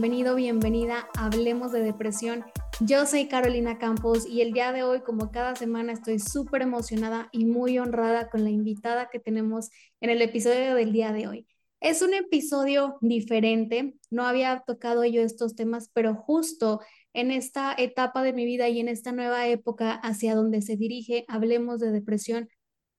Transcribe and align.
bienvenido, 0.00 0.36
bienvenida 0.36 1.08
Hablemos 1.18 1.72
de 1.72 1.80
Depresión. 1.80 2.44
Yo 2.78 3.04
soy 3.04 3.26
Carolina 3.26 3.78
Campos 3.78 4.28
y 4.28 4.42
el 4.42 4.52
día 4.52 4.70
de 4.70 4.84
hoy, 4.84 5.00
como 5.00 5.32
cada 5.32 5.56
semana, 5.56 5.92
estoy 5.92 6.20
súper 6.20 6.62
emocionada 6.62 7.28
y 7.32 7.46
muy 7.46 7.80
honrada 7.80 8.30
con 8.30 8.44
la 8.44 8.50
invitada 8.50 9.08
que 9.10 9.18
tenemos 9.18 9.70
en 10.00 10.10
el 10.10 10.22
episodio 10.22 10.76
del 10.76 10.92
día 10.92 11.10
de 11.10 11.26
hoy. 11.26 11.48
Es 11.80 12.00
un 12.00 12.14
episodio 12.14 12.96
diferente, 13.00 13.96
no 14.08 14.24
había 14.24 14.62
tocado 14.64 15.04
yo 15.04 15.20
estos 15.20 15.56
temas, 15.56 15.90
pero 15.92 16.14
justo 16.14 16.80
en 17.12 17.32
esta 17.32 17.74
etapa 17.76 18.22
de 18.22 18.32
mi 18.32 18.44
vida 18.44 18.68
y 18.68 18.78
en 18.78 18.86
esta 18.86 19.10
nueva 19.10 19.48
época 19.48 19.94
hacia 19.94 20.36
donde 20.36 20.62
se 20.62 20.76
dirige 20.76 21.24
Hablemos 21.26 21.80
de 21.80 21.90
Depresión, 21.90 22.48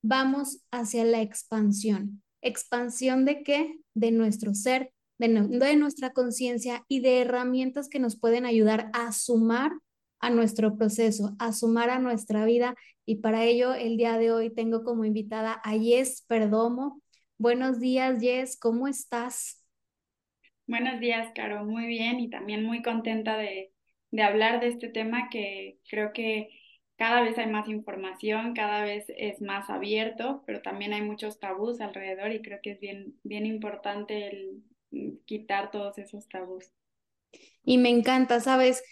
vamos 0.02 0.66
hacia 0.70 1.06
la 1.06 1.22
expansión. 1.22 2.24
¿Expansión 2.42 3.24
de 3.24 3.42
qué? 3.44 3.80
De 3.94 4.12
nuestro 4.12 4.54
ser, 4.54 4.92
de, 5.20 5.76
nuestra 5.76 6.12
conciencia 6.12 6.86
y 6.88 7.02
de 7.02 7.22
herramientas 7.22 7.90
que 7.90 8.00
nos 8.00 8.18
pueden 8.18 8.46
ayudar 8.46 8.90
a 8.94 9.12
sumar 9.12 9.72
a 10.22 10.30
nuestro 10.30 10.78
proceso, 10.78 11.36
a 11.40 11.52
sumar 11.52 11.90
a 11.90 12.00
nuestra 12.00 12.46
vida. 12.46 12.76
Y 13.06 13.18
para 13.18 13.44
ello, 13.44 13.74
el 13.74 13.98
día 13.98 14.18
de 14.18 14.32
hoy 14.32 14.54
tengo 14.54 14.84
como 14.84 15.06
invitada 15.06 15.62
a 15.64 15.76
Yes 15.76 16.26
Perdomo. 16.28 17.02
Buenos 17.38 17.80
días, 17.80 18.22
Yes, 18.22 18.58
¿cómo 18.58 18.88
estás? 18.88 19.64
Buenos 20.68 21.00
días, 21.00 21.32
Caro, 21.36 21.66
muy 21.66 21.88
bien 21.88 22.20
y 22.20 22.30
también 22.30 22.64
muy 22.64 22.82
contenta 22.82 23.38
de, 23.38 23.74
de 24.12 24.24
hablar 24.24 24.60
de 24.62 24.68
este 24.68 24.88
tema 24.88 25.30
que 25.30 25.80
creo 25.90 26.14
que 26.14 26.50
cada 26.96 27.22
vez 27.22 27.38
hay 27.38 27.48
más 27.48 27.68
información, 27.68 28.54
cada 28.54 28.84
vez 28.84 29.06
es 29.18 29.42
más 29.42 29.70
abierto, 29.70 30.44
pero 30.46 30.62
también 30.62 30.94
hay 30.94 31.02
muchos 31.02 31.40
tabús 31.40 31.82
alrededor 31.82 32.32
y 32.32 32.42
creo 32.42 32.60
que 32.62 32.72
es 32.72 32.80
bien, 32.80 33.16
bien 33.24 33.46
importante 33.46 34.28
el 34.28 34.64
quitar 35.26 35.72
todos 35.72 35.98
esos 35.98 36.28
tabús. 36.28 36.72
Y 37.64 37.78
me 37.78 37.90
encanta, 37.90 38.40
¿sabes? 38.40 38.84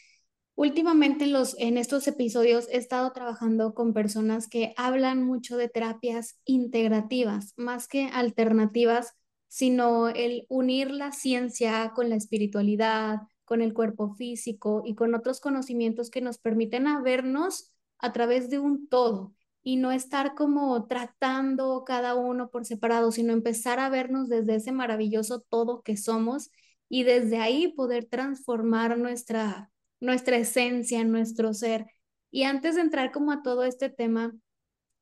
Últimamente 0.55 1.25
en, 1.25 1.33
los, 1.33 1.55
en 1.59 1.77
estos 1.77 2.07
episodios 2.07 2.67
he 2.69 2.77
estado 2.77 3.11
trabajando 3.11 3.73
con 3.73 3.93
personas 3.93 4.47
que 4.47 4.73
hablan 4.75 5.23
mucho 5.23 5.55
de 5.55 5.69
terapias 5.69 6.39
integrativas, 6.45 7.53
más 7.57 7.87
que 7.87 8.09
alternativas, 8.11 9.13
sino 9.47 10.09
el 10.09 10.45
unir 10.49 10.91
la 10.91 11.11
ciencia 11.11 11.91
con 11.95 12.09
la 12.09 12.15
espiritualidad, 12.15 13.19
con 13.45 13.61
el 13.61 13.73
cuerpo 13.73 14.15
físico 14.15 14.81
y 14.85 14.95
con 14.95 15.15
otros 15.15 15.39
conocimientos 15.39 16.09
que 16.09 16.21
nos 16.21 16.37
permiten 16.37 16.85
vernos 17.03 17.71
a 17.99 18.11
través 18.11 18.49
de 18.49 18.59
un 18.59 18.89
todo 18.89 19.36
y 19.67 19.75
no 19.75 19.91
estar 19.91 20.33
como 20.33 20.87
tratando 20.87 21.83
cada 21.85 22.15
uno 22.15 22.49
por 22.49 22.63
separado, 22.63 23.11
sino 23.11 23.33
empezar 23.33 23.81
a 23.81 23.89
vernos 23.89 24.29
desde 24.29 24.55
ese 24.55 24.71
maravilloso 24.71 25.41
todo 25.41 25.81
que 25.81 25.97
somos 25.97 26.51
y 26.87 27.03
desde 27.03 27.39
ahí 27.39 27.73
poder 27.73 28.05
transformar 28.05 28.97
nuestra, 28.97 29.69
nuestra 29.99 30.37
esencia, 30.37 31.03
nuestro 31.03 31.53
ser. 31.53 31.85
Y 32.31 32.43
antes 32.43 32.75
de 32.75 32.81
entrar 32.81 33.11
como 33.11 33.33
a 33.33 33.41
todo 33.41 33.65
este 33.65 33.89
tema, 33.89 34.33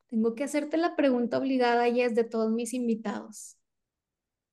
tengo 0.08 0.34
que 0.34 0.46
hacerte 0.46 0.78
la 0.78 0.96
pregunta 0.96 1.38
obligada, 1.38 1.88
Yes, 1.88 2.16
de 2.16 2.24
todos 2.24 2.52
mis 2.52 2.74
invitados. 2.74 3.60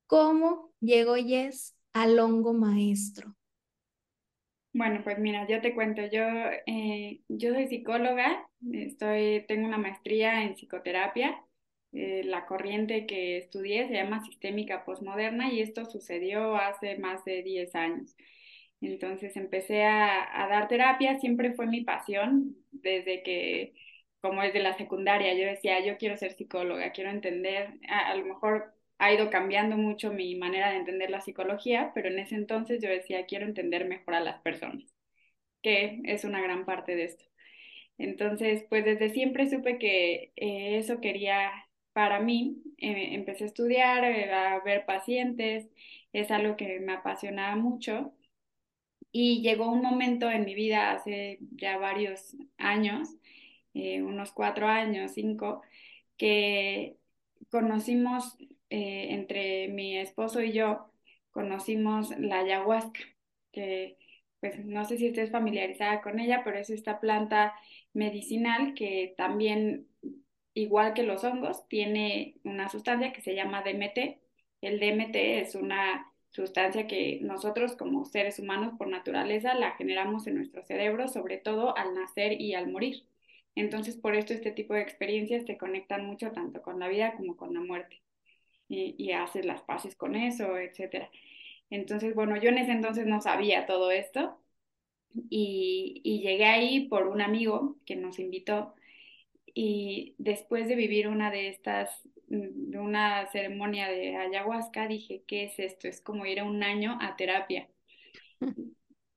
¿Cómo 0.06 0.74
llegó 0.78 1.16
Yes 1.16 1.74
al 1.94 2.18
hongo 2.18 2.52
maestro? 2.52 3.34
Bueno, 4.74 5.00
pues 5.04 5.18
mira, 5.18 5.48
yo 5.48 5.62
te 5.62 5.74
cuento, 5.74 6.02
yo, 6.12 6.22
eh, 6.66 7.22
yo 7.28 7.54
soy 7.54 7.66
psicóloga, 7.68 8.46
estoy, 8.72 9.44
tengo 9.48 9.66
una 9.66 9.78
maestría 9.78 10.42
en 10.44 10.54
psicoterapia, 10.54 11.42
eh, 11.92 12.22
la 12.24 12.46
corriente 12.46 13.06
que 13.06 13.38
estudié 13.38 13.86
se 13.88 13.94
llama 13.94 14.24
sistémica 14.24 14.84
postmoderna 14.84 15.52
y 15.52 15.60
esto 15.60 15.84
sucedió 15.86 16.56
hace 16.56 16.98
más 16.98 17.24
de 17.24 17.42
10 17.42 17.74
años. 17.74 18.16
Entonces 18.80 19.36
empecé 19.36 19.84
a, 19.84 20.42
a 20.44 20.48
dar 20.48 20.68
terapia, 20.68 21.18
siempre 21.20 21.52
fue 21.54 21.66
mi 21.66 21.82
pasión, 21.82 22.56
desde 22.72 23.22
que, 23.22 23.74
como 24.20 24.42
desde 24.42 24.60
la 24.60 24.74
secundaria, 24.76 25.34
yo 25.34 25.46
decía, 25.46 25.84
yo 25.84 25.98
quiero 25.98 26.16
ser 26.16 26.32
psicóloga, 26.34 26.90
quiero 26.92 27.10
entender, 27.10 27.74
a, 27.88 28.10
a 28.10 28.14
lo 28.16 28.24
mejor 28.26 28.74
ha 28.98 29.12
ido 29.12 29.30
cambiando 29.30 29.76
mucho 29.76 30.12
mi 30.12 30.34
manera 30.36 30.70
de 30.70 30.78
entender 30.78 31.10
la 31.10 31.20
psicología, 31.20 31.92
pero 31.94 32.08
en 32.08 32.18
ese 32.18 32.34
entonces 32.36 32.80
yo 32.82 32.88
decía, 32.88 33.26
quiero 33.26 33.46
entender 33.46 33.86
mejor 33.88 34.14
a 34.14 34.20
las 34.20 34.40
personas, 34.42 34.84
que 35.62 36.00
es 36.04 36.24
una 36.24 36.42
gran 36.42 36.64
parte 36.66 36.96
de 36.96 37.04
esto. 37.04 37.24
Entonces, 38.02 38.64
pues 38.68 38.84
desde 38.84 39.10
siempre 39.10 39.48
supe 39.48 39.78
que 39.78 40.32
eh, 40.36 40.78
eso 40.78 41.00
quería 41.00 41.52
para 41.92 42.20
mí. 42.20 42.62
Eh, 42.78 43.14
empecé 43.14 43.44
a 43.44 43.46
estudiar, 43.46 44.04
eh, 44.04 44.32
a 44.32 44.60
ver 44.64 44.84
pacientes, 44.86 45.68
es 46.12 46.30
algo 46.32 46.56
que 46.56 46.80
me 46.80 46.94
apasionaba 46.94 47.54
mucho. 47.56 48.12
Y 49.12 49.42
llegó 49.42 49.70
un 49.70 49.82
momento 49.82 50.30
en 50.30 50.44
mi 50.44 50.54
vida 50.54 50.92
hace 50.92 51.38
ya 51.52 51.76
varios 51.78 52.36
años, 52.58 53.08
unos 53.74 54.32
cuatro 54.32 54.66
años, 54.68 55.12
cinco, 55.14 55.62
que 56.16 56.96
conocimos 57.50 58.36
entre 58.70 59.68
mi 59.68 59.98
esposo 59.98 60.40
y 60.42 60.52
yo 60.52 60.90
conocimos 61.30 62.10
la 62.18 62.40
ayahuasca, 62.40 63.00
que 63.52 63.98
pues 64.40 64.64
no 64.64 64.84
sé 64.84 64.98
si 64.98 65.06
estés 65.06 65.30
familiarizada 65.30 66.00
con 66.02 66.18
ella, 66.18 66.42
pero 66.44 66.58
es 66.58 66.70
esta 66.70 67.00
planta 67.00 67.54
medicinal 67.94 68.74
que 68.74 69.14
también, 69.16 69.88
igual 70.54 70.94
que 70.94 71.02
los 71.02 71.24
hongos, 71.24 71.68
tiene 71.68 72.36
una 72.44 72.68
sustancia 72.68 73.12
que 73.12 73.22
se 73.22 73.34
llama 73.34 73.62
DMT. 73.62 74.20
El 74.60 74.80
DMT 74.80 75.16
es 75.16 75.54
una 75.54 76.12
sustancia 76.30 76.86
que 76.86 77.20
nosotros 77.22 77.76
como 77.76 78.04
seres 78.04 78.38
humanos 78.38 78.74
por 78.78 78.88
naturaleza 78.88 79.54
la 79.54 79.72
generamos 79.72 80.26
en 80.26 80.36
nuestro 80.36 80.64
cerebro, 80.64 81.08
sobre 81.08 81.38
todo 81.38 81.76
al 81.76 81.94
nacer 81.94 82.40
y 82.40 82.54
al 82.54 82.70
morir. 82.70 83.04
Entonces, 83.54 83.96
por 83.96 84.14
esto 84.16 84.32
este 84.32 84.50
tipo 84.52 84.74
de 84.74 84.80
experiencias 84.82 85.44
te 85.44 85.58
conectan 85.58 86.06
mucho 86.06 86.32
tanto 86.32 86.62
con 86.62 86.78
la 86.80 86.88
vida 86.88 87.14
como 87.16 87.36
con 87.36 87.52
la 87.54 87.60
muerte 87.60 88.02
y, 88.68 89.12
haces 89.12 89.44
las 89.44 89.62
paces 89.62 89.94
con 89.96 90.16
eso, 90.16 90.56
etcétera. 90.58 91.10
Entonces, 91.70 92.14
bueno, 92.14 92.36
yo 92.36 92.50
en 92.50 92.58
ese 92.58 92.72
entonces 92.72 93.06
no 93.06 93.20
sabía 93.20 93.66
todo 93.66 93.90
esto 93.90 94.41
y, 95.30 96.00
y, 96.04 96.20
llegué 96.20 96.44
ahí 96.44 96.88
por 96.88 97.08
un 97.08 97.20
amigo 97.20 97.76
que 97.86 97.96
nos 97.96 98.18
invitó 98.18 98.74
y 99.54 100.14
después 100.18 100.68
de 100.68 100.76
vivir 100.76 101.08
una 101.08 101.30
de 101.30 101.48
estas, 101.48 102.00
de 102.26 102.78
una 102.78 103.26
ceremonia 103.26 103.88
de 103.88 104.16
ayahuasca, 104.16 104.88
dije, 104.88 105.22
¿qué 105.26 105.44
es 105.44 105.58
esto? 105.58 105.88
Es 105.88 106.00
como 106.00 106.26
ir 106.26 106.40
a 106.40 106.44
un 106.44 106.62
año 106.62 106.98
a 107.00 107.16
terapia. 107.16 107.68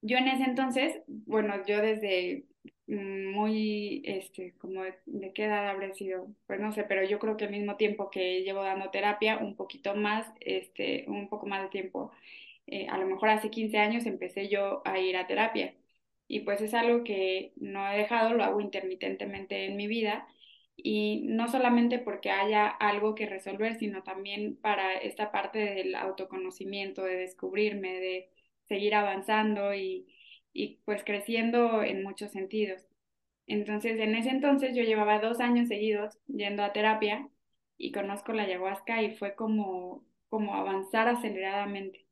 Yo 0.01 0.17
en 0.17 0.27
ese 0.27 0.43
entonces, 0.43 1.01
bueno, 1.07 1.65
yo 1.65 1.81
desde 1.81 2.45
Mm, 2.87 3.31
muy, 3.33 4.03
este, 4.05 4.53
como 4.59 4.83
de, 4.83 5.33
qué 5.33 5.45
edad 5.45 5.69
habré 5.69 5.93
sido, 5.95 6.27
pues 6.45 6.59
no 6.59 6.71
sé, 6.71 6.83
pero 6.83 7.03
yo 7.03 7.17
creo 7.17 7.35
que 7.35 7.45
al 7.45 7.51
mismo 7.51 7.77
tiempo 7.77 8.11
que 8.11 8.43
llevo 8.43 8.63
dando 8.63 8.91
terapia, 8.91 9.37
un 9.39 9.55
poquito 9.55 9.95
más, 9.95 10.31
este, 10.39 11.05
un 11.07 11.27
poco 11.27 11.47
más 11.47 11.63
de 11.63 11.69
tiempo, 11.69 12.11
eh, 12.67 12.87
a 12.87 12.97
lo 12.97 13.07
mejor 13.07 13.29
hace 13.29 13.49
15 13.49 13.79
años 13.79 14.05
empecé 14.05 14.49
yo 14.49 14.81
a 14.85 14.99
ir 14.99 15.17
a 15.17 15.27
terapia 15.27 15.73
y 16.27 16.41
pues 16.41 16.61
es 16.61 16.73
algo 16.73 17.03
que 17.03 17.53
no 17.57 17.87
he 17.91 17.97
dejado, 17.97 18.33
lo 18.33 18.43
hago 18.43 18.61
intermitentemente 18.61 19.65
en 19.65 19.77
mi 19.77 19.87
vida 19.87 20.27
y 20.75 21.23
no 21.27 21.47
solamente 21.47 21.99
porque 21.99 22.31
haya 22.31 22.67
algo 22.67 23.15
que 23.15 23.25
resolver, 23.27 23.75
sino 23.79 24.03
también 24.03 24.57
para 24.57 24.95
esta 24.97 25.31
parte 25.31 25.59
del 25.59 25.95
autoconocimiento, 25.95 27.03
de 27.03 27.15
descubrirme, 27.17 27.99
de 27.99 28.29
seguir 28.67 28.95
avanzando 28.95 29.73
y 29.73 30.07
y 30.55 30.79
pues 30.85 31.03
creciendo 31.03 31.83
en 31.83 32.01
muchos 32.03 32.31
sentidos. 32.31 32.81
Entonces, 33.47 33.99
en 33.99 34.15
ese 34.15 34.29
entonces 34.29 34.75
yo 34.75 34.83
llevaba 34.83 35.19
dos 35.19 35.39
años 35.41 35.67
seguidos 35.67 36.17
yendo 36.27 36.63
a 36.63 36.73
terapia 36.73 37.29
y 37.77 37.91
conozco 37.91 38.33
la 38.33 38.43
ayahuasca 38.43 39.03
y 39.03 39.15
fue 39.15 39.35
como, 39.35 40.05
como 40.29 40.55
avanzar 40.55 41.09
aceleradamente. 41.09 42.05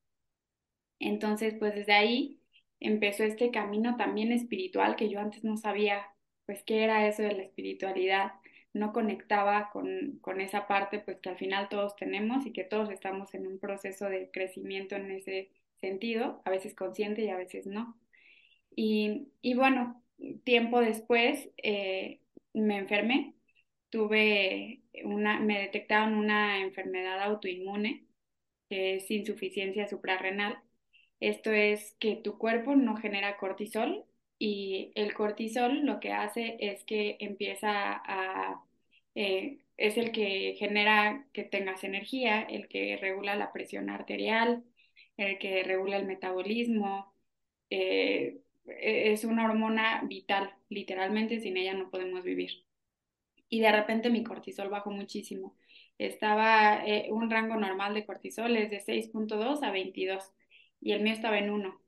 Entonces, 0.99 1.55
pues 1.59 1.75
desde 1.75 1.93
ahí 1.93 2.39
empezó 2.83 3.23
este 3.23 3.51
camino 3.51 3.97
también 3.97 4.31
espiritual 4.31 4.95
que 4.95 5.09
yo 5.09 5.19
antes 5.19 5.43
no 5.43 5.57
sabía, 5.57 6.07
pues 6.45 6.63
qué 6.63 6.83
era 6.83 7.07
eso 7.07 7.23
de 7.23 7.33
la 7.33 7.43
espiritualidad, 7.43 8.33
no 8.73 8.93
conectaba 8.93 9.69
con, 9.71 10.19
con 10.21 10.41
esa 10.41 10.67
parte, 10.67 10.99
pues 10.99 11.19
que 11.19 11.29
al 11.29 11.37
final 11.37 11.69
todos 11.69 11.95
tenemos 11.95 12.45
y 12.45 12.53
que 12.53 12.63
todos 12.63 12.89
estamos 12.89 13.33
en 13.35 13.47
un 13.47 13.59
proceso 13.59 14.05
de 14.09 14.31
crecimiento 14.31 14.95
en 14.95 15.11
ese 15.11 15.51
sentido, 15.81 16.41
a 16.45 16.49
veces 16.51 16.75
consciente 16.75 17.23
y 17.23 17.29
a 17.29 17.37
veces 17.37 17.67
no. 17.67 17.97
Y, 18.75 19.29
y 19.41 19.53
bueno, 19.55 20.03
tiempo 20.43 20.79
después 20.81 21.49
eh, 21.57 22.21
me 22.53 22.77
enfermé, 22.77 23.35
tuve 23.89 24.81
una, 25.03 25.39
me 25.39 25.59
detectaron 25.59 26.15
una 26.15 26.61
enfermedad 26.61 27.21
autoinmune, 27.21 28.07
que 28.69 28.95
es 28.97 29.11
insuficiencia 29.11 29.87
suprarrenal. 29.87 30.57
Esto 31.23 31.51
es 31.53 31.95
que 31.99 32.17
tu 32.17 32.37
cuerpo 32.37 32.75
no 32.75 32.97
genera 32.97 33.37
cortisol 33.37 34.03
y 34.39 34.91
el 34.95 35.13
cortisol 35.13 35.85
lo 35.85 36.01
que 36.01 36.11
hace 36.11 36.57
es 36.59 36.83
que 36.83 37.15
empieza 37.21 37.71
a, 38.05 38.61
eh, 39.15 39.59
es 39.77 39.97
el 39.97 40.11
que 40.11 40.55
genera 40.59 41.25
que 41.31 41.43
tengas 41.45 41.85
energía, 41.85 42.41
el 42.41 42.67
que 42.67 42.97
regula 42.97 43.37
la 43.37 43.53
presión 43.53 43.89
arterial, 43.89 44.65
el 45.15 45.39
que 45.39 45.63
regula 45.63 45.95
el 45.97 46.07
metabolismo, 46.07 47.13
eh, 47.69 48.41
es 48.65 49.23
una 49.23 49.45
hormona 49.45 50.03
vital, 50.05 50.53
literalmente 50.69 51.39
sin 51.39 51.55
ella 51.55 51.73
no 51.73 51.89
podemos 51.89 52.25
vivir. 52.25 52.65
Y 53.49 53.61
de 53.61 53.71
repente 53.71 54.09
mi 54.09 54.23
cortisol 54.25 54.69
bajó 54.69 54.91
muchísimo. 54.91 55.55
Estaba 55.97 56.85
eh, 56.85 57.07
un 57.11 57.29
rango 57.31 57.55
normal 57.55 57.93
de 57.93 58.05
cortisol 58.05 58.57
es 58.57 58.69
de 58.71 58.81
6.2 58.81 59.63
a 59.63 59.71
22 59.71 60.33
y 60.83 60.91
el 60.91 61.01
mío 61.01 61.13
estaba 61.13 61.39
en 61.39 61.49
1 61.49 61.83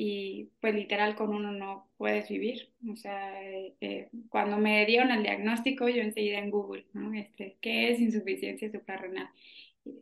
y 0.00 0.50
pues 0.60 0.74
literal 0.74 1.16
con 1.16 1.34
uno 1.34 1.50
no 1.50 1.88
puedes 1.96 2.28
vivir. 2.28 2.70
O 2.90 2.96
sea, 2.96 3.42
eh, 3.42 3.74
eh, 3.80 4.10
cuando 4.28 4.56
me 4.56 4.86
dieron 4.86 5.10
el 5.10 5.24
diagnóstico, 5.24 5.88
yo 5.88 6.02
enseguida 6.02 6.38
en 6.38 6.50
Google, 6.50 6.86
¿no? 6.92 7.12
Este, 7.14 7.56
¿Qué 7.60 7.90
es 7.90 8.00
insuficiencia 8.00 8.70
suprarrenal? 8.70 9.28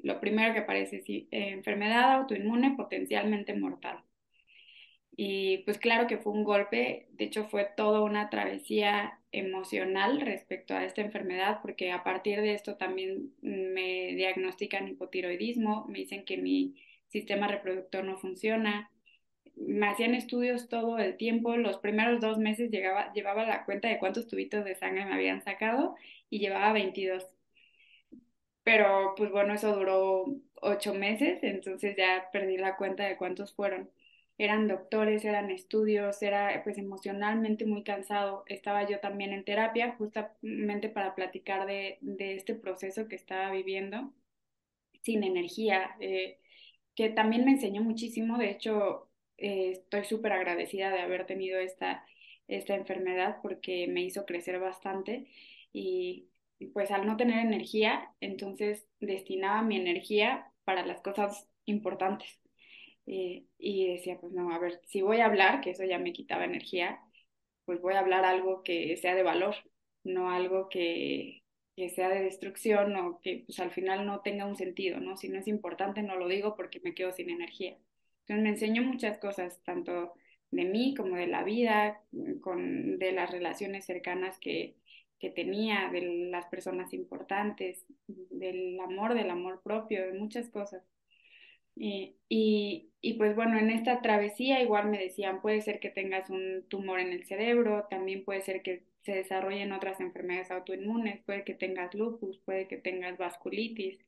Lo 0.03 0.21
primero 0.21 0.53
que 0.53 0.61
aparece 0.61 0.97
es 0.97 1.09
eh, 1.09 1.27
enfermedad 1.31 2.12
autoinmune 2.12 2.75
potencialmente 2.77 3.55
mortal. 3.55 4.00
Y 5.17 5.59
pues 5.65 5.79
claro 5.79 6.06
que 6.06 6.19
fue 6.19 6.33
un 6.35 6.44
golpe, 6.44 7.06
de 7.12 7.25
hecho 7.25 7.44
fue 7.49 7.67
toda 7.75 8.03
una 8.03 8.29
travesía 8.29 9.19
emocional 9.33 10.21
respecto 10.21 10.75
a 10.75 10.85
esta 10.85 11.00
enfermedad, 11.00 11.61
porque 11.62 11.91
a 11.91 12.05
partir 12.05 12.43
de 12.43 12.53
esto 12.53 12.77
también 12.77 13.33
me 13.41 14.15
diagnostican 14.15 14.88
hipotiroidismo, 14.88 15.87
me 15.88 16.00
dicen 16.00 16.27
que 16.27 16.37
mi 16.37 16.75
sistema 17.08 17.49
reproductor 17.49 18.05
no 18.05 18.19
funciona, 18.19 18.91
me 19.56 19.88
hacían 19.88 20.14
estudios 20.14 20.69
todo 20.69 20.99
el 20.99 21.17
tiempo. 21.17 21.56
Los 21.56 21.79
primeros 21.79 22.20
dos 22.20 22.38
meses 22.38 22.70
llegaba, 22.70 23.12
llevaba 23.12 23.47
la 23.47 23.64
cuenta 23.64 23.88
de 23.88 23.99
cuántos 23.99 24.29
tubitos 24.29 24.64
de 24.64 24.75
sangre 24.76 25.06
me 25.06 25.14
habían 25.14 25.43
sacado 25.43 25.97
y 26.31 26.38
llevaba 26.41 26.73
22. 26.73 27.26
Pero 28.64 29.14
pues 29.17 29.31
bueno, 29.31 29.55
eso 29.55 29.75
duró 29.76 30.26
ocho 30.61 30.94
meses, 30.94 31.38
entonces 31.43 31.97
ya 31.97 32.29
perdí 32.32 32.56
la 32.58 32.76
cuenta 32.76 33.05
de 33.05 33.17
cuántos 33.17 33.55
fueron. 33.55 33.91
Eran 34.38 34.69
doctores, 34.69 35.25
eran 35.25 35.50
estudios, 35.50 36.20
era 36.23 36.62
pues 36.64 36.76
emocionalmente 36.79 37.64
muy 37.64 37.85
cansado. 37.85 38.44
Estaba 38.49 38.87
yo 38.88 39.00
también 39.00 39.32
en 39.32 39.44
terapia 39.44 39.94
justamente 39.97 40.88
para 40.91 41.14
platicar 41.14 41.67
de, 41.67 41.99
de 42.02 42.37
este 42.37 42.55
proceso 42.55 43.09
que 43.09 43.17
estaba 43.17 43.50
viviendo 43.52 44.12
sin 45.02 45.23
energía, 45.25 45.97
eh, 46.00 46.38
que 46.96 47.10
también 47.10 47.44
me 47.44 47.52
enseñó 47.52 47.82
muchísimo. 47.82 48.38
De 48.38 48.50
hecho, 48.50 49.10
eh, 49.38 49.72
estoy 49.72 50.04
súper 50.04 50.32
agradecida 50.32 50.90
de 50.90 51.00
haber 51.00 51.26
tenido 51.26 51.60
esta, 51.60 52.06
esta 52.48 52.75
enfermedad 52.75 53.38
porque 53.43 53.87
me 53.88 54.02
hizo 54.02 54.26
crecer 54.26 54.58
bastante 54.60 55.28
y 55.72 56.28
pues 56.72 56.90
al 56.90 57.06
no 57.06 57.16
tener 57.16 57.44
energía, 57.46 58.10
entonces 58.20 58.87
destinaba 59.00 59.62
mi 59.62 59.76
energía 59.76 60.52
para 60.64 60.87
las 60.87 61.02
cosas 61.02 61.48
importantes. 61.66 62.40
Eh, 63.06 63.46
y 63.58 63.87
decía, 63.92 64.19
pues 64.20 64.32
no, 64.32 64.52
a 64.52 64.58
ver, 64.58 64.81
si 64.87 65.02
voy 65.02 65.20
a 65.20 65.26
hablar, 65.26 65.60
que 65.60 65.70
eso 65.70 65.84
ya 65.84 65.99
me 65.99 66.12
quitaba 66.12 66.44
energía, 66.44 67.00
pues 67.64 67.81
voy 67.81 67.94
a 67.94 68.00
hablar 68.00 68.25
algo 68.25 68.62
que 68.62 68.96
sea 68.96 69.14
de 69.14 69.22
valor, 69.22 69.54
no 70.04 70.31
algo 70.31 70.69
que, 70.69 71.44
que 71.76 71.90
sea 71.90 72.08
de 72.08 72.23
destrucción 72.23 72.96
o 72.96 73.20
que 73.23 73.44
pues 73.46 73.61
al 73.61 73.70
final 73.70 74.06
no 74.06 74.20
tenga 74.20 74.46
un 74.46 74.56
sentido, 74.56 74.99
¿no? 75.00 75.17
Si 75.17 75.28
no 75.28 75.38
es 75.38 75.46
importante, 75.49 76.02
no 76.02 76.17
lo 76.17 76.26
digo 76.28 76.56
porque 76.56 76.81
me 76.81 76.94
quedo 76.94 77.12
sin 77.12 77.31
energía. 77.31 77.76
Entonces 78.20 78.43
me 78.43 78.49
enseñó 78.50 78.82
muchas 78.82 79.19
cosas, 79.19 79.61
tanto 79.64 80.14
de 80.50 80.64
mí 80.64 80.94
como 80.96 81.17
de 81.17 81.26
la 81.26 81.44
vida, 81.44 82.00
con, 82.40 82.99
de 82.99 83.12
las 83.12 83.31
relaciones 83.31 83.84
cercanas 83.84 84.38
que, 84.38 84.76
que 85.19 85.31
tenía, 85.31 85.90
de 85.93 86.28
las 86.31 86.46
personas 86.46 86.93
importantes, 86.94 87.84
del 88.06 88.81
amor, 88.81 89.14
del 89.14 89.31
amor 89.31 89.61
propio, 89.62 90.06
de 90.06 90.19
muchas 90.19 90.49
cosas. 90.49 90.82
Y, 91.75 92.17
y, 92.28 92.90
y, 93.02 93.14
pues 93.14 93.37
bueno, 93.37 93.58
en 93.58 93.70
esta 93.70 94.00
travesía 94.00 94.62
igual 94.62 94.88
me 94.88 94.99
decían, 94.99 95.43
puede 95.43 95.61
ser 95.61 95.78
que 95.78 95.90
tengas 95.90 96.31
un 96.31 96.64
tumor 96.69 97.00
en 97.00 97.12
el 97.12 97.25
cerebro, 97.26 97.87
también 97.90 98.25
puede 98.25 98.40
ser 98.40 98.62
que 98.62 98.84
se 99.06 99.14
desarrollen 99.14 99.73
otras 99.73 100.00
enfermedades 100.00 100.50
autoinmunes, 100.50 101.23
puede 101.25 101.44
que 101.44 101.55
tengas 101.55 101.94
lupus, 101.94 102.38
puede 102.41 102.67
que 102.69 102.76
tengas 102.76 103.17
vasculitis, 103.17 103.99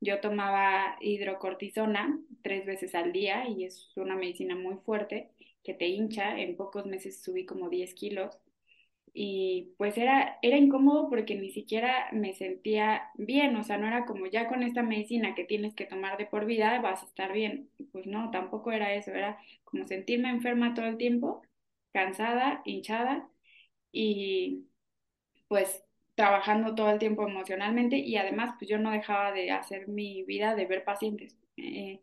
yo 0.00 0.20
tomaba 0.20 0.96
hidrocortisona 1.00 2.18
tres 2.42 2.64
veces 2.64 2.94
al 2.94 3.12
día 3.12 3.48
y 3.48 3.64
es 3.64 3.92
una 3.96 4.16
medicina 4.16 4.56
muy 4.56 4.76
fuerte 4.76 5.30
que 5.62 5.74
te 5.74 5.88
hincha. 5.88 6.40
En 6.40 6.56
pocos 6.56 6.86
meses 6.86 7.22
subí 7.22 7.44
como 7.44 7.68
10 7.68 7.92
kilos 7.94 8.38
y 9.12 9.74
pues 9.76 9.98
era, 9.98 10.38
era 10.42 10.56
incómodo 10.56 11.08
porque 11.10 11.34
ni 11.34 11.50
siquiera 11.50 12.08
me 12.12 12.32
sentía 12.34 13.10
bien, 13.16 13.56
o 13.56 13.64
sea, 13.64 13.76
no 13.78 13.88
era 13.88 14.06
como 14.06 14.26
ya 14.26 14.48
con 14.48 14.62
esta 14.62 14.82
medicina 14.82 15.34
que 15.34 15.44
tienes 15.44 15.74
que 15.74 15.86
tomar 15.86 16.16
de 16.16 16.26
por 16.26 16.46
vida 16.46 16.80
vas 16.80 17.02
a 17.02 17.06
estar 17.06 17.32
bien. 17.32 17.70
Pues 17.92 18.06
no, 18.06 18.30
tampoco 18.30 18.72
era 18.72 18.94
eso, 18.94 19.10
era 19.12 19.38
como 19.64 19.86
sentirme 19.86 20.30
enferma 20.30 20.74
todo 20.74 20.86
el 20.86 20.96
tiempo, 20.96 21.42
cansada, 21.92 22.62
hinchada 22.64 23.29
y 23.92 24.66
pues 25.48 25.84
trabajando 26.14 26.74
todo 26.74 26.90
el 26.90 26.98
tiempo 26.98 27.26
emocionalmente 27.26 27.96
y 27.98 28.16
además 28.16 28.54
pues 28.58 28.70
yo 28.70 28.78
no 28.78 28.90
dejaba 28.92 29.32
de 29.32 29.50
hacer 29.50 29.88
mi 29.88 30.22
vida 30.24 30.54
de 30.54 30.66
ver 30.66 30.84
pacientes. 30.84 31.36
Eh, 31.56 32.00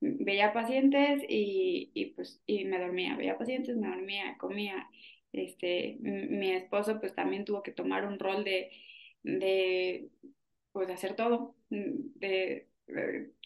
veía 0.00 0.52
pacientes 0.52 1.22
y, 1.28 1.90
y, 1.94 2.06
pues 2.06 2.42
y 2.46 2.64
me 2.64 2.78
dormía, 2.78 3.16
veía 3.16 3.38
pacientes, 3.38 3.76
me 3.76 3.88
dormía, 3.88 4.36
comía. 4.38 4.88
Este, 5.32 5.96
mi 6.00 6.52
esposo 6.52 7.00
pues 7.00 7.14
también 7.14 7.44
tuvo 7.44 7.62
que 7.62 7.72
tomar 7.72 8.06
un 8.06 8.18
rol 8.18 8.44
de, 8.44 8.70
de 9.22 10.10
pues 10.72 10.90
hacer 10.90 11.16
todo, 11.16 11.56
de, 11.70 12.68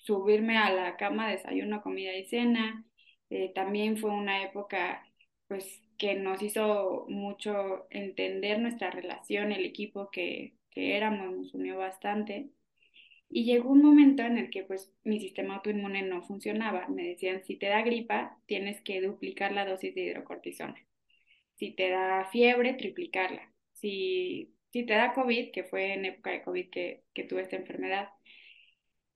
subirme 0.02 0.56
a 0.58 0.70
la 0.72 0.96
cama, 0.96 1.30
desayuno, 1.30 1.82
comida 1.82 2.14
y 2.16 2.24
cena. 2.26 2.84
Eh, 3.30 3.52
también 3.54 3.96
fue 3.98 4.10
una 4.10 4.42
época 4.44 5.06
pues 5.48 5.80
que 5.98 6.14
nos 6.14 6.42
hizo 6.42 7.06
mucho 7.08 7.86
entender 7.90 8.60
nuestra 8.60 8.90
relación, 8.90 9.52
el 9.52 9.64
equipo 9.66 10.10
que, 10.10 10.54
que 10.70 10.96
éramos, 10.96 11.36
nos 11.36 11.54
unió 11.54 11.78
bastante. 11.78 12.50
Y 13.30 13.44
llegó 13.44 13.70
un 13.70 13.82
momento 13.82 14.22
en 14.22 14.38
el 14.38 14.50
que 14.50 14.64
pues 14.64 14.92
mi 15.04 15.20
sistema 15.20 15.56
autoinmune 15.56 16.02
no 16.02 16.22
funcionaba. 16.22 16.88
Me 16.88 17.04
decían, 17.04 17.44
si 17.44 17.56
te 17.56 17.66
da 17.68 17.82
gripa, 17.82 18.38
tienes 18.46 18.80
que 18.82 19.00
duplicar 19.02 19.52
la 19.52 19.66
dosis 19.66 19.94
de 19.94 20.02
hidrocortisona. 20.02 20.76
Si 21.56 21.72
te 21.72 21.90
da 21.90 22.26
fiebre, 22.32 22.74
triplicarla. 22.74 23.52
Si, 23.74 24.54
si 24.72 24.84
te 24.86 24.94
da 24.94 25.12
COVID, 25.14 25.50
que 25.52 25.64
fue 25.64 25.94
en 25.94 26.06
época 26.06 26.30
de 26.30 26.42
COVID 26.42 26.70
que, 26.70 27.04
que 27.14 27.24
tuve 27.24 27.42
esta 27.42 27.56
enfermedad, 27.56 28.10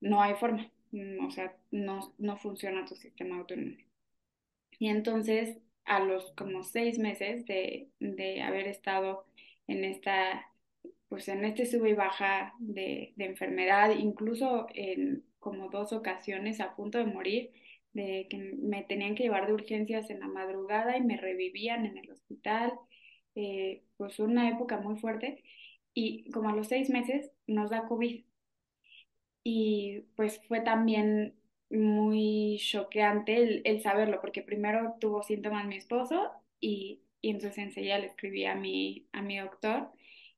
no 0.00 0.22
hay 0.22 0.34
forma. 0.34 0.70
O 1.26 1.30
sea, 1.30 1.56
no, 1.70 2.14
no 2.18 2.36
funciona 2.36 2.84
tu 2.86 2.96
sistema 2.96 3.36
autoinmune. 3.38 3.86
Y 4.78 4.88
entonces 4.88 5.58
a 5.84 6.00
los 6.00 6.32
como 6.32 6.62
seis 6.62 6.98
meses 6.98 7.44
de, 7.46 7.88
de 8.00 8.42
haber 8.42 8.68
estado 8.68 9.26
en 9.66 9.84
esta, 9.84 10.46
pues 11.08 11.28
en 11.28 11.44
este 11.44 11.66
sube 11.66 11.90
y 11.90 11.94
baja 11.94 12.54
de, 12.58 13.12
de, 13.16 13.24
enfermedad, 13.26 13.90
incluso 13.96 14.66
en 14.74 15.24
como 15.38 15.68
dos 15.70 15.92
ocasiones 15.92 16.60
a 16.60 16.74
punto 16.76 16.98
de 16.98 17.04
morir, 17.06 17.50
de 17.92 18.26
que 18.30 18.38
me 18.38 18.84
tenían 18.84 19.14
que 19.14 19.24
llevar 19.24 19.46
de 19.46 19.54
urgencias 19.54 20.10
en 20.10 20.20
la 20.20 20.28
madrugada 20.28 20.96
y 20.96 21.02
me 21.02 21.16
revivían 21.16 21.84
en 21.86 21.98
el 21.98 22.10
hospital, 22.10 22.72
eh, 23.34 23.82
pues 23.96 24.18
una 24.18 24.48
época 24.48 24.78
muy 24.78 24.96
fuerte. 24.96 25.42
Y 25.94 26.30
como 26.30 26.48
a 26.50 26.56
los 26.56 26.68
seis 26.68 26.90
meses 26.90 27.30
nos 27.46 27.70
da 27.70 27.86
COVID. 27.86 28.24
Y 29.44 30.00
pues 30.16 30.40
fue 30.48 30.60
también 30.60 31.34
muy 31.72 32.58
choqueante 32.60 33.62
el, 33.64 33.82
saberlo, 33.82 34.20
porque 34.20 34.42
primero 34.42 34.94
tuvo 35.00 35.22
síntomas 35.22 35.66
mi 35.66 35.76
esposo 35.76 36.30
y, 36.60 37.00
y 37.20 37.30
entonces 37.30 37.58
enseguida 37.58 37.98
le 37.98 38.06
escribí 38.06 38.44
a 38.44 38.54
mi, 38.54 39.06
a 39.12 39.22
mi 39.22 39.38
doctor 39.38 39.90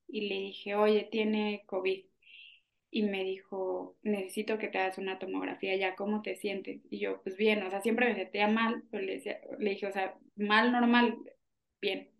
y 0.08 0.28
le 0.28 0.34
dije, 0.36 0.74
oye, 0.76 1.08
tiene 1.10 1.64
COVID. 1.66 2.04
Y 2.90 3.02
me 3.02 3.24
dijo, 3.24 3.96
necesito 4.02 4.58
que 4.58 4.68
te 4.68 4.78
hagas 4.78 4.98
una 4.98 5.18
tomografía 5.18 5.76
ya, 5.76 5.96
¿cómo 5.96 6.22
te 6.22 6.36
sientes? 6.36 6.80
Y 6.90 7.00
yo, 7.00 7.20
pues 7.22 7.36
bien, 7.36 7.62
o 7.64 7.70
sea, 7.70 7.80
siempre 7.82 8.06
me 8.08 8.14
sentía 8.14 8.46
mal, 8.48 8.84
pero 8.90 9.04
le, 9.04 9.14
decía, 9.14 9.40
le 9.58 9.70
dije, 9.70 9.86
o 9.86 9.92
sea, 9.92 10.16
mal, 10.36 10.70
normal, 10.72 11.18
bien. 11.80 12.10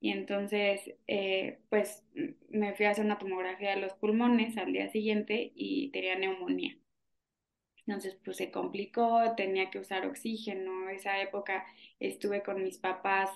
Y 0.00 0.10
entonces, 0.10 0.80
eh, 1.06 1.60
pues 1.70 2.04
me 2.48 2.74
fui 2.74 2.86
a 2.86 2.90
hacer 2.90 3.04
una 3.04 3.18
tomografía 3.18 3.70
de 3.74 3.80
los 3.80 3.94
pulmones 3.94 4.56
al 4.56 4.72
día 4.72 4.90
siguiente 4.90 5.52
y 5.54 5.90
tenía 5.90 6.16
neumonía. 6.18 6.76
Entonces, 7.86 8.16
pues 8.24 8.36
se 8.36 8.50
complicó, 8.50 9.34
tenía 9.36 9.70
que 9.70 9.78
usar 9.80 10.06
oxígeno. 10.06 10.88
Esa 10.90 11.20
época 11.20 11.64
estuve 12.00 12.42
con 12.42 12.62
mis 12.62 12.78
papás, 12.78 13.30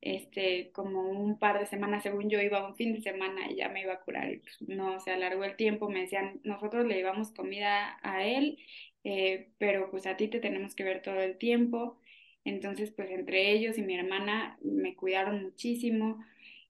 este, 0.00 0.70
como 0.72 1.02
un 1.10 1.38
par 1.38 1.58
de 1.58 1.66
semanas, 1.66 2.02
según 2.04 2.30
yo 2.30 2.40
iba 2.40 2.66
un 2.66 2.76
fin 2.76 2.94
de 2.94 3.00
semana 3.02 3.50
y 3.50 3.56
ya 3.56 3.68
me 3.68 3.82
iba 3.82 3.94
a 3.94 4.00
curar. 4.00 4.30
Y 4.32 4.38
pues 4.38 4.56
no, 4.62 5.00
se 5.00 5.10
alargó 5.12 5.44
el 5.44 5.56
tiempo. 5.56 5.88
Me 5.88 6.02
decían, 6.02 6.40
nosotros 6.44 6.86
le 6.86 6.94
llevamos 6.96 7.32
comida 7.32 7.98
a 8.02 8.24
él, 8.24 8.58
eh, 9.04 9.50
pero 9.58 9.90
pues 9.90 10.06
a 10.06 10.16
ti 10.16 10.28
te 10.28 10.40
tenemos 10.40 10.74
que 10.74 10.84
ver 10.84 11.02
todo 11.02 11.20
el 11.20 11.36
tiempo. 11.38 11.98
Entonces, 12.44 12.90
pues 12.92 13.10
entre 13.10 13.52
ellos 13.52 13.76
y 13.78 13.82
mi 13.82 13.94
hermana 13.96 14.58
me 14.62 14.94
cuidaron 14.96 15.42
muchísimo. 15.42 16.24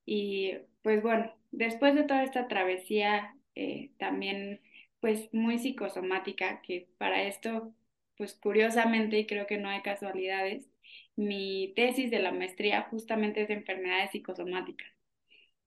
Y 0.07 0.55
pues 0.83 1.03
bueno, 1.03 1.33
después 1.51 1.95
de 1.95 2.05
toda 2.05 2.25
esta 2.25 2.49
travesía, 2.49 3.37
eh, 3.55 3.91
también 3.99 4.61
pues 5.01 5.33
muy 5.33 5.59
psicosomática, 5.59 6.61
que 6.63 6.89
para 6.99 7.23
esto, 7.25 7.75
pues 8.17 8.35
curiosamente, 8.35 9.19
y 9.19 9.27
creo 9.27 9.47
que 9.47 9.59
no 9.59 9.69
hay 9.69 9.83
casualidades, 9.83 10.69
mi 11.17 11.73
tesis 11.77 12.11
de 12.11 12.21
la 12.21 12.33
maestría 12.33 12.83
justamente 12.91 13.43
es 13.43 13.49
de 13.49 13.55
enfermedades 13.55 14.13
psicosomáticas. 14.13 14.89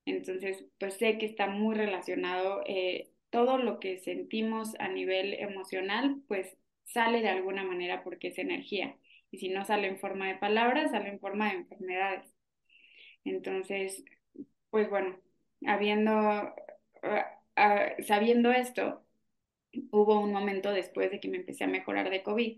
Entonces, 0.06 0.66
pues 0.80 0.96
sé 0.96 1.18
que 1.18 1.26
está 1.26 1.48
muy 1.48 1.76
relacionado 1.76 2.64
eh, 2.68 3.12
todo 3.30 3.58
lo 3.58 3.80
que 3.80 4.00
sentimos 4.00 4.76
a 4.80 4.88
nivel 4.90 5.34
emocional, 5.36 6.22
pues 6.28 6.58
sale 6.86 7.22
de 7.22 7.30
alguna 7.30 7.64
manera 7.64 8.04
porque 8.04 8.30
es 8.30 8.38
energía. 8.40 8.98
Y 9.32 9.38
si 9.40 9.50
no 9.50 9.66
sale 9.66 9.88
en 9.88 10.00
forma 10.00 10.28
de 10.28 10.36
palabras, 10.38 10.92
sale 10.92 11.10
en 11.10 11.20
forma 11.20 11.50
de 11.50 11.58
enfermedades. 11.60 12.34
Entonces, 13.24 14.04
pues 14.70 14.90
bueno, 14.90 15.18
habiendo, 15.66 16.12
ah, 16.12 16.56
ah, 17.56 17.90
sabiendo 18.08 18.52
esto, 18.52 19.04
hubo 19.92 20.20
un 20.20 20.32
momento 20.34 20.72
después 20.72 21.12
de 21.12 21.20
que 21.20 21.30
me 21.30 21.38
empecé 21.38 21.64
a 21.66 21.68
mejorar 21.68 22.10
de 22.10 22.24
COVID 22.24 22.58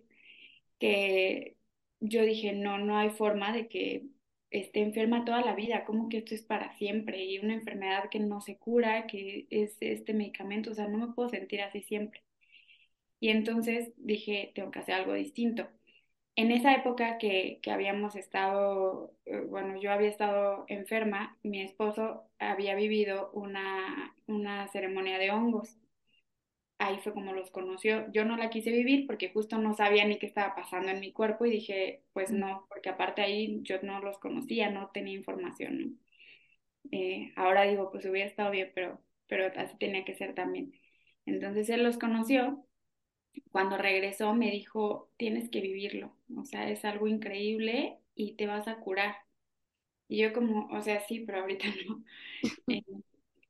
que 0.79 1.57
yo 2.01 2.23
dije, 2.23 2.53
no, 2.53 2.77
no 2.79 2.97
hay 2.97 3.09
forma 3.11 3.53
de 3.53 3.67
que 3.69 4.07
esté 4.51 4.81
enferma 4.81 5.25
toda 5.25 5.41
la 5.41 5.55
vida, 5.55 5.85
como 5.85 6.09
que 6.09 6.17
esto 6.19 6.35
es 6.35 6.43
para 6.43 6.73
siempre 6.77 7.23
y 7.25 7.39
una 7.39 7.53
enfermedad 7.55 8.09
que 8.09 8.19
no 8.19 8.41
se 8.41 8.57
cura, 8.57 9.07
que 9.07 9.47
es 9.49 9.77
este 9.81 10.13
medicamento, 10.13 10.71
o 10.71 10.75
sea, 10.75 10.87
no 10.87 10.97
me 10.99 11.13
puedo 11.13 11.29
sentir 11.29 11.61
así 11.61 11.81
siempre. 11.81 12.23
Y 13.19 13.29
entonces 13.29 13.93
dije, 13.97 14.51
tengo 14.55 14.71
que 14.71 14.79
hacer 14.79 14.95
algo 14.95 15.13
distinto. 15.13 15.69
En 16.35 16.51
esa 16.51 16.73
época 16.75 17.17
que, 17.19 17.59
que 17.61 17.71
habíamos 17.71 18.15
estado, 18.15 19.15
eh, 19.25 19.39
bueno, 19.41 19.79
yo 19.79 19.91
había 19.91 20.09
estado 20.09 20.65
enferma, 20.67 21.37
mi 21.43 21.61
esposo 21.61 22.25
había 22.39 22.75
vivido 22.75 23.31
una, 23.33 24.15
una 24.27 24.67
ceremonia 24.69 25.19
de 25.19 25.31
hongos 25.31 25.77
ahí 26.77 26.99
fue 27.03 27.13
como 27.13 27.33
los 27.33 27.51
conoció. 27.51 28.11
Yo 28.11 28.25
no 28.25 28.37
la 28.37 28.49
quise 28.49 28.71
vivir 28.71 29.07
porque 29.07 29.29
justo 29.31 29.57
no 29.57 29.73
sabía 29.75 30.05
ni 30.05 30.19
qué 30.19 30.25
estaba 30.27 30.55
pasando 30.55 30.89
en 30.89 30.99
mi 30.99 31.11
cuerpo 31.13 31.45
y 31.45 31.51
dije, 31.51 32.03
pues 32.13 32.31
no, 32.31 32.65
porque 32.69 32.89
aparte 32.89 33.21
ahí 33.21 33.59
yo 33.63 33.81
no 33.83 33.99
los 34.01 34.17
conocía, 34.19 34.69
no 34.69 34.89
tenía 34.93 35.13
información. 35.15 35.99
Eh, 36.91 37.31
ahora 37.35 37.63
digo, 37.63 37.91
pues 37.91 38.05
hubiera 38.05 38.27
estado 38.29 38.51
bien, 38.51 38.71
pero, 38.75 39.01
pero 39.27 39.47
así 39.57 39.77
tenía 39.77 40.05
que 40.05 40.15
ser 40.15 40.35
también. 40.35 40.73
Entonces 41.25 41.69
él 41.69 41.83
los 41.83 41.97
conoció. 41.97 42.65
Cuando 43.51 43.77
regresó 43.77 44.33
me 44.35 44.51
dijo, 44.51 45.11
tienes 45.17 45.49
que 45.49 45.61
vivirlo, 45.61 46.15
o 46.37 46.45
sea, 46.45 46.69
es 46.69 46.85
algo 46.85 47.07
increíble 47.07 47.99
y 48.15 48.33
te 48.35 48.47
vas 48.47 48.67
a 48.67 48.77
curar. 48.79 49.15
Y 50.07 50.19
yo 50.21 50.33
como, 50.33 50.67
o 50.69 50.81
sea, 50.81 51.01
sí, 51.01 51.21
pero 51.21 51.41
ahorita 51.41 51.65
no. 51.87 52.03
Eh, 52.67 52.83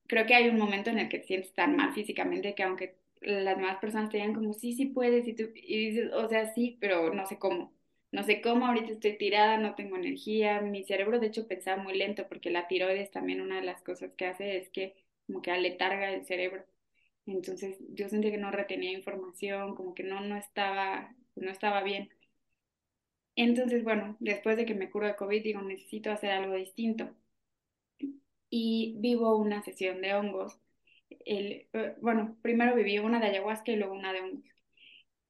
creo 0.08 0.26
que 0.26 0.36
hay 0.36 0.50
un 0.50 0.58
momento 0.58 0.90
en 0.90 1.00
el 1.00 1.10
que 1.10 1.20
te 1.20 1.28
sientes 1.28 1.54
tan 1.54 1.76
mal 1.76 1.94
físicamente 1.94 2.56
que 2.56 2.64
aunque 2.64 2.98
las 3.26 3.58
demás 3.58 3.78
personas 3.80 4.10
te 4.10 4.34
como, 4.34 4.54
sí, 4.54 4.74
sí 4.74 4.88
puedes, 4.88 5.28
y 5.28 5.34
tú 5.34 5.44
y 5.56 5.90
dices, 5.92 6.12
o 6.14 6.28
sea, 6.30 6.54
sí, 6.54 6.78
pero 6.82 7.14
no 7.14 7.26
sé 7.26 7.38
cómo. 7.40 7.74
No 8.12 8.24
sé 8.24 8.42
cómo, 8.42 8.68
ahorita 8.68 8.92
estoy 8.94 9.18
tirada, 9.18 9.58
no 9.58 9.76
tengo 9.76 9.96
energía. 9.98 10.62
Mi 10.62 10.84
cerebro, 10.84 11.20
de 11.20 11.28
hecho, 11.28 11.48
pensaba 11.48 11.82
muy 11.82 11.96
lento 11.98 12.28
porque 12.30 12.52
la 12.52 12.68
tiroides 12.68 13.10
también 13.12 13.42
una 13.42 13.56
de 13.58 13.64
las 13.66 13.82
cosas 13.82 14.12
que 14.16 14.26
hace 14.28 14.58
es 14.58 14.70
que 14.70 14.96
como 15.26 15.42
que 15.42 15.52
aletarga 15.52 16.12
el 16.14 16.26
cerebro. 16.26 16.64
Entonces 17.26 17.78
yo 17.90 18.10
sentía 18.10 18.32
que 18.32 18.38
no 18.38 18.52
retenía 18.52 18.92
información, 18.92 19.76
como 19.76 19.94
que 19.96 20.04
no, 20.04 20.22
no 20.22 20.38
estaba, 20.38 21.16
no 21.36 21.52
estaba 21.52 21.84
bien. 21.84 22.10
Entonces, 23.36 23.84
bueno, 23.84 24.18
después 24.20 24.58
de 24.58 24.66
que 24.66 24.74
me 24.74 24.90
curo 24.90 25.06
de 25.06 25.16
COVID, 25.16 25.44
digo, 25.44 25.62
necesito 25.62 26.10
hacer 26.12 26.32
algo 26.32 26.56
distinto. 26.56 27.14
Y 28.50 28.96
vivo 29.00 29.36
una 29.36 29.64
sesión 29.64 30.00
de 30.02 30.14
hongos 30.14 30.58
el, 31.26 31.68
eh, 31.74 31.96
bueno, 32.02 32.38
primero 32.42 32.76
viví 32.76 33.00
una 33.00 33.20
de 33.20 33.28
ayahuasca 33.28 33.72
y 33.72 33.76
luego 33.78 33.94
una 33.94 34.14
de 34.14 34.22
hongos, 34.22 34.46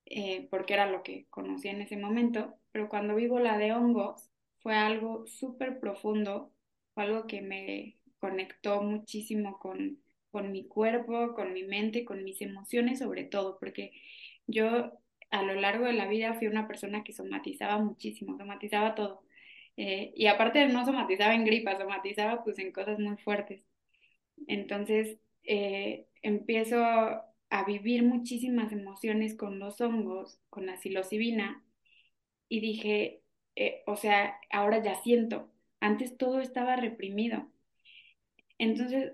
eh, 0.06 0.48
porque 0.52 0.74
era 0.74 0.88
lo 0.90 1.04
que 1.04 1.28
conocía 1.30 1.72
en 1.72 1.82
ese 1.82 1.98
momento, 1.98 2.56
pero 2.72 2.90
cuando 2.90 3.16
vivo 3.16 3.40
la 3.40 3.58
de 3.58 3.74
hongos 3.74 4.30
fue 4.62 4.76
algo 4.76 5.26
súper 5.28 5.80
profundo, 5.80 6.54
fue 6.94 7.04
algo 7.04 7.28
que 7.28 7.42
me 7.42 7.98
conectó 8.20 8.82
muchísimo 8.82 9.60
con, 9.60 10.00
con 10.32 10.52
mi 10.52 10.68
cuerpo, 10.68 11.34
con 11.36 11.54
mi 11.54 11.64
mente, 11.64 12.06
con 12.06 12.24
mis 12.24 12.42
emociones 12.42 13.00
sobre 13.00 13.24
todo, 13.26 13.58
porque 13.60 13.92
yo 14.48 14.92
a 15.32 15.44
lo 15.44 15.56
largo 15.56 15.86
de 15.86 15.94
la 15.94 16.08
vida 16.08 16.34
fui 16.36 16.48
una 16.48 16.68
persona 16.68 17.04
que 17.04 17.14
somatizaba 17.14 17.80
muchísimo, 17.80 18.38
somatizaba 18.38 18.96
todo. 18.96 19.24
Eh, 19.78 20.14
y 20.16 20.28
aparte 20.28 20.68
no 20.68 20.86
somatizaba 20.86 21.34
en 21.36 21.46
gripa, 21.46 21.78
somatizaba 21.78 22.44
pues 22.44 22.60
en 22.60 22.72
cosas 22.72 23.00
muy 23.00 23.18
fuertes. 23.18 23.64
Entonces, 24.48 25.18
eh, 25.44 26.08
empiezo 26.22 26.78
a 26.84 27.64
vivir 27.68 28.04
muchísimas 28.04 28.72
emociones 28.72 29.36
con 29.36 29.60
los 29.60 29.80
hongos, 29.82 30.40
con 30.50 30.66
la 30.66 30.78
psilocibina, 30.78 31.64
y 32.50 32.62
dije, 32.62 33.22
eh, 33.56 33.84
o 33.88 33.96
sea, 33.98 34.40
ahora 34.52 34.84
ya 34.84 34.96
siento, 35.04 35.50
antes 35.80 36.18
todo 36.18 36.40
estaba 36.42 36.76
reprimido. 36.76 37.50
Entonces, 38.58 39.14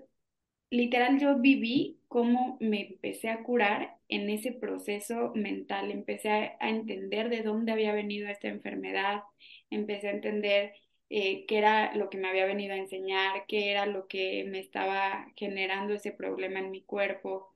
literal, 0.70 1.18
yo 1.20 1.38
viví 1.38 2.00
cómo 2.08 2.58
me 2.60 2.88
empecé 2.88 3.30
a 3.30 3.42
curar 3.42 3.98
en 4.08 4.30
ese 4.30 4.52
proceso 4.52 5.32
mental, 5.34 5.90
empecé 5.90 6.30
a 6.60 6.68
entender 6.70 7.30
de 7.30 7.42
dónde 7.42 7.72
había 7.72 7.92
venido 7.94 8.28
esta 8.28 8.48
enfermedad, 8.48 9.22
empecé 9.70 10.08
a 10.08 10.12
entender 10.12 10.74
eh, 11.10 11.46
qué 11.46 11.58
era 11.58 11.94
lo 11.96 12.10
que 12.10 12.18
me 12.18 12.28
había 12.30 12.46
venido 12.46 12.74
a 12.74 12.78
enseñar, 12.78 13.46
qué 13.48 13.70
era 13.72 13.86
lo 13.86 14.08
que 14.08 14.44
me 14.48 14.60
estaba 14.60 15.32
generando 15.36 15.94
ese 15.94 16.12
problema 16.12 16.60
en 16.60 16.70
mi 16.72 16.82
cuerpo, 16.82 17.52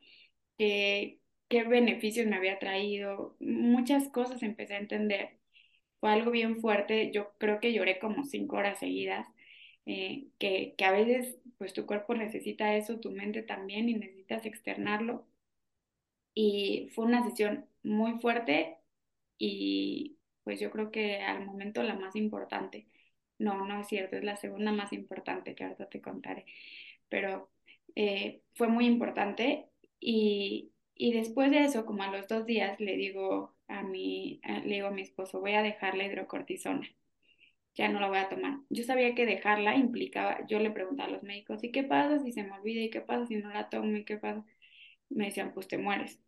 qué, 0.59 1.21
qué 1.49 1.65
beneficios 1.65 2.27
me 2.27 2.37
había 2.37 2.59
traído, 2.59 3.37
muchas 3.41 4.09
cosas 4.11 4.43
empecé 4.43 4.75
a 4.75 4.79
entender. 4.81 5.39
Fue 6.01 6.13
algo 6.13 6.31
bien 6.31 6.61
fuerte, 6.61 7.11
yo 7.13 7.33
creo 7.39 7.61
que 7.61 7.73
lloré 7.73 7.99
como 7.99 8.25
cinco 8.25 8.57
horas 8.57 8.79
seguidas, 8.81 9.27
eh, 9.87 10.29
que, 10.39 10.75
que 10.79 10.85
a 10.85 10.93
veces 10.93 11.37
pues 11.59 11.73
tu 11.75 11.87
cuerpo 11.87 12.15
necesita 12.15 12.77
eso, 12.77 13.01
tu 13.01 13.11
mente 13.13 13.43
también 13.43 13.89
y 13.89 13.95
necesitas 13.95 14.47
externarlo. 14.47 15.27
Y 16.35 16.91
fue 16.95 17.05
una 17.07 17.25
sesión 17.29 17.67
muy 17.83 18.19
fuerte 18.21 18.77
y 19.39 20.19
pues 20.45 20.61
yo 20.61 20.71
creo 20.71 20.91
que 20.91 21.19
al 21.23 21.47
momento 21.47 21.83
la 21.83 21.95
más 21.95 22.17
importante. 22.17 22.87
No, 23.39 23.67
no 23.67 23.81
es 23.81 23.89
cierto, 23.89 24.17
es 24.17 24.25
la 24.25 24.37
segunda 24.37 24.73
más 24.73 24.93
importante 24.93 25.55
que 25.55 25.65
ahorita 25.65 25.89
te 25.89 26.01
contaré. 26.01 26.47
Pero 27.09 27.51
eh, 27.97 28.43
fue 28.55 28.69
muy 28.69 28.87
importante 28.87 29.69
y, 30.01 30.73
y, 30.95 31.13
después 31.15 31.51
de 31.51 31.65
eso, 31.65 31.87
como 31.87 32.03
a 32.05 32.11
los 32.13 32.29
dos 32.29 32.47
días, 32.47 32.79
le 32.81 32.97
digo 32.97 33.57
a 33.69 33.83
mi, 33.83 34.41
le 34.65 34.77
digo 34.77 34.89
a 34.89 34.91
mi 34.93 35.03
esposo, 35.03 35.41
voy 35.41 35.55
a 35.55 35.63
dejar 35.63 35.97
la 35.97 36.05
hidrocortisona. 36.07 36.89
Ya 37.75 37.89
no 37.89 38.01
la 38.01 38.09
voy 38.09 38.19
a 38.19 38.29
tomar. 38.29 38.61
Yo 38.71 38.85
sabía 38.85 39.15
que 39.15 39.27
dejarla 39.27 39.77
implicaba, 39.77 40.47
yo 40.49 40.61
le 40.61 40.71
preguntaba 40.71 41.09
a 41.09 41.13
los 41.13 41.23
médicos, 41.25 41.65
¿y 41.65 41.73
qué 41.73 41.83
pasa 41.85 42.21
si 42.21 42.33
se 42.33 42.45
me 42.45 42.53
olvida? 42.53 42.83
¿Y 42.83 42.91
qué 42.91 43.01
pasa 43.01 43.27
si 43.27 43.37
no 43.37 43.51
la 43.53 43.69
tomo? 43.71 43.97
¿Y 43.97 44.05
qué 44.05 44.17
pasa? 44.19 44.45
Me 45.11 45.27
decían, 45.27 45.53
pues 45.55 45.69
te 45.69 45.79
mueres. 45.79 46.21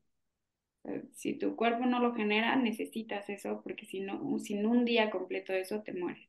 Si 1.13 1.35
tu 1.35 1.55
cuerpo 1.55 1.85
no 1.85 2.01
lo 2.01 2.15
genera, 2.15 2.57
necesitas 2.57 3.29
eso, 3.29 3.61
porque 3.63 3.85
si 3.87 4.01
no, 4.01 4.39
sin 4.39 4.65
un 4.67 4.85
día 4.87 5.11
completo 5.11 5.53
de 5.53 5.61
eso, 5.61 5.83
te 5.83 5.93
mueres. 5.93 6.29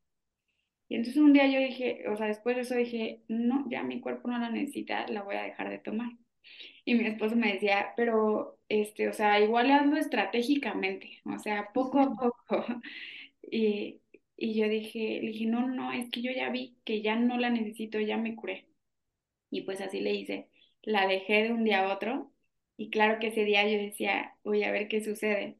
Y 0.88 0.96
entonces 0.96 1.20
un 1.22 1.32
día 1.32 1.46
yo 1.48 1.58
dije, 1.60 2.04
o 2.08 2.16
sea, 2.16 2.26
después 2.28 2.56
de 2.56 2.62
eso 2.62 2.74
dije, 2.74 3.22
no, 3.28 3.66
ya 3.70 3.82
mi 3.82 4.00
cuerpo 4.00 4.28
no 4.30 4.38
la 4.38 4.50
necesita, 4.50 5.06
la 5.08 5.22
voy 5.22 5.36
a 5.36 5.42
dejar 5.42 5.68
de 5.70 5.78
tomar. 5.78 6.10
Y 6.84 6.94
mi 6.94 7.06
esposo 7.06 7.36
me 7.36 7.52
decía, 7.54 7.92
pero, 7.96 8.58
este, 8.68 9.08
o 9.08 9.12
sea, 9.12 9.40
igual 9.40 9.70
hazlo 9.70 9.96
estratégicamente, 9.98 11.20
o 11.24 11.38
sea, 11.38 11.70
poco 11.74 12.00
a 12.00 12.16
poco. 12.16 12.66
Y, 13.50 14.02
y 14.36 14.54
yo 14.60 14.68
dije, 14.68 15.20
le 15.22 15.28
dije, 15.30 15.46
no, 15.46 15.68
no, 15.68 15.92
es 15.92 16.10
que 16.10 16.22
yo 16.22 16.30
ya 16.32 16.50
vi 16.50 16.76
que 16.84 17.02
ya 17.02 17.16
no 17.16 17.38
la 17.38 17.50
necesito, 17.50 17.98
ya 18.00 18.18
me 18.18 18.36
curé. 18.36 18.68
Y 19.50 19.62
pues 19.62 19.80
así 19.80 20.00
le 20.00 20.14
hice, 20.14 20.48
la 20.82 21.06
dejé 21.06 21.44
de 21.44 21.52
un 21.52 21.64
día 21.64 21.84
a 21.84 21.94
otro. 21.94 22.32
Y 22.76 22.90
claro 22.90 23.18
que 23.20 23.28
ese 23.28 23.44
día 23.44 23.64
yo 23.68 23.78
decía, 23.78 24.36
voy 24.44 24.64
a 24.64 24.72
ver 24.72 24.88
qué 24.88 25.02
sucede 25.02 25.57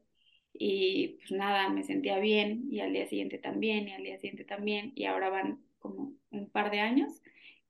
y 0.59 1.17
pues 1.19 1.31
nada, 1.31 1.69
me 1.69 1.83
sentía 1.83 2.19
bien 2.19 2.67
y 2.69 2.81
al 2.81 2.91
día 2.93 3.07
siguiente 3.07 3.37
también 3.37 3.87
y 3.87 3.93
al 3.93 4.03
día 4.03 4.17
siguiente 4.17 4.43
también 4.43 4.91
y 4.93 5.05
ahora 5.05 5.29
van 5.29 5.63
como 5.79 6.13
un 6.31 6.49
par 6.49 6.69
de 6.69 6.81
años 6.81 7.21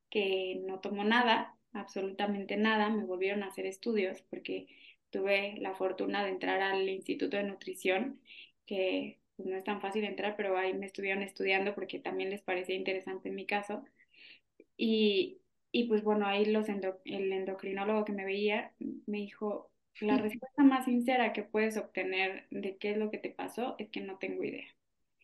que 0.09 0.59
no 0.65 0.79
tomo 0.79 1.03
nada, 1.03 1.55
absolutamente 1.73 2.57
nada, 2.57 2.89
me 2.89 3.05
volvieron 3.05 3.43
a 3.43 3.47
hacer 3.47 3.67
estudios 3.67 4.21
porque 4.23 4.67
tuve 5.11 5.55
la 5.59 5.75
fortuna 5.75 6.23
de 6.23 6.31
entrar 6.31 6.61
al 6.61 6.89
Instituto 6.89 7.37
de 7.37 7.43
Nutrición, 7.43 8.19
que 8.65 9.19
pues, 9.35 9.47
no 9.47 9.55
es 9.55 9.63
tan 9.63 9.81
fácil 9.81 10.03
entrar, 10.03 10.35
pero 10.35 10.57
ahí 10.57 10.73
me 10.73 10.87
estuvieron 10.87 11.23
estudiando 11.23 11.75
porque 11.75 11.99
también 11.99 12.31
les 12.31 12.41
parecía 12.41 12.75
interesante 12.75 13.29
en 13.29 13.35
mi 13.35 13.45
caso. 13.45 13.83
Y, 14.77 15.41
y 15.71 15.85
pues 15.85 16.03
bueno, 16.03 16.25
ahí 16.25 16.45
los 16.45 16.67
el 16.69 17.33
endocrinólogo 17.33 18.05
que 18.05 18.13
me 18.13 18.25
veía 18.25 18.73
me 19.05 19.19
dijo, 19.19 19.71
la 20.01 20.17
respuesta 20.17 20.63
más 20.63 20.85
sincera 20.85 21.33
que 21.33 21.43
puedes 21.43 21.77
obtener 21.77 22.47
de 22.51 22.77
qué 22.77 22.91
es 22.91 22.97
lo 22.97 23.11
que 23.11 23.17
te 23.17 23.29
pasó 23.31 23.75
es 23.79 23.89
que 23.89 24.01
no 24.01 24.17
tengo 24.17 24.43
idea. 24.43 24.67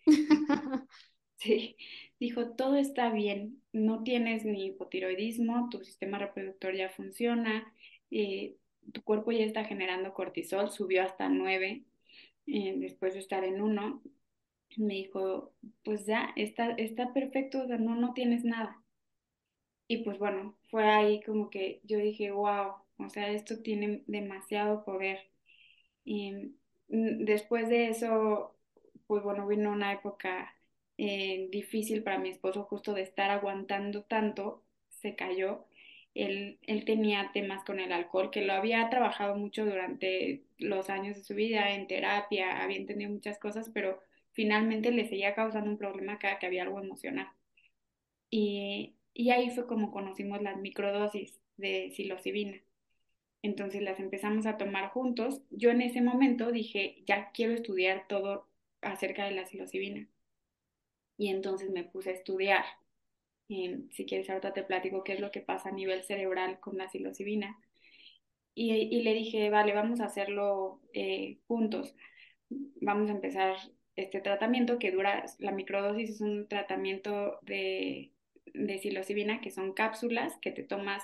Sí, 1.37 1.75
dijo, 2.19 2.51
todo 2.55 2.75
está 2.77 3.11
bien, 3.11 3.61
no 3.73 4.03
tienes 4.03 4.45
ni 4.45 4.67
hipotiroidismo, 4.67 5.69
tu 5.69 5.83
sistema 5.83 6.17
reproductor 6.17 6.73
ya 6.75 6.89
funciona, 6.89 7.71
eh, 8.09 8.55
tu 8.93 9.03
cuerpo 9.03 9.31
ya 9.31 9.43
está 9.45 9.65
generando 9.65 10.13
cortisol, 10.13 10.71
subió 10.71 11.03
hasta 11.03 11.29
9 11.29 11.85
eh, 12.47 12.75
después 12.77 13.13
de 13.13 13.19
estar 13.19 13.43
en 13.43 13.61
1. 13.61 14.01
me 14.77 14.95
dijo, 14.95 15.53
pues 15.83 16.05
ya, 16.05 16.31
está, 16.35 16.71
está 16.73 17.13
perfecto, 17.13 17.63
o 17.63 17.67
sea, 17.67 17.77
no, 17.77 17.95
no 17.95 18.13
tienes 18.13 18.43
nada. 18.45 18.81
Y 19.87 19.97
pues 20.03 20.17
bueno, 20.19 20.57
fue 20.69 20.83
ahí 20.85 21.21
como 21.23 21.49
que 21.49 21.79
yo 21.83 21.97
dije, 21.99 22.31
wow, 22.31 22.75
o 22.97 23.09
sea, 23.09 23.29
esto 23.31 23.61
tiene 23.61 24.03
demasiado 24.07 24.83
poder. 24.85 25.19
Y 26.05 26.31
mm, 26.89 27.25
después 27.25 27.69
de 27.69 27.89
eso, 27.89 28.55
pues 29.07 29.23
bueno, 29.23 29.47
vino 29.47 29.71
una 29.71 29.93
época 29.93 30.55
eh, 30.97 31.47
difícil 31.51 32.03
para 32.03 32.19
mi 32.19 32.29
esposo 32.29 32.63
justo 32.65 32.93
de 32.93 33.01
estar 33.03 33.31
aguantando 33.31 34.03
tanto, 34.03 34.63
se 34.89 35.15
cayó. 35.15 35.65
Él, 36.13 36.59
él 36.63 36.85
tenía 36.85 37.31
temas 37.33 37.63
con 37.65 37.79
el 37.79 37.91
alcohol, 37.91 38.31
que 38.31 38.41
lo 38.45 38.53
había 38.53 38.89
trabajado 38.89 39.35
mucho 39.35 39.65
durante 39.65 40.45
los 40.57 40.89
años 40.89 41.17
de 41.17 41.23
su 41.23 41.35
vida 41.35 41.71
en 41.75 41.87
terapia, 41.87 42.63
había 42.63 42.77
entendido 42.77 43.11
muchas 43.11 43.37
cosas, 43.39 43.69
pero 43.73 43.99
finalmente 44.33 44.91
le 44.91 45.07
seguía 45.09 45.35
causando 45.35 45.69
un 45.71 45.77
problema 45.77 46.19
cada 46.19 46.39
que 46.39 46.45
había 46.47 46.63
algo 46.63 46.79
emocional. 46.81 47.27
Y, 48.29 48.95
y 49.15 49.31
ahí 49.31 49.49
fue 49.51 49.65
como 49.67 49.91
conocimos 49.91 50.41
las 50.41 50.57
microdosis 50.57 51.39
de 51.57 51.91
psilocibina. 51.95 52.61
Entonces 53.45 53.83
las 53.83 53.99
empezamos 53.99 54.47
a 54.47 54.57
tomar 54.57 54.89
juntos. 54.89 55.41
Yo 55.51 55.69
en 55.69 55.81
ese 55.81 56.01
momento 56.01 56.51
dije, 56.51 57.03
ya 57.05 57.29
quiero 57.31 57.53
estudiar 57.53 58.07
todo 58.07 58.47
acerca 58.81 59.25
de 59.25 59.31
la 59.31 59.45
psilocibina. 59.45 60.07
Y 61.17 61.29
entonces 61.29 61.69
me 61.69 61.83
puse 61.83 62.09
a 62.09 62.13
estudiar. 62.13 62.65
si 63.47 64.05
quieres, 64.07 64.29
ahorita 64.29 64.53
te 64.53 64.63
platico 64.63 65.03
qué 65.03 65.13
es 65.13 65.19
lo 65.19 65.31
que 65.31 65.41
pasa 65.41 65.69
a 65.69 65.71
nivel 65.71 66.03
cerebral 66.03 66.59
con 66.59 66.77
la 66.77 66.89
psilocibina. 66.89 67.59
Y, 68.55 68.73
y 68.73 69.03
le 69.03 69.13
dije, 69.13 69.49
vale, 69.51 69.73
vamos 69.73 69.99
a 70.01 70.05
hacerlo 70.05 70.81
eh, 70.93 71.37
juntos. 71.47 71.95
Vamos 72.49 73.09
a 73.09 73.13
empezar 73.13 73.57
este 73.95 74.21
tratamiento 74.21 74.79
que 74.79 74.91
dura, 74.91 75.25
la 75.39 75.51
microdosis 75.51 76.09
es 76.09 76.21
un 76.21 76.47
tratamiento 76.47 77.39
de, 77.43 78.11
de 78.55 78.79
psilocibina 78.79 79.39
que 79.39 79.51
son 79.51 79.73
cápsulas 79.73 80.35
que 80.41 80.51
te 80.51 80.63
tomas 80.63 81.03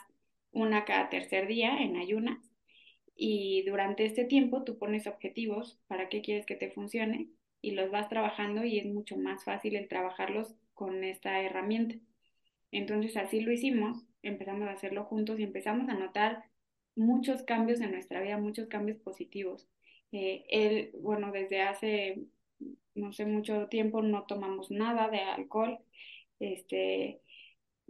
una 0.52 0.86
cada 0.86 1.10
tercer 1.10 1.48
día 1.48 1.82
en 1.82 1.96
ayunas 1.98 2.52
y 3.16 3.64
durante 3.64 4.06
este 4.06 4.26
tiempo 4.26 4.64
tú 4.64 4.78
pones 4.78 5.08
objetivos 5.08 5.80
para 5.88 6.10
qué 6.10 6.22
quieres 6.22 6.46
que 6.46 6.56
te 6.56 6.72
funcione 6.72 7.30
y 7.62 7.72
los 7.72 7.92
vas 7.92 8.10
trabajando 8.10 8.64
y 8.64 8.80
es 8.80 8.86
mucho 8.86 9.18
más 9.18 9.44
fácil 9.44 9.76
el 9.76 9.88
trabajarlos 9.88 10.56
con 10.74 11.04
esta 11.04 11.42
herramienta. 11.42 11.96
Entonces 12.72 13.18
así 13.18 13.42
lo 13.42 13.52
hicimos, 13.52 14.04
empezamos 14.24 14.68
a 14.68 14.72
hacerlo 14.72 15.04
juntos 15.06 15.40
y 15.40 15.44
empezamos 15.44 15.90
a 15.90 15.94
notar 15.94 16.46
muchos 16.96 17.44
cambios 17.44 17.82
en 17.82 17.92
nuestra 17.92 18.22
vida, 18.22 18.38
muchos 18.38 18.68
cambios 18.68 18.98
positivos. 19.00 19.68
Eh, 20.12 20.46
él, 20.50 20.92
bueno, 21.00 21.32
desde 21.32 21.62
hace, 21.62 22.24
no 22.96 23.14
sé, 23.14 23.26
mucho 23.26 23.68
tiempo 23.68 24.02
no 24.02 24.24
tomamos 24.26 24.72
nada 24.72 25.10
de 25.10 25.20
alcohol. 25.20 25.80
Este, 26.40 27.22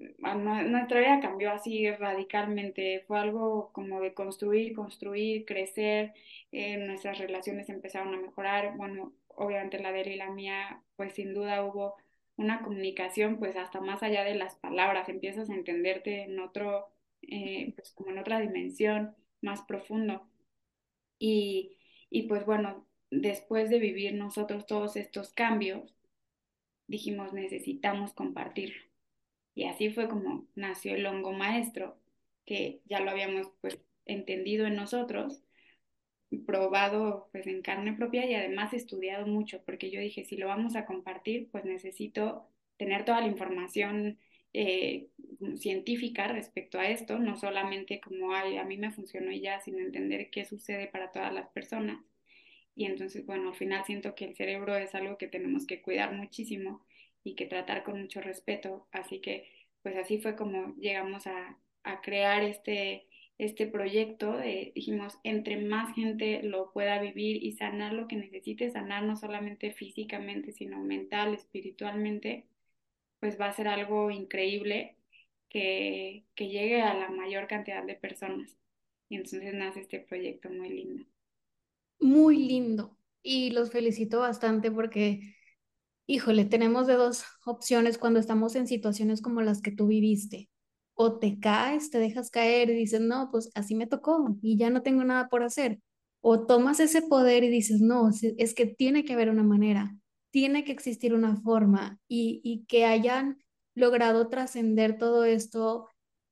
nuestra 0.01 0.99
vida 0.99 1.19
cambió 1.19 1.51
así 1.51 1.89
radicalmente, 1.91 3.03
fue 3.07 3.19
algo 3.19 3.71
como 3.73 4.01
de 4.01 4.13
construir, 4.13 4.73
construir, 4.73 5.45
crecer, 5.45 6.13
eh, 6.51 6.77
nuestras 6.77 7.19
relaciones 7.19 7.69
empezaron 7.69 8.13
a 8.13 8.17
mejorar, 8.17 8.75
bueno, 8.77 9.13
obviamente 9.27 9.79
la 9.79 9.91
de 9.91 10.01
él 10.01 10.07
y 10.13 10.15
la 10.17 10.29
mía, 10.31 10.83
pues 10.95 11.13
sin 11.13 11.33
duda 11.33 11.63
hubo 11.63 11.95
una 12.37 12.61
comunicación, 12.63 13.37
pues 13.37 13.55
hasta 13.55 13.81
más 13.81 14.03
allá 14.03 14.23
de 14.23 14.35
las 14.35 14.55
palabras, 14.55 15.09
empiezas 15.09 15.49
a 15.49 15.55
entenderte 15.55 16.23
en 16.23 16.39
otro, 16.39 16.87
eh, 17.23 17.73
pues 17.75 17.91
como 17.91 18.11
en 18.11 18.19
otra 18.19 18.39
dimensión 18.39 19.15
más 19.41 19.61
profundo. 19.63 20.27
Y, 21.19 21.77
y 22.09 22.23
pues 22.23 22.45
bueno, 22.45 22.87
después 23.11 23.69
de 23.69 23.79
vivir 23.79 24.13
nosotros 24.15 24.65
todos 24.65 24.95
estos 24.95 25.33
cambios, 25.33 25.93
dijimos, 26.87 27.33
necesitamos 27.33 28.13
compartirlo 28.13 28.90
y 29.55 29.65
así 29.65 29.89
fue 29.91 30.07
como 30.09 30.47
nació 30.55 30.95
el 30.95 31.05
hongo 31.05 31.33
maestro, 31.33 31.97
que 32.45 32.81
ya 32.85 32.99
lo 33.01 33.11
habíamos 33.11 33.47
pues 33.61 33.79
entendido 34.05 34.65
en 34.67 34.75
nosotros, 34.75 35.43
probado 36.45 37.27
pues 37.31 37.47
en 37.47 37.61
carne 37.61 37.93
propia 37.93 38.25
y 38.25 38.33
además 38.35 38.73
estudiado 38.73 39.27
mucho, 39.27 39.61
porque 39.65 39.91
yo 39.91 39.99
dije, 39.99 40.23
si 40.25 40.37
lo 40.37 40.47
vamos 40.47 40.75
a 40.75 40.85
compartir, 40.85 41.49
pues 41.51 41.65
necesito 41.65 42.47
tener 42.77 43.05
toda 43.05 43.21
la 43.21 43.27
información 43.27 44.17
eh, 44.53 45.09
científica 45.57 46.27
respecto 46.27 46.79
a 46.79 46.89
esto, 46.89 47.19
no 47.19 47.37
solamente 47.37 47.99
como 48.01 48.33
Ay, 48.33 48.57
a 48.57 48.63
mí 48.63 48.77
me 48.77 48.91
funcionó 48.91 49.31
y 49.31 49.41
ya, 49.41 49.59
sino 49.61 49.79
entender 49.79 50.29
qué 50.29 50.45
sucede 50.45 50.87
para 50.87 51.11
todas 51.11 51.33
las 51.33 51.49
personas. 51.49 51.99
Y 52.75 52.85
entonces, 52.85 53.25
bueno, 53.25 53.49
al 53.49 53.55
final 53.55 53.83
siento 53.85 54.15
que 54.15 54.25
el 54.25 54.35
cerebro 54.35 54.75
es 54.77 54.95
algo 54.95 55.17
que 55.17 55.27
tenemos 55.27 55.65
que 55.67 55.81
cuidar 55.81 56.13
muchísimo 56.13 56.81
y 57.23 57.35
que 57.35 57.45
tratar 57.45 57.83
con 57.83 58.01
mucho 58.01 58.21
respeto. 58.21 58.87
Así 58.91 59.19
que, 59.19 59.47
pues 59.83 59.95
así 59.97 60.19
fue 60.19 60.35
como 60.35 60.75
llegamos 60.77 61.27
a, 61.27 61.57
a 61.83 62.01
crear 62.01 62.43
este, 62.43 63.07
este 63.37 63.67
proyecto. 63.67 64.37
De, 64.37 64.71
dijimos, 64.75 65.17
entre 65.23 65.57
más 65.57 65.93
gente 65.95 66.43
lo 66.43 66.71
pueda 66.71 67.01
vivir 67.01 67.43
y 67.43 67.53
sanar 67.53 67.93
lo 67.93 68.07
que 68.07 68.15
necesite 68.15 68.69
sanar, 68.71 69.03
no 69.03 69.15
solamente 69.15 69.71
físicamente, 69.71 70.51
sino 70.51 70.79
mental, 70.79 71.33
espiritualmente, 71.33 72.45
pues 73.19 73.39
va 73.39 73.47
a 73.47 73.53
ser 73.53 73.67
algo 73.67 74.11
increíble 74.11 74.95
que, 75.49 76.23
que 76.35 76.47
llegue 76.47 76.81
a 76.81 76.93
la 76.93 77.09
mayor 77.09 77.47
cantidad 77.47 77.83
de 77.83 77.95
personas. 77.95 78.57
Y 79.09 79.15
entonces 79.17 79.53
nace 79.53 79.81
este 79.81 79.99
proyecto 79.99 80.49
muy 80.49 80.69
lindo. 80.69 81.05
Muy 81.99 82.37
lindo. 82.37 82.97
Y 83.23 83.51
los 83.51 83.71
felicito 83.71 84.19
bastante 84.21 84.71
porque 84.71 85.35
híjole, 86.11 86.45
tenemos 86.45 86.87
de 86.87 86.95
dos 86.95 87.23
opciones 87.45 87.97
cuando 87.97 88.19
estamos 88.19 88.55
en 88.55 88.67
situaciones 88.67 89.21
como 89.21 89.41
las 89.41 89.61
que 89.61 89.71
tú 89.71 89.87
viviste. 89.87 90.49
O 90.93 91.19
te 91.19 91.39
caes, 91.39 91.89
te 91.89 91.99
dejas 91.99 92.29
caer 92.29 92.69
y 92.69 92.73
dices, 92.75 92.99
no, 93.01 93.29
pues 93.31 93.49
así 93.55 93.75
me 93.75 93.87
tocó 93.87 94.37
y 94.41 94.57
ya 94.57 94.69
no 94.69 94.83
tengo 94.83 95.03
nada 95.05 95.29
por 95.29 95.43
hacer. 95.43 95.79
O 96.19 96.45
tomas 96.45 96.79
ese 96.81 97.01
poder 97.01 97.43
y 97.45 97.49
dices, 97.49 97.79
no, 97.81 98.09
es 98.37 98.53
que 98.53 98.65
tiene 98.65 99.05
que 99.05 99.13
haber 99.13 99.29
una 99.29 99.43
manera, 99.43 99.95
tiene 100.31 100.65
que 100.65 100.73
existir 100.73 101.13
una 101.13 101.37
forma 101.37 101.99
y, 102.07 102.41
y 102.43 102.65
que 102.65 102.85
hayan 102.85 103.37
logrado 103.73 104.27
trascender 104.27 104.97
todo 104.97 105.23
esto 105.23 105.87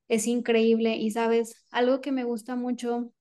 es 0.10 0.28
increíble. 0.28 0.98
Y 0.98 1.12
sabes, 1.12 1.65
algo 1.72 2.02
que 2.02 2.12
me 2.12 2.26
gusta 2.26 2.56
mucho 2.58 3.13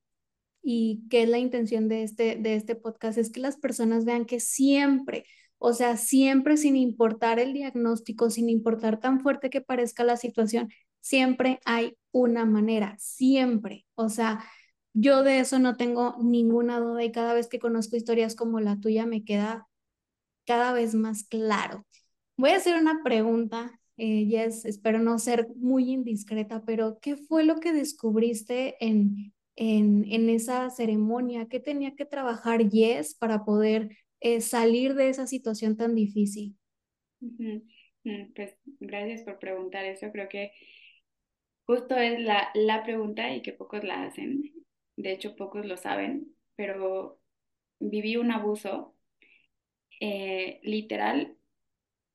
y 0.62 1.04
que 1.08 1.22
es 1.22 1.28
la 1.28 1.38
intención 1.38 1.88
de 1.88 2.02
este, 2.02 2.36
de 2.36 2.56
este 2.56 2.74
podcast 2.74 3.16
es 3.16 3.30
que 3.30 3.40
las 3.40 3.56
personas 3.56 4.04
vean 4.04 4.24
que 4.26 4.40
siempre, 4.40 5.24
o 5.58 5.72
sea, 5.72 5.96
siempre 5.96 6.56
sin 6.56 6.76
importar 6.76 7.38
el 7.38 7.52
diagnóstico, 7.52 8.30
sin 8.30 8.48
importar 8.48 9.00
tan 9.00 9.20
fuerte 9.20 9.50
que 9.50 9.60
parezca 9.60 10.04
la 10.04 10.16
situación, 10.16 10.70
siempre 11.00 11.60
hay 11.64 11.96
una 12.12 12.44
manera, 12.44 12.96
siempre. 12.98 13.86
O 13.94 14.08
sea, 14.08 14.44
yo 14.92 15.22
de 15.22 15.40
eso 15.40 15.58
no 15.58 15.76
tengo 15.76 16.16
ninguna 16.22 16.80
duda 16.80 17.04
y 17.04 17.12
cada 17.12 17.34
vez 17.34 17.48
que 17.48 17.58
conozco 17.58 17.96
historias 17.96 18.34
como 18.34 18.60
la 18.60 18.78
tuya 18.80 19.06
me 19.06 19.24
queda 19.24 19.68
cada 20.46 20.72
vez 20.72 20.94
más 20.94 21.24
claro. 21.24 21.86
Voy 22.36 22.50
a 22.50 22.56
hacer 22.56 22.80
una 22.80 23.02
pregunta, 23.02 23.80
eh, 23.96 24.26
Jess, 24.28 24.64
espero 24.64 24.98
no 25.00 25.18
ser 25.18 25.48
muy 25.56 25.90
indiscreta, 25.90 26.62
pero 26.64 26.98
¿qué 27.00 27.16
fue 27.16 27.44
lo 27.44 27.60
que 27.60 27.72
descubriste 27.72 28.76
en, 28.84 29.34
en, 29.56 30.04
en 30.08 30.28
esa 30.30 30.70
ceremonia? 30.70 31.46
¿Qué 31.48 31.60
tenía 31.60 31.94
que 31.96 32.04
trabajar 32.04 32.68
Jess 32.70 33.14
para 33.14 33.44
poder 33.44 33.90
salir 34.40 34.94
de 34.94 35.08
esa 35.08 35.26
situación 35.26 35.76
tan 35.76 35.94
difícil? 35.94 36.56
Mm, 37.20 38.32
pues 38.34 38.54
gracias 38.80 39.22
por 39.22 39.38
preguntar 39.38 39.84
eso. 39.84 40.10
Creo 40.12 40.28
que 40.28 40.52
justo 41.66 41.96
es 41.96 42.18
la, 42.20 42.50
la 42.54 42.82
pregunta 42.84 43.32
y 43.34 43.42
que 43.42 43.52
pocos 43.52 43.84
la 43.84 44.04
hacen. 44.04 44.52
De 44.96 45.12
hecho, 45.12 45.36
pocos 45.36 45.66
lo 45.66 45.76
saben, 45.76 46.34
pero 46.56 47.20
viví 47.80 48.16
un 48.16 48.32
abuso 48.32 48.96
eh, 50.00 50.60
literal 50.62 51.36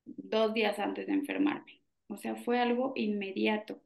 dos 0.06 0.54
días 0.54 0.80
antes 0.80 1.08
de 1.08 1.14
enfermarme. 1.14 1.82
O 2.08 2.18
sea, 2.18 2.36
fue 2.36 2.60
algo 2.60 2.94
inmediato. 2.96 3.82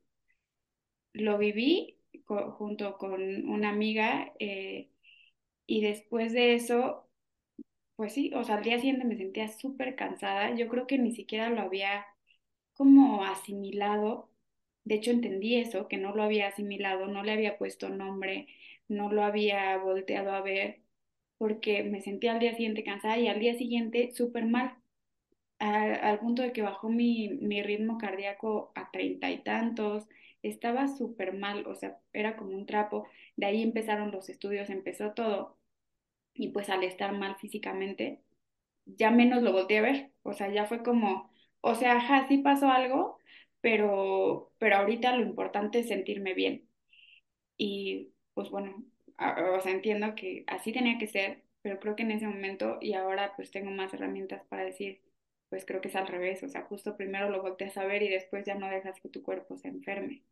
Lo 1.13 1.37
viví 1.37 1.97
junto 2.25 2.97
con 2.97 3.49
una 3.49 3.69
amiga 3.69 4.33
eh, 4.39 4.89
y 5.67 5.81
después 5.81 6.33
de 6.33 6.55
eso 6.55 7.06
pues 7.97 8.13
sí, 8.15 8.31
o 8.35 8.43
sea, 8.45 8.57
al 8.57 8.63
día 8.65 8.77
siguiente 8.79 9.05
me 9.05 9.17
sentía 9.17 9.49
súper 9.49 9.95
cansada. 9.97 10.55
Yo 10.55 10.69
creo 10.69 10.87
que 10.87 10.99
ni 10.99 11.13
siquiera 11.15 11.49
lo 11.51 11.61
había 11.61 12.07
como 12.73 13.25
asimilado. 13.25 14.31
De 14.85 14.95
hecho, 14.97 15.11
entendí 15.11 15.55
eso, 15.57 15.87
que 15.89 15.97
no 15.97 16.15
lo 16.15 16.23
había 16.23 16.47
asimilado, 16.49 17.07
no 17.07 17.23
le 17.23 17.33
había 17.33 17.57
puesto 17.59 17.89
nombre, 17.89 18.47
no 18.89 19.11
lo 19.11 19.23
había 19.23 19.77
volteado 19.77 20.31
a 20.33 20.41
ver, 20.41 20.81
porque 21.37 21.83
me 21.83 22.01
sentía 22.01 22.33
al 22.33 22.39
día 22.39 22.53
siguiente 22.55 22.83
cansada 22.85 23.17
y 23.19 23.27
al 23.29 23.39
día 23.41 23.55
siguiente 23.55 24.11
súper 24.13 24.45
mal, 24.47 24.77
al 25.59 26.19
punto 26.19 26.41
de 26.43 26.53
que 26.53 26.61
bajó 26.61 26.89
mi, 26.89 27.29
mi 27.29 27.61
ritmo 27.63 27.97
cardíaco 27.97 28.71
a 28.75 28.91
treinta 28.91 29.31
y 29.31 29.43
tantos, 29.43 30.07
estaba 30.43 30.87
súper 30.87 31.33
mal, 31.37 31.65
o 31.67 31.75
sea, 31.75 31.99
era 32.13 32.37
como 32.37 32.51
un 32.55 32.65
trapo. 32.65 33.07
De 33.35 33.45
ahí 33.47 33.63
empezaron 33.63 34.11
los 34.11 34.29
estudios, 34.29 34.69
empezó 34.69 35.13
todo 35.13 35.56
y 36.37 36.49
pues 36.49 36.69
al 36.69 36.83
estar 36.83 37.13
mal 37.13 37.35
físicamente, 37.37 38.21
ya 38.85 39.11
menos 39.11 39.43
lo 39.43 39.53
volteé 39.53 39.79
a 39.79 39.81
ver, 39.83 40.11
o 40.23 40.33
sea, 40.33 40.49
ya 40.51 40.65
fue 40.65 40.83
como, 40.83 41.31
o 41.61 41.75
sea, 41.75 41.97
ajá, 41.97 42.27
sí 42.27 42.39
pasó 42.39 42.69
algo, 42.69 43.17
pero, 43.61 44.53
pero 44.59 44.77
ahorita 44.77 45.15
lo 45.15 45.23
importante 45.23 45.79
es 45.79 45.87
sentirme 45.89 46.33
bien. 46.33 46.69
Y 47.57 48.13
pues 48.33 48.49
bueno, 48.49 48.83
o 49.19 49.61
sea, 49.61 49.71
entiendo 49.71 50.15
que 50.15 50.43
así 50.47 50.71
tenía 50.73 50.97
que 50.99 51.07
ser, 51.07 51.43
pero 51.61 51.79
creo 51.79 51.95
que 51.95 52.03
en 52.03 52.11
ese 52.11 52.27
momento 52.27 52.77
y 52.81 52.93
ahora 52.93 53.33
pues 53.35 53.51
tengo 53.51 53.71
más 53.71 53.93
herramientas 53.93 54.43
para 54.49 54.63
decir, 54.65 55.01
pues 55.49 55.65
creo 55.65 55.81
que 55.81 55.87
es 55.89 55.95
al 55.95 56.07
revés, 56.07 56.43
o 56.43 56.49
sea, 56.49 56.63
justo 56.63 56.97
primero 56.97 57.29
lo 57.29 57.41
volteas 57.41 57.77
a 57.77 57.85
ver 57.85 58.03
y 58.03 58.09
después 58.09 58.45
ya 58.45 58.55
no 58.55 58.69
dejas 58.69 58.99
que 59.01 59.09
tu 59.09 59.23
cuerpo 59.23 59.57
se 59.57 59.69
enferme. 59.69 60.23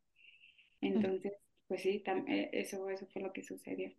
Entonces, 0.81 1.33
pues 1.67 1.81
sí, 1.81 2.03
eh, 2.27 2.49
eso, 2.53 2.89
eso 2.89 3.07
fue 3.07 3.21
lo 3.21 3.33
que 3.33 3.43
sucedió. 3.43 3.91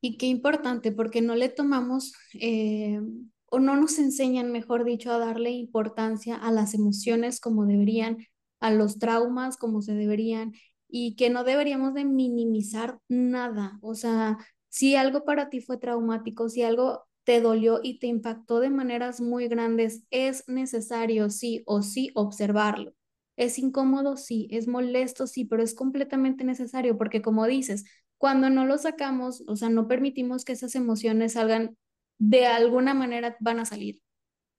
Y 0.00 0.16
qué 0.16 0.26
importante, 0.26 0.92
porque 0.92 1.20
no 1.20 1.34
le 1.34 1.48
tomamos 1.50 2.14
eh, 2.34 3.00
o 3.46 3.58
no 3.58 3.76
nos 3.76 3.98
enseñan, 3.98 4.50
mejor 4.52 4.84
dicho, 4.84 5.12
a 5.12 5.18
darle 5.18 5.50
importancia 5.50 6.36
a 6.36 6.50
las 6.52 6.72
emociones 6.74 7.40
como 7.40 7.66
deberían, 7.66 8.18
a 8.60 8.70
los 8.70 8.98
traumas 8.98 9.56
como 9.56 9.82
se 9.82 9.94
deberían 9.94 10.52
y 10.88 11.16
que 11.16 11.30
no 11.30 11.44
deberíamos 11.44 11.94
de 11.94 12.04
minimizar 12.04 12.98
nada. 13.08 13.78
O 13.82 13.94
sea, 13.94 14.38
si 14.68 14.96
algo 14.96 15.24
para 15.24 15.50
ti 15.50 15.60
fue 15.60 15.76
traumático, 15.78 16.48
si 16.48 16.62
algo 16.62 17.04
te 17.24 17.40
dolió 17.40 17.80
y 17.82 17.98
te 17.98 18.06
impactó 18.06 18.60
de 18.60 18.70
maneras 18.70 19.20
muy 19.20 19.48
grandes, 19.48 20.04
es 20.10 20.48
necesario 20.48 21.28
sí 21.30 21.62
o 21.66 21.82
sí 21.82 22.10
observarlo. 22.14 22.92
Es 23.36 23.58
incómodo, 23.58 24.16
sí, 24.16 24.48
es 24.50 24.68
molesto, 24.68 25.26
sí, 25.26 25.44
pero 25.44 25.62
es 25.62 25.74
completamente 25.74 26.44
necesario 26.44 26.98
porque 26.98 27.22
como 27.22 27.46
dices, 27.46 27.84
cuando 28.20 28.50
no 28.50 28.66
lo 28.66 28.76
sacamos, 28.76 29.42
o 29.48 29.56
sea, 29.56 29.70
no 29.70 29.88
permitimos 29.88 30.44
que 30.44 30.52
esas 30.52 30.74
emociones 30.74 31.32
salgan, 31.32 31.78
de 32.18 32.44
alguna 32.46 32.92
manera 32.92 33.34
van 33.40 33.60
a 33.60 33.64
salir, 33.64 34.02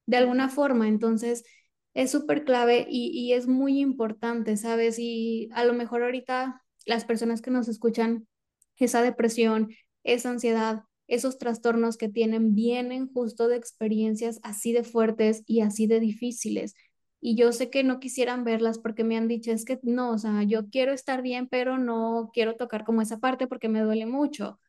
de 0.07 0.17
alguna 0.17 0.49
forma. 0.49 0.87
Entonces, 0.87 1.43
es 1.93 2.09
súper 2.09 2.43
clave 2.43 2.87
y, 2.89 3.09
y 3.09 3.33
es 3.33 3.47
muy 3.47 3.79
importante, 3.79 4.57
¿sabes? 4.57 4.97
Y 4.97 5.49
a 5.53 5.63
lo 5.63 5.73
mejor 5.73 6.01
ahorita 6.01 6.63
las 6.87 7.05
personas 7.05 7.43
que 7.43 7.51
nos 7.51 7.67
escuchan, 7.67 8.27
esa 8.77 9.03
depresión, 9.03 9.69
esa 10.03 10.31
ansiedad, 10.31 10.83
esos 11.07 11.37
trastornos 11.37 11.97
que 11.97 12.09
tienen 12.09 12.55
vienen 12.55 13.13
justo 13.13 13.47
de 13.47 13.57
experiencias 13.57 14.39
así 14.41 14.73
de 14.73 14.83
fuertes 14.83 15.43
y 15.45 15.61
así 15.61 15.85
de 15.85 15.99
difíciles 15.99 16.73
y 17.21 17.35
yo 17.35 17.51
sé 17.53 17.69
que 17.69 17.83
no 17.83 17.99
quisieran 17.99 18.43
verlas 18.43 18.79
porque 18.79 19.03
me 19.03 19.17
han 19.17 19.27
dicho, 19.27 19.51
es 19.51 19.63
que 19.65 19.79
no, 19.83 20.11
o 20.11 20.17
sea, 20.17 20.43
yo 20.43 20.69
quiero 20.69 20.91
estar 20.93 21.21
bien, 21.21 21.47
pero 21.47 21.77
no 21.77 22.31
quiero 22.33 22.55
tocar 22.55 22.83
como 22.83 23.01
esa 23.01 23.19
parte 23.19 23.47
porque 23.47 23.69
me 23.69 23.81
duele 23.81 24.05
mucho. 24.07 24.59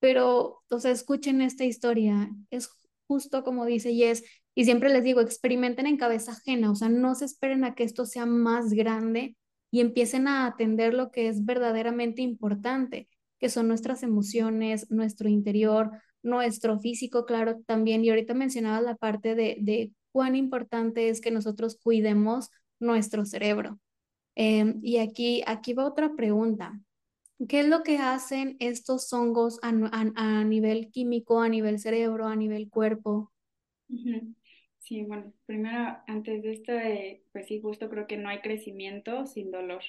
Pero, 0.00 0.62
o 0.70 0.78
sea, 0.80 0.90
escuchen 0.90 1.40
esta 1.42 1.64
historia, 1.64 2.30
es 2.50 2.70
justo 3.08 3.42
como 3.44 3.64
dice 3.66 3.94
Yes, 3.94 4.24
y 4.54 4.64
siempre 4.64 4.90
les 4.90 5.04
digo, 5.04 5.20
experimenten 5.20 5.86
en 5.86 5.96
cabeza 5.96 6.32
ajena, 6.32 6.70
o 6.70 6.74
sea, 6.74 6.88
no 6.88 7.14
se 7.14 7.24
esperen 7.26 7.64
a 7.64 7.74
que 7.74 7.84
esto 7.84 8.06
sea 8.06 8.26
más 8.26 8.70
grande 8.72 9.36
y 9.70 9.80
empiecen 9.80 10.28
a 10.28 10.46
atender 10.46 10.94
lo 10.94 11.10
que 11.10 11.28
es 11.28 11.44
verdaderamente 11.44 12.22
importante, 12.22 13.08
que 13.38 13.48
son 13.48 13.68
nuestras 13.68 14.02
emociones, 14.02 14.90
nuestro 14.90 15.28
interior, 15.28 15.90
nuestro 16.22 16.78
físico, 16.80 17.26
claro, 17.26 17.60
también. 17.66 18.04
Y 18.04 18.10
ahorita 18.10 18.34
mencionaba 18.34 18.80
la 18.80 18.96
parte 18.96 19.34
de, 19.34 19.58
de 19.60 19.92
cuán 20.16 20.34
importante 20.34 21.10
es 21.10 21.20
que 21.20 21.30
nosotros 21.30 21.76
cuidemos 21.76 22.50
nuestro 22.80 23.26
cerebro. 23.26 23.78
Em, 24.34 24.80
y 24.82 24.96
aquí, 24.96 25.42
aquí 25.46 25.74
va 25.74 25.84
otra 25.84 26.14
pregunta. 26.16 26.80
¿Qué 27.50 27.60
es 27.60 27.68
lo 27.68 27.82
que 27.82 27.98
hacen 27.98 28.56
estos 28.58 29.12
hongos 29.12 29.58
a, 29.60 29.68
a, 29.68 30.44
nivel 30.44 30.90
químico, 30.90 31.42
a 31.42 31.50
nivel 31.50 31.78
cerebro, 31.78 32.28
a 32.28 32.34
nivel 32.34 32.70
cuerpo? 32.70 33.30
Sí, 34.78 35.02
bueno, 35.02 35.34
primero, 35.44 35.98
antes 36.06 36.42
de 36.42 36.52
esto, 36.52 36.72
eh, 36.72 37.22
pues 37.32 37.46
sí, 37.46 37.60
justo 37.60 37.90
creo 37.90 38.06
que 38.06 38.16
no 38.16 38.30
hay 38.30 38.40
crecimiento 38.40 39.26
sin 39.26 39.50
dolor. 39.50 39.82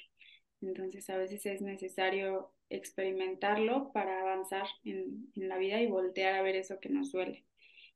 Entonces, 0.60 1.10
a 1.10 1.16
veces 1.16 1.46
es 1.46 1.62
necesario 1.62 2.52
experimentarlo 2.70 3.94
para 3.94 4.20
avanzar 4.20 4.68
en, 4.84 5.32
en 5.36 5.48
la 5.48 5.58
vida 5.58 5.82
y 5.82 5.88
voltear 5.88 6.34
a 6.36 6.42
ver 6.42 6.58
eso 6.58 6.82
que 6.82 6.90
nos 6.90 7.14
duele. 7.14 7.46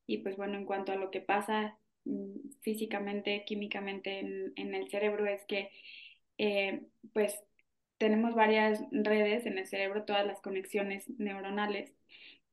Y 0.08 0.20
pues 0.20 0.38
bueno, 0.38 0.58
en 0.58 0.66
cuanto 0.66 0.94
a 0.94 0.96
lo 0.96 1.12
que 1.12 1.20
pasa 1.20 1.78
físicamente, 2.62 3.44
químicamente 3.46 4.20
en, 4.20 4.76
el 4.76 4.90
cerebro 4.90 5.26
es 5.26 5.44
que 5.46 5.72
eh, 6.38 6.82
pues 7.14 7.40
tenemos 7.98 8.34
varias 8.34 8.82
redes 8.92 9.46
en 9.46 9.58
el 9.60 9.68
cerebro, 9.68 10.06
todas 10.06 10.26
las 10.26 10.42
conexiones 10.42 11.08
neuronales. 11.20 11.94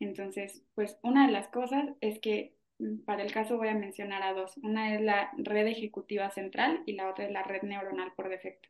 Entonces, 0.00 0.62
pues 0.74 0.98
una 1.02 1.26
de 1.26 1.32
las 1.32 1.48
cosas 1.48 1.88
es 2.00 2.18
que 2.20 2.54
mm, 2.78 2.98
para 3.04 3.22
el 3.22 3.32
caso 3.32 3.56
voy 3.56 3.68
a 3.68 3.74
mencionar 3.74 4.22
a 4.22 4.34
dos. 4.34 4.56
Una 4.58 4.94
es 4.94 5.00
la 5.00 5.30
red 5.38 5.66
ejecutiva 5.66 6.30
central 6.30 6.82
y 6.86 6.92
la 6.92 7.08
otra 7.08 7.24
es 7.24 7.32
la 7.32 7.42
red 7.42 7.62
neuronal 7.62 8.12
por 8.14 8.28
defecto. 8.28 8.68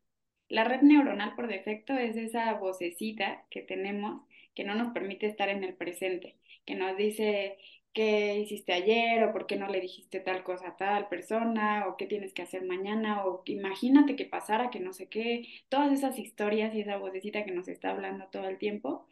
La 0.48 0.64
red 0.64 0.82
neuronal 0.82 1.34
por 1.34 1.48
defecto 1.48 1.94
es 1.94 2.16
esa 2.16 2.54
vocecita 2.54 3.44
que 3.50 3.62
tenemos 3.62 4.22
que 4.54 4.64
no 4.64 4.74
nos 4.74 4.92
permite 4.92 5.26
estar 5.26 5.48
en 5.48 5.62
el 5.62 5.74
presente, 5.74 6.36
que 6.64 6.74
nos 6.74 6.96
dice 6.96 7.58
qué 7.92 8.38
hiciste 8.38 8.72
ayer 8.72 9.24
o 9.24 9.32
por 9.32 9.46
qué 9.46 9.56
no 9.56 9.68
le 9.68 9.80
dijiste 9.80 10.20
tal 10.20 10.44
cosa 10.44 10.68
a 10.68 10.76
tal 10.76 11.08
persona 11.08 11.86
o 11.88 11.96
qué 11.96 12.06
tienes 12.06 12.32
que 12.32 12.42
hacer 12.42 12.64
mañana 12.64 13.26
o 13.26 13.42
imagínate 13.46 14.16
que 14.16 14.24
pasara 14.26 14.70
que 14.70 14.80
no 14.80 14.92
sé 14.92 15.08
qué, 15.08 15.48
todas 15.68 15.92
esas 15.92 16.18
historias 16.18 16.74
y 16.74 16.80
esa 16.82 16.98
vocecita 16.98 17.44
que 17.44 17.52
nos 17.52 17.68
está 17.68 17.90
hablando 17.90 18.28
todo 18.28 18.48
el 18.48 18.58
tiempo 18.58 19.06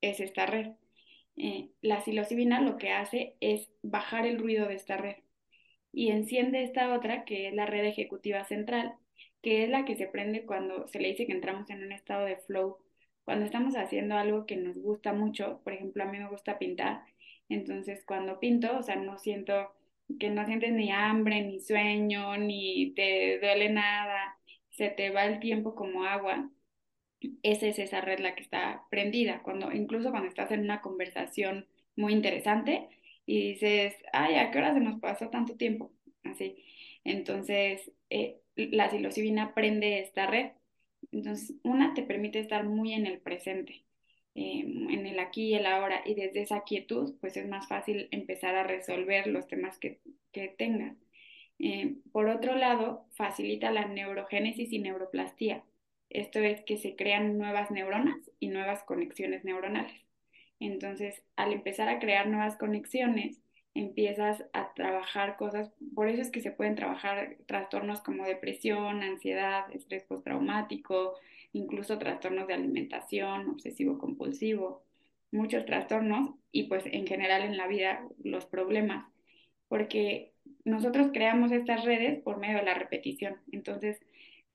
es 0.00 0.20
esta 0.20 0.46
red. 0.46 0.72
Eh, 1.36 1.70
la 1.82 2.00
psilocibina 2.02 2.60
lo 2.60 2.78
que 2.78 2.90
hace 2.90 3.36
es 3.40 3.70
bajar 3.82 4.26
el 4.26 4.38
ruido 4.38 4.68
de 4.68 4.74
esta 4.74 4.96
red 4.96 5.16
y 5.92 6.10
enciende 6.10 6.62
esta 6.62 6.94
otra 6.94 7.24
que 7.24 7.48
es 7.48 7.54
la 7.54 7.66
red 7.66 7.84
ejecutiva 7.84 8.44
central, 8.44 8.94
que 9.42 9.64
es 9.64 9.70
la 9.70 9.84
que 9.84 9.96
se 9.96 10.06
prende 10.06 10.44
cuando 10.46 10.86
se 10.88 11.00
le 11.00 11.08
dice 11.08 11.26
que 11.26 11.32
entramos 11.32 11.70
en 11.70 11.82
un 11.84 11.92
estado 11.92 12.24
de 12.26 12.36
flow, 12.36 12.78
cuando 13.24 13.44
estamos 13.46 13.76
haciendo 13.76 14.16
algo 14.16 14.46
que 14.46 14.56
nos 14.56 14.78
gusta 14.78 15.12
mucho, 15.12 15.60
por 15.64 15.72
ejemplo, 15.72 16.02
a 16.02 16.06
mí 16.06 16.18
me 16.18 16.28
gusta 16.28 16.58
pintar, 16.58 17.02
entonces, 17.48 18.04
cuando 18.06 18.40
pinto, 18.40 18.78
o 18.78 18.82
sea, 18.82 18.96
no 18.96 19.18
siento 19.18 19.72
que 20.18 20.30
no 20.30 20.46
sientes 20.46 20.72
ni 20.72 20.90
hambre, 20.90 21.42
ni 21.42 21.60
sueño, 21.60 22.36
ni 22.38 22.92
te 22.94 23.38
duele 23.40 23.70
nada, 23.70 24.38
se 24.70 24.88
te 24.90 25.10
va 25.10 25.24
el 25.26 25.40
tiempo 25.40 25.74
como 25.74 26.04
agua. 26.04 26.50
Esa 27.42 27.66
es 27.66 27.78
esa 27.78 28.00
red 28.00 28.20
la 28.20 28.34
que 28.34 28.42
está 28.42 28.84
prendida, 28.90 29.42
cuando, 29.42 29.72
incluso 29.72 30.10
cuando 30.10 30.28
estás 30.28 30.50
en 30.52 30.60
una 30.60 30.80
conversación 30.80 31.66
muy 31.96 32.12
interesante 32.12 32.88
y 33.26 33.52
dices, 33.52 33.94
ay, 34.12 34.36
¿a 34.36 34.50
qué 34.50 34.58
hora 34.58 34.74
se 34.74 34.80
nos 34.80 35.00
pasó 35.00 35.28
tanto 35.30 35.56
tiempo? 35.56 35.92
Así. 36.24 36.64
Entonces, 37.04 37.90
eh, 38.10 38.40
la 38.56 38.90
psilocibina 38.90 39.54
prende 39.54 40.00
esta 40.00 40.26
red. 40.26 40.52
Entonces, 41.12 41.56
una 41.64 41.94
te 41.94 42.02
permite 42.02 42.38
estar 42.40 42.64
muy 42.64 42.92
en 42.94 43.06
el 43.06 43.20
presente. 43.20 43.84
Em, 44.34 44.90
en 44.90 45.06
el 45.06 45.18
aquí 45.18 45.48
y 45.48 45.54
el 45.54 45.66
ahora 45.66 46.02
y 46.04 46.14
desde 46.14 46.42
esa 46.42 46.62
quietud, 46.62 47.14
pues 47.20 47.36
es 47.36 47.48
más 47.48 47.66
fácil 47.68 48.08
empezar 48.12 48.54
a 48.54 48.64
resolver 48.64 49.26
los 49.26 49.48
temas 49.48 49.78
que, 49.78 50.00
que 50.32 50.48
tengas. 50.48 50.96
Em, 51.58 52.02
por 52.12 52.28
otro 52.28 52.54
lado, 52.54 53.06
facilita 53.14 53.70
la 53.70 53.86
neurogénesis 53.86 54.72
y 54.72 54.78
neuroplastía. 54.78 55.64
Esto 56.10 56.38
es 56.38 56.62
que 56.62 56.78
se 56.78 56.96
crean 56.96 57.36
nuevas 57.38 57.70
neuronas 57.70 58.18
y 58.40 58.48
nuevas 58.48 58.82
conexiones 58.84 59.44
neuronales. 59.44 60.00
Entonces, 60.60 61.22
al 61.36 61.52
empezar 61.52 61.88
a 61.88 61.98
crear 61.98 62.28
nuevas 62.28 62.56
conexiones, 62.56 63.40
empiezas 63.74 64.44
a 64.52 64.72
trabajar 64.74 65.36
cosas, 65.36 65.70
por 65.94 66.08
eso 66.08 66.22
es 66.22 66.30
que 66.30 66.40
se 66.40 66.50
pueden 66.50 66.74
trabajar 66.74 67.36
trastornos 67.46 68.00
como 68.00 68.24
depresión, 68.24 69.02
ansiedad, 69.02 69.70
estrés 69.72 70.04
postraumático, 70.04 71.14
incluso 71.52 71.98
trastornos 71.98 72.46
de 72.46 72.54
alimentación, 72.54 73.48
obsesivo 73.48 73.98
compulsivo, 73.98 74.82
muchos 75.30 75.64
trastornos 75.66 76.30
y 76.52 76.64
pues 76.64 76.84
en 76.86 77.06
general 77.06 77.42
en 77.42 77.56
la 77.56 77.66
vida 77.66 78.06
los 78.22 78.46
problemas, 78.46 79.06
porque 79.68 80.32
nosotros 80.64 81.08
creamos 81.12 81.52
estas 81.52 81.84
redes 81.84 82.20
por 82.22 82.38
medio 82.38 82.58
de 82.58 82.64
la 82.64 82.74
repetición. 82.74 83.36
Entonces, 83.52 84.00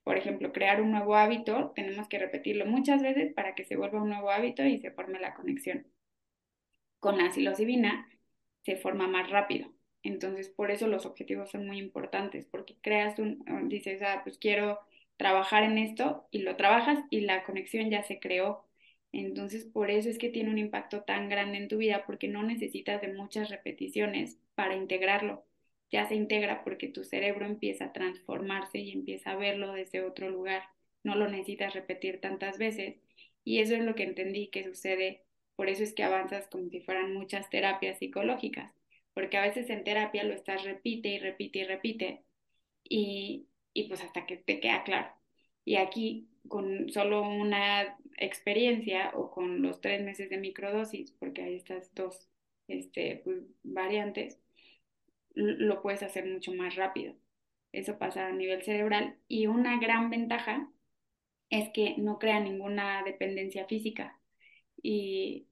por 0.03 0.17
ejemplo, 0.17 0.51
crear 0.51 0.81
un 0.81 0.91
nuevo 0.91 1.15
hábito, 1.15 1.71
tenemos 1.75 2.07
que 2.07 2.19
repetirlo 2.19 2.65
muchas 2.65 3.01
veces 3.01 3.33
para 3.33 3.55
que 3.55 3.63
se 3.63 3.77
vuelva 3.77 4.01
un 4.01 4.09
nuevo 4.09 4.31
hábito 4.31 4.63
y 4.63 4.79
se 4.79 4.91
forme 4.91 5.19
la 5.19 5.33
conexión. 5.33 5.87
Con 6.99 7.17
la 7.17 7.31
psilocibina 7.31 8.09
se 8.63 8.75
forma 8.75 9.07
más 9.07 9.29
rápido. 9.29 9.71
Entonces, 10.03 10.49
por 10.49 10.71
eso 10.71 10.87
los 10.87 11.05
objetivos 11.05 11.51
son 11.51 11.65
muy 11.65 11.79
importantes, 11.79 12.45
porque 12.45 12.75
creas 12.81 13.17
un, 13.19 13.43
dices, 13.69 14.01
ah, 14.01 14.21
pues 14.23 14.37
quiero 14.37 14.79
trabajar 15.17 15.63
en 15.63 15.77
esto 15.77 16.27
y 16.31 16.39
lo 16.39 16.55
trabajas 16.55 16.99
y 17.09 17.21
la 17.21 17.43
conexión 17.43 17.89
ya 17.89 18.03
se 18.03 18.19
creó. 18.19 18.65
Entonces, 19.11 19.65
por 19.65 19.91
eso 19.91 20.09
es 20.09 20.17
que 20.17 20.29
tiene 20.29 20.49
un 20.49 20.57
impacto 20.57 21.03
tan 21.03 21.29
grande 21.29 21.57
en 21.59 21.67
tu 21.67 21.77
vida, 21.77 22.03
porque 22.05 22.27
no 22.27 22.43
necesitas 22.43 23.01
de 23.01 23.13
muchas 23.13 23.49
repeticiones 23.49 24.39
para 24.55 24.75
integrarlo. 24.75 25.45
Ya 25.91 26.07
se 26.07 26.15
integra 26.15 26.63
porque 26.63 26.87
tu 26.87 27.03
cerebro 27.03 27.45
empieza 27.45 27.85
a 27.85 27.93
transformarse 27.93 28.79
y 28.79 28.91
empieza 28.91 29.31
a 29.31 29.35
verlo 29.35 29.73
desde 29.73 30.01
otro 30.01 30.29
lugar. 30.29 30.63
No 31.03 31.15
lo 31.15 31.29
necesitas 31.29 31.73
repetir 31.75 32.19
tantas 32.21 32.57
veces. 32.57 32.95
Y 33.43 33.59
eso 33.59 33.75
es 33.75 33.83
lo 33.83 33.95
que 33.95 34.03
entendí 34.03 34.47
que 34.47 34.63
sucede. 34.63 35.23
Por 35.55 35.69
eso 35.69 35.83
es 35.83 35.93
que 35.93 36.03
avanzas 36.03 36.47
como 36.47 36.69
si 36.69 36.81
fueran 36.81 37.13
muchas 37.13 37.49
terapias 37.49 37.99
psicológicas, 37.99 38.73
porque 39.13 39.37
a 39.37 39.41
veces 39.43 39.69
en 39.69 39.83
terapia 39.83 40.23
lo 40.23 40.33
estás 40.33 40.63
repite 40.63 41.09
y 41.09 41.19
repite 41.19 41.59
y 41.59 41.63
repite 41.65 42.23
y, 42.83 43.47
y 43.73 43.87
pues 43.87 44.03
hasta 44.03 44.25
que 44.25 44.37
te 44.37 44.59
queda 44.59 44.83
claro. 44.83 45.09
Y 45.65 45.75
aquí 45.77 46.29
con 46.47 46.89
solo 46.89 47.21
una 47.23 47.97
experiencia 48.17 49.11
o 49.15 49.31
con 49.31 49.61
los 49.61 49.81
tres 49.81 50.03
meses 50.03 50.29
de 50.29 50.37
microdosis, 50.37 51.11
porque 51.13 51.43
hay 51.43 51.55
estas 51.55 51.93
dos 51.95 52.29
este, 52.67 53.21
pues, 53.23 53.39
variantes, 53.63 54.39
lo 55.35 55.81
puedes 55.81 56.03
hacer 56.03 56.25
mucho 56.25 56.53
más 56.53 56.75
rápido. 56.75 57.15
Eso 57.71 57.97
pasa 57.97 58.27
a 58.27 58.31
nivel 58.31 58.63
cerebral 58.63 59.17
y 59.27 59.47
una 59.47 59.79
gran 59.79 60.09
ventaja 60.09 60.69
es 61.49 61.69
que 61.71 61.95
no 61.97 62.19
crea 62.19 62.39
ninguna 62.39 63.03
dependencia 63.03 63.65
física. 63.67 64.19
Y, 64.81 65.47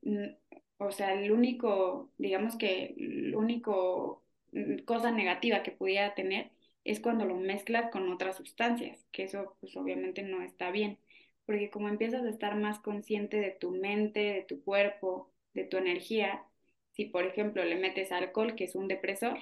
o 0.77 0.91
sea, 0.91 1.13
el 1.13 1.31
único, 1.31 2.11
digamos 2.17 2.57
que 2.57 2.95
el 2.97 3.35
único 3.35 4.23
mm, 4.51 4.79
cosa 4.85 5.11
negativa 5.11 5.63
que 5.63 5.71
pudiera 5.71 6.15
tener 6.15 6.51
es 6.83 6.99
cuando 6.99 7.25
lo 7.25 7.35
mezclas 7.35 7.91
con 7.91 8.11
otras 8.11 8.37
sustancias, 8.37 9.05
que 9.11 9.23
eso 9.23 9.55
pues 9.59 9.75
obviamente 9.77 10.23
no 10.23 10.41
está 10.43 10.71
bien, 10.71 10.99
porque 11.45 11.69
como 11.69 11.89
empiezas 11.89 12.23
a 12.23 12.29
estar 12.29 12.55
más 12.55 12.79
consciente 12.79 13.37
de 13.39 13.51
tu 13.51 13.71
mente, 13.71 14.19
de 14.19 14.43
tu 14.43 14.63
cuerpo, 14.63 15.31
de 15.53 15.65
tu 15.65 15.77
energía, 15.77 16.43
si 16.91 17.05
por 17.05 17.25
ejemplo 17.25 17.63
le 17.63 17.75
metes 17.75 18.11
alcohol, 18.11 18.55
que 18.55 18.65
es 18.65 18.75
un 18.75 18.87
depresor, 18.87 19.37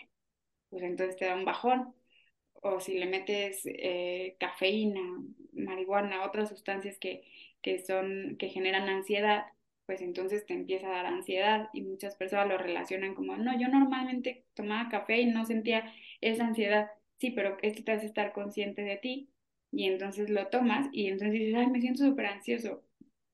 pues 0.70 0.84
entonces 0.84 1.18
te 1.18 1.26
da 1.26 1.36
un 1.36 1.46
bajón, 1.46 1.94
o 2.62 2.80
si 2.80 2.98
le 2.98 3.06
metes 3.06 3.62
eh, 3.66 4.36
cafeína, 4.40 5.02
marihuana, 5.54 6.26
otras 6.26 6.50
sustancias 6.50 6.98
que, 7.00 7.24
que, 7.62 7.80
son, 7.80 8.36
que 8.38 8.50
generan 8.50 8.90
ansiedad, 8.90 9.46
pues 9.86 10.02
entonces 10.02 10.46
te 10.46 10.54
empieza 10.54 10.88
a 10.88 10.92
dar 10.92 11.06
ansiedad 11.08 11.70
y 11.74 11.82
muchas 11.82 12.16
personas 12.16 12.48
lo 12.48 12.58
relacionan 12.58 13.16
como, 13.16 13.38
no, 13.38 13.60
yo 13.60 13.68
normalmente 13.70 14.46
tomaba 14.54 14.90
café 14.90 15.22
y 15.22 15.26
no 15.28 15.46
sentía 15.46 15.94
esa 16.22 16.46
ansiedad, 16.46 16.92
sí, 17.20 17.32
pero 17.32 17.58
esto 17.62 17.84
te 17.84 17.92
hace 17.92 18.06
estar 18.06 18.34
consciente 18.34 18.82
de 18.82 18.98
ti 18.98 19.30
y 19.72 19.86
entonces 19.86 20.30
lo 20.30 20.48
tomas 20.48 20.88
y 20.92 21.08
entonces 21.08 21.40
dices, 21.40 21.56
ay, 21.56 21.68
me 21.68 21.82
siento 21.82 22.04
súper 22.04 22.26
ansioso, 22.28 22.84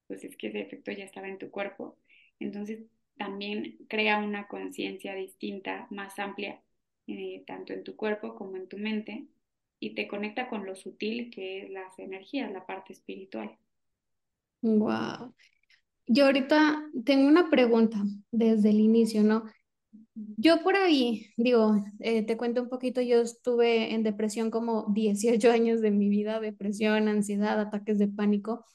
pues 0.08 0.24
es 0.24 0.36
que 0.38 0.48
ese 0.48 0.62
efecto 0.62 0.92
ya 0.92 1.06
estaba 1.06 1.28
en 1.28 1.38
tu 1.38 1.50
cuerpo. 1.50 1.98
Entonces 2.40 2.80
también 3.18 3.78
crea 3.88 4.18
una 4.18 4.48
conciencia 4.48 5.16
distinta, 5.16 5.88
más 5.90 6.20
amplia 6.20 6.62
eh, 7.08 7.44
tanto 7.48 7.74
en 7.74 7.84
tu 7.84 7.96
cuerpo 7.96 8.36
como 8.36 8.58
en 8.58 8.68
tu 8.68 8.78
mente, 8.78 9.28
y 9.80 9.94
te 9.94 10.08
conecta 10.08 10.50
con 10.50 10.66
lo 10.66 10.76
sutil 10.76 11.30
que 11.30 11.64
es 11.64 11.70
las 11.70 11.98
energías, 12.00 12.52
la 12.52 12.66
parte 12.66 12.94
espiritual. 12.94 13.56
Wow. 14.62 15.34
Yo 16.08 16.26
ahorita 16.26 16.84
tengo 17.04 17.28
una 17.28 17.50
pregunta 17.50 18.00
desde 18.32 18.70
el 18.70 18.80
inicio, 18.80 19.24
¿no? 19.24 19.44
Yo 20.16 20.64
por 20.64 20.76
ahí, 20.76 21.28
digo, 21.38 21.76
eh, 22.00 22.26
te 22.26 22.38
cuento 22.38 22.62
un 22.62 22.70
poquito, 22.70 23.02
yo 23.02 23.22
estuve 23.22 23.94
en 23.94 24.04
depresión 24.04 24.50
como 24.50 24.86
18 24.94 25.52
años 25.52 25.82
de 25.82 25.92
mi 25.92 26.10
vida, 26.10 26.40
depresión, 26.40 27.08
ansiedad, 27.08 27.60
ataques 27.60 28.00
de 28.00 28.08
pánico. 28.08 28.66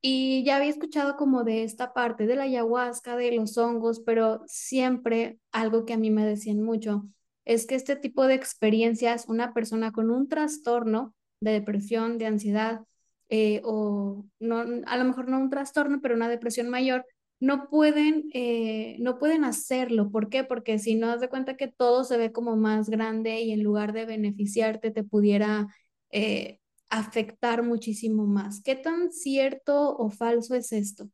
Y 0.00 0.44
ya 0.44 0.56
había 0.56 0.70
escuchado 0.70 1.16
como 1.16 1.44
de 1.44 1.64
esta 1.64 1.92
parte 1.92 2.26
de 2.26 2.36
la 2.36 2.44
ayahuasca, 2.44 3.16
de 3.16 3.32
los 3.32 3.58
hongos, 3.58 4.00
pero 4.00 4.42
siempre 4.46 5.40
algo 5.52 5.84
que 5.86 5.94
a 5.94 5.98
mí 5.98 6.10
me 6.10 6.24
decían 6.24 6.62
mucho 6.62 7.04
es 7.44 7.66
que 7.66 7.74
este 7.74 7.96
tipo 7.96 8.26
de 8.26 8.34
experiencias, 8.34 9.24
una 9.26 9.54
persona 9.54 9.90
con 9.90 10.10
un 10.10 10.28
trastorno 10.28 11.14
de 11.40 11.52
depresión, 11.52 12.18
de 12.18 12.26
ansiedad, 12.26 12.82
eh, 13.30 13.62
o 13.64 14.26
no, 14.38 14.64
a 14.86 14.96
lo 14.98 15.04
mejor 15.04 15.28
no 15.28 15.38
un 15.38 15.50
trastorno, 15.50 16.00
pero 16.02 16.14
una 16.14 16.28
depresión 16.28 16.68
mayor, 16.68 17.06
no 17.40 17.68
pueden, 17.68 18.30
eh, 18.34 18.96
no 19.00 19.18
pueden 19.18 19.44
hacerlo. 19.44 20.10
¿Por 20.10 20.28
qué? 20.28 20.44
Porque 20.44 20.78
si 20.78 20.94
no 20.94 21.08
das 21.08 21.20
de 21.20 21.28
cuenta 21.28 21.56
que 21.56 21.68
todo 21.68 22.04
se 22.04 22.16
ve 22.16 22.32
como 22.32 22.56
más 22.56 22.90
grande 22.90 23.40
y 23.40 23.52
en 23.52 23.62
lugar 23.62 23.92
de 23.92 24.06
beneficiarte 24.06 24.90
te 24.90 25.04
pudiera 25.04 25.68
eh, 26.10 26.58
afectar 26.90 27.62
muchísimo 27.62 28.26
más. 28.26 28.62
¿Qué 28.62 28.74
tan 28.74 29.12
cierto 29.12 29.96
o 29.96 30.10
falso 30.10 30.54
es 30.54 30.72
esto? 30.72 31.08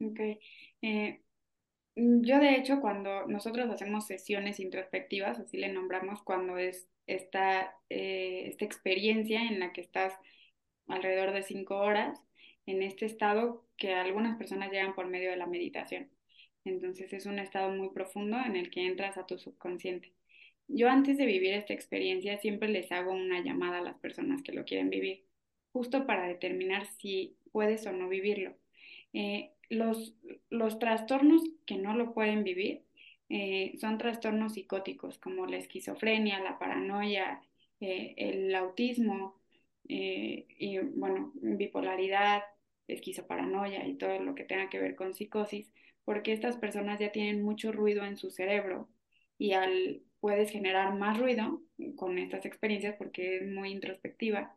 Ok. 0.00 0.20
Mm, 1.98 2.22
yo 2.22 2.38
de 2.38 2.54
hecho 2.56 2.80
cuando 2.80 3.26
nosotros 3.26 3.68
hacemos 3.70 4.06
sesiones 4.06 4.60
introspectivas, 4.60 5.38
así 5.40 5.56
le 5.58 5.72
nombramos 5.72 6.22
cuando 6.22 6.56
es 6.56 6.88
esta, 7.06 7.74
eh, 7.90 8.44
esta 8.46 8.64
experiencia 8.64 9.42
en 9.42 9.58
la 9.58 9.72
que 9.72 9.80
estás 9.80 10.14
alrededor 10.86 11.32
de 11.32 11.42
cinco 11.42 11.76
horas 11.78 12.22
en 12.70 12.82
este 12.82 13.06
estado 13.06 13.64
que 13.76 13.94
algunas 13.94 14.36
personas 14.36 14.70
llegan 14.70 14.94
por 14.94 15.06
medio 15.06 15.30
de 15.30 15.36
la 15.36 15.46
meditación. 15.46 16.08
Entonces 16.64 17.12
es 17.12 17.26
un 17.26 17.38
estado 17.38 17.70
muy 17.70 17.88
profundo 17.90 18.38
en 18.44 18.56
el 18.56 18.70
que 18.70 18.86
entras 18.86 19.16
a 19.16 19.26
tu 19.26 19.38
subconsciente. 19.38 20.12
Yo 20.68 20.90
antes 20.90 21.16
de 21.16 21.24
vivir 21.24 21.54
esta 21.54 21.72
experiencia 21.72 22.38
siempre 22.38 22.68
les 22.68 22.92
hago 22.92 23.12
una 23.12 23.40
llamada 23.40 23.78
a 23.78 23.82
las 23.82 23.96
personas 23.98 24.42
que 24.42 24.52
lo 24.52 24.64
quieren 24.64 24.90
vivir, 24.90 25.24
justo 25.72 26.06
para 26.06 26.28
determinar 26.28 26.86
si 26.98 27.36
puedes 27.52 27.86
o 27.86 27.92
no 27.92 28.08
vivirlo. 28.08 28.54
Eh, 29.14 29.52
los, 29.70 30.14
los 30.50 30.78
trastornos 30.78 31.42
que 31.64 31.76
no 31.76 31.96
lo 31.96 32.12
pueden 32.12 32.44
vivir 32.44 32.82
eh, 33.30 33.76
son 33.80 33.96
trastornos 33.98 34.54
psicóticos 34.54 35.18
como 35.18 35.46
la 35.46 35.56
esquizofrenia, 35.56 36.40
la 36.40 36.58
paranoia, 36.58 37.42
eh, 37.80 38.14
el 38.16 38.54
autismo 38.54 39.40
eh, 39.88 40.46
y, 40.58 40.78
bueno, 40.78 41.32
bipolaridad, 41.34 42.42
esquizoparanoia 42.88 43.86
y 43.86 43.94
todo 43.94 44.18
lo 44.20 44.34
que 44.34 44.44
tenga 44.44 44.68
que 44.70 44.80
ver 44.80 44.96
con 44.96 45.14
psicosis, 45.14 45.70
porque 46.04 46.32
estas 46.32 46.56
personas 46.56 46.98
ya 46.98 47.12
tienen 47.12 47.42
mucho 47.42 47.72
ruido 47.72 48.04
en 48.04 48.16
su 48.16 48.30
cerebro 48.30 48.88
y 49.38 49.52
al 49.52 50.02
puedes 50.20 50.50
generar 50.50 50.94
más 50.94 51.18
ruido 51.18 51.62
con 51.96 52.18
estas 52.18 52.44
experiencias 52.44 52.96
porque 52.96 53.36
es 53.36 53.46
muy 53.46 53.70
introspectiva 53.70 54.54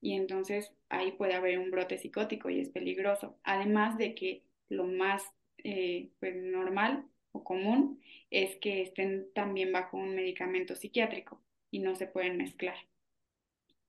y 0.00 0.14
entonces 0.14 0.72
ahí 0.88 1.12
puede 1.12 1.34
haber 1.34 1.58
un 1.58 1.70
brote 1.70 1.98
psicótico 1.98 2.50
y 2.50 2.60
es 2.60 2.68
peligroso. 2.68 3.38
Además 3.44 3.98
de 3.98 4.14
que 4.14 4.42
lo 4.68 4.84
más 4.84 5.24
eh, 5.64 6.10
pues, 6.20 6.36
normal 6.36 7.04
o 7.32 7.44
común 7.44 8.00
es 8.30 8.56
que 8.56 8.82
estén 8.82 9.28
también 9.34 9.72
bajo 9.72 9.96
un 9.96 10.14
medicamento 10.14 10.76
psiquiátrico 10.76 11.40
y 11.70 11.80
no 11.80 11.96
se 11.96 12.06
pueden 12.06 12.36
mezclar. 12.36 12.76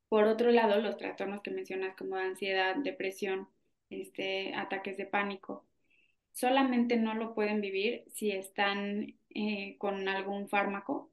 Por 0.09 0.23
otro 0.25 0.51
lado, 0.51 0.79
los 0.81 0.97
trastornos 0.97 1.41
que 1.41 1.51
mencionas 1.51 1.95
como 1.95 2.15
ansiedad, 2.15 2.75
depresión, 2.77 3.47
este, 3.89 4.53
ataques 4.55 4.97
de 4.97 5.05
pánico, 5.05 5.65
solamente 6.31 6.97
no 6.97 7.13
lo 7.15 7.33
pueden 7.33 7.61
vivir 7.61 8.03
si 8.13 8.31
están 8.31 9.15
eh, 9.31 9.75
con 9.79 10.07
algún 10.07 10.49
fármaco, 10.49 11.11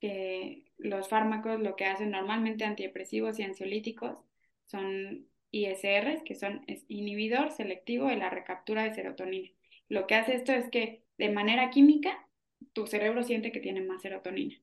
que 0.00 0.64
los 0.78 1.08
fármacos 1.08 1.60
lo 1.60 1.76
que 1.76 1.86
hacen 1.86 2.10
normalmente 2.10 2.64
antidepresivos 2.64 3.38
y 3.38 3.42
ansiolíticos 3.44 4.18
son 4.66 5.28
ISR, 5.50 6.22
que 6.24 6.34
son 6.34 6.64
inhibidor 6.88 7.52
selectivo 7.52 8.08
de 8.08 8.16
la 8.16 8.30
recaptura 8.30 8.84
de 8.84 8.94
serotonina. 8.94 9.50
Lo 9.88 10.06
que 10.06 10.14
hace 10.16 10.34
esto 10.34 10.52
es 10.52 10.68
que 10.70 11.04
de 11.18 11.30
manera 11.30 11.70
química 11.70 12.26
tu 12.72 12.86
cerebro 12.86 13.22
siente 13.22 13.52
que 13.52 13.60
tiene 13.60 13.80
más 13.82 14.02
serotonina. 14.02 14.56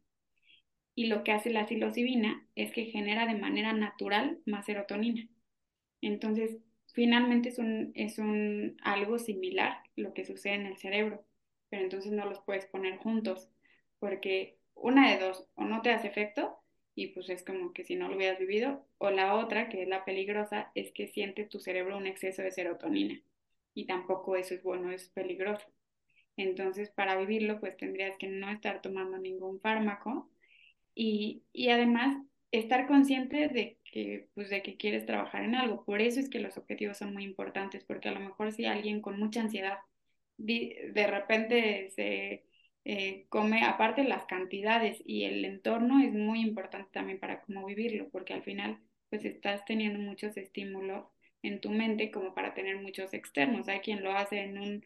Y 0.96 1.08
lo 1.08 1.24
que 1.24 1.32
hace 1.32 1.50
la 1.50 1.68
psilocibina 1.68 2.46
es 2.56 2.72
que 2.72 2.86
genera 2.86 3.26
de 3.26 3.40
manera 3.40 3.74
natural 3.74 4.40
más 4.46 4.66
serotonina. 4.66 5.28
Entonces, 6.02 6.58
finalmente 6.94 7.50
es 7.50 7.58
un, 7.60 7.92
es 7.96 8.18
un 8.20 8.78
algo 8.84 9.20
similar 9.20 9.78
lo 9.96 10.14
que 10.14 10.26
sucede 10.26 10.56
en 10.56 10.66
el 10.66 10.78
cerebro, 10.78 11.26
pero 11.70 11.84
entonces 11.84 12.12
no 12.12 12.26
los 12.26 12.40
puedes 12.42 12.66
poner 12.66 12.98
juntos, 12.98 13.50
porque 14.00 14.58
una 14.76 15.12
de 15.12 15.20
dos, 15.20 15.48
o 15.56 15.64
no 15.66 15.82
te 15.82 15.92
hace 15.92 16.08
efecto, 16.08 16.62
y 16.96 17.08
pues 17.08 17.30
es 17.30 17.44
como 17.44 17.74
que 17.74 17.84
si 17.84 17.96
no 17.96 18.08
lo 18.10 18.16
hubieras 18.16 18.40
vivido. 18.40 18.86
O 18.98 19.10
la 19.12 19.36
otra, 19.36 19.70
que 19.70 19.84
es 19.84 19.88
la 19.88 20.06
peligrosa, 20.06 20.72
es 20.76 20.92
que 20.92 21.08
siente 21.08 21.46
tu 21.46 21.60
cerebro 21.60 21.98
un 21.98 22.08
exceso 22.08 22.42
de 22.42 22.52
serotonina 22.52 23.22
y 23.74 23.86
tampoco 23.86 24.36
eso 24.36 24.54
es 24.54 24.64
bueno, 24.64 24.92
es 24.92 25.10
peligroso. 25.10 25.66
Entonces, 26.38 26.90
para 26.90 27.18
vivirlo, 27.18 27.60
pues 27.60 27.78
tendrías 27.78 28.18
que 28.18 28.28
no 28.28 28.50
estar 28.50 28.82
tomando 28.82 29.18
ningún 29.18 29.60
fármaco 29.62 30.30
y, 30.96 31.44
y 31.54 31.70
además 31.70 32.18
estar 32.52 32.88
consciente 32.88 33.48
de 33.50 33.78
que, 33.86 34.28
pues, 34.36 34.50
de 34.50 34.62
que 34.62 34.78
quieres 34.78 35.06
trabajar 35.06 35.44
en 35.44 35.56
algo. 35.56 35.84
Por 35.86 36.02
eso 36.02 36.20
es 36.20 36.30
que 36.30 36.40
los 36.40 36.58
objetivos 36.58 36.98
son 36.98 37.14
muy 37.14 37.24
importantes, 37.24 37.84
porque 37.86 38.10
a 38.10 38.14
lo 38.14 38.20
mejor 38.20 38.52
si 38.52 38.66
alguien 38.66 39.02
con 39.02 39.20
mucha 39.20 39.42
ansiedad 39.42 39.80
de 40.38 41.08
repente 41.08 41.90
se 41.92 42.44
eh, 42.86 43.26
come, 43.30 43.64
aparte 43.66 44.04
las 44.04 44.26
cantidades 44.26 45.02
y 45.06 45.26
el 45.26 45.46
entorno 45.46 46.00
es 46.02 46.14
muy 46.14 46.42
importante 46.42 46.90
también 46.92 47.20
para 47.20 47.42
cómo 47.42 47.66
vivirlo, 47.66 48.10
porque 48.10 48.34
al 48.34 48.44
final 48.44 48.80
pues 49.10 49.26
estás 49.26 49.66
teniendo 49.66 50.00
muchos 50.00 50.38
estímulos 50.38 51.06
en 51.44 51.60
tu 51.62 51.70
mente 51.70 52.12
como 52.12 52.34
para 52.34 52.54
tener 52.54 52.78
muchos 52.82 53.14
externos. 53.14 53.68
Hay 53.68 53.80
quien 53.82 54.04
lo 54.04 54.12
hace 54.14 54.42
en 54.42 54.58
un 54.58 54.86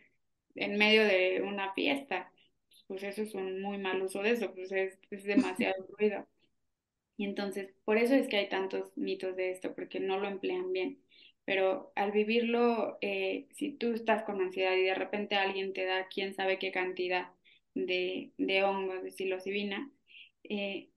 en 0.56 0.78
medio 0.78 1.04
de 1.06 1.42
una 1.42 1.74
fiesta, 1.74 2.32
pues 2.88 3.04
eso 3.04 3.22
es 3.24 3.34
un 3.36 3.62
muy 3.62 3.78
mal 3.78 4.02
uso 4.02 4.22
de 4.24 4.32
eso, 4.32 4.54
pues 4.54 4.72
es, 4.72 5.00
es 5.12 5.24
demasiado 5.26 5.76
ruido. 6.00 6.28
Y 7.18 7.26
entonces, 7.26 7.74
por 7.86 7.98
eso 7.98 8.14
es 8.16 8.28
que 8.28 8.38
hay 8.38 8.50
tantos 8.50 8.96
mitos 8.98 9.36
de 9.36 9.52
esto, 9.52 9.74
porque 9.76 10.00
no 10.00 10.20
lo 10.20 10.28
emplean 10.28 10.72
bien. 10.74 11.02
Pero 11.46 11.92
al 11.96 12.12
vivirlo, 12.12 12.98
eh, 13.02 13.48
si 13.54 13.72
tú 13.74 13.94
estás 13.94 14.24
con 14.24 14.42
ansiedad 14.42 14.76
y 14.76 14.84
de 14.84 14.96
repente 14.96 15.36
alguien 15.36 15.74
te 15.74 15.86
da 15.86 16.08
quién 16.08 16.34
sabe 16.36 16.60
qué 16.60 16.72
cantidad 16.72 17.30
de, 17.76 18.34
de 18.38 18.64
hongos 18.64 19.04
de 19.04 19.12
psilocibina, 19.12 19.92
eh, 20.44 20.90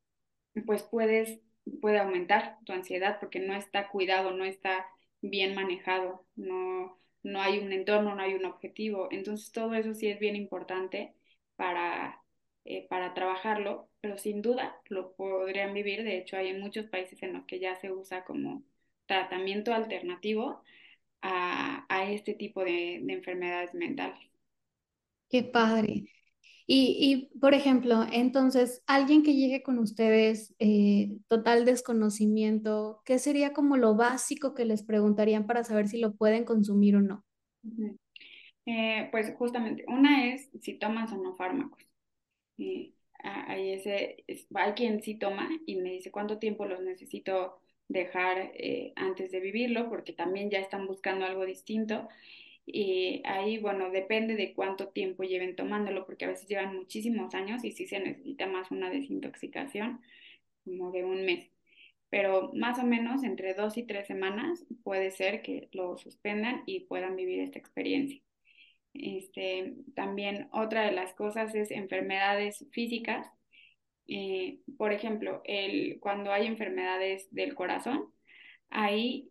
pues 0.67 0.83
puedes, 0.85 1.41
puede 1.81 1.99
aumentar 1.99 2.59
tu 2.65 2.73
ansiedad 2.73 3.19
porque 3.21 3.41
no 3.41 3.55
está 3.55 3.89
cuidado, 3.89 4.33
no 4.33 4.45
está 4.45 4.87
bien 5.21 5.55
manejado, 5.55 6.27
no, 6.37 6.99
no 7.23 7.43
hay 7.43 7.59
un 7.59 7.73
entorno, 7.73 8.15
no 8.15 8.23
hay 8.23 8.35
un 8.35 8.45
objetivo. 8.45 9.09
Entonces 9.11 9.53
todo 9.53 9.75
eso 9.75 9.95
sí 9.95 10.09
es 10.09 10.19
bien 10.21 10.37
importante 10.37 11.15
para, 11.57 12.18
eh, 12.69 12.87
para 12.91 13.15
trabajarlo, 13.15 13.91
pero 14.03 14.19
sin 14.19 14.43
duda 14.43 14.81
lo 14.89 15.15
podrían 15.15 15.75
vivir. 15.75 16.05
De 16.05 16.19
hecho, 16.19 16.37
hay 16.39 16.49
en 16.49 16.61
muchos 16.61 16.87
países 16.87 17.23
en 17.25 17.35
los 17.35 17.47
que 17.47 17.61
ya 17.61 17.77
se 17.77 17.93
usa 17.93 18.25
como 18.27 18.65
tratamiento 19.07 19.75
alternativo 19.75 20.63
a, 21.23 21.87
a 21.89 22.11
este 22.13 22.35
tipo 22.35 22.65
de, 22.65 23.01
de 23.05 23.15
enfermedades 23.15 23.75
mentales. 23.75 24.21
Qué 25.31 25.43
padre. 25.43 26.07
Y, 26.67 27.31
y, 27.33 27.39
por 27.41 27.55
ejemplo, 27.55 28.07
entonces, 28.13 28.83
alguien 28.87 29.23
que 29.25 29.35
llegue 29.35 29.63
con 29.63 29.79
ustedes, 29.79 30.55
eh, 30.61 31.19
total 31.29 31.65
desconocimiento, 31.67 33.03
¿qué 33.07 33.19
sería 33.19 33.53
como 33.55 33.77
lo 33.79 33.97
básico 33.97 34.55
que 34.55 34.67
les 34.67 34.83
preguntarían 34.85 35.47
para 35.47 35.65
saber 35.65 35.89
si 35.89 35.99
lo 36.01 36.15
pueden 36.15 36.45
consumir 36.45 36.97
o 36.97 37.03
no? 37.03 37.25
eh, 38.67 39.09
pues 39.11 39.35
justamente, 39.39 39.85
una 39.89 40.27
es 40.33 40.51
si 40.61 40.79
tomas 40.79 41.13
o 41.13 41.17
no 41.19 41.37
fármacos. 41.37 41.88
Hay, 43.21 43.73
ese, 43.73 44.25
quien 44.77 45.03
sí 45.03 45.17
toma 45.17 45.49
y 45.67 45.77
me 45.77 45.91
dice 45.93 46.11
cuánto 46.11 46.39
tiempo 46.39 46.67
los 46.67 46.81
necesito 46.81 47.61
dejar 47.89 48.53
eh, 48.55 48.93
antes 48.97 49.33
de 49.33 49.41
vivirlo, 49.41 49.89
porque 49.89 50.13
también 50.13 50.51
ya 50.51 50.61
están 50.61 50.87
buscando 50.87 51.25
algo 51.27 51.45
distinto. 51.47 52.09
Y 52.67 53.23
ahí, 53.25 53.59
bueno, 53.59 53.91
depende 53.91 54.37
de 54.37 54.53
cuánto 54.55 54.89
tiempo 54.89 55.25
lleven 55.25 55.57
tomándolo, 55.57 56.05
porque 56.07 56.27
a 56.27 56.29
veces 56.29 56.49
llevan 56.49 56.77
muchísimos 56.77 57.35
años 57.35 57.65
y 57.65 57.73
sí 57.73 57.87
se 57.87 57.99
necesita 58.01 58.47
más 58.47 58.71
una 58.71 58.91
desintoxicación, 58.91 60.01
como 60.65 60.93
de 60.93 61.05
un 61.05 61.25
mes. 61.25 61.51
Pero 62.11 62.53
más 62.55 62.79
o 62.79 62.85
menos 62.85 63.25
entre 63.25 63.55
dos 63.55 63.77
y 63.79 63.85
tres 63.85 64.07
semanas 64.07 64.65
puede 64.85 65.11
ser 65.11 65.43
que 65.43 65.69
lo 65.73 65.99
suspendan 65.99 66.63
y 66.67 66.81
puedan 66.81 67.17
vivir 67.17 67.41
esta 67.41 67.59
experiencia. 67.59 68.23
Este, 68.99 69.75
también 69.95 70.49
otra 70.53 70.85
de 70.87 70.93
las 70.93 71.15
cosas 71.15 71.55
es 71.55 71.71
enfermedades 71.71 72.67
físicas. 72.73 73.27
Eh, 74.09 74.61
por 74.79 74.93
ejemplo, 74.93 75.43
el, 75.45 75.99
cuando 76.01 76.33
hay 76.33 76.47
enfermedades 76.47 77.29
del 77.33 77.55
corazón, 77.55 78.13
ahí 78.71 79.31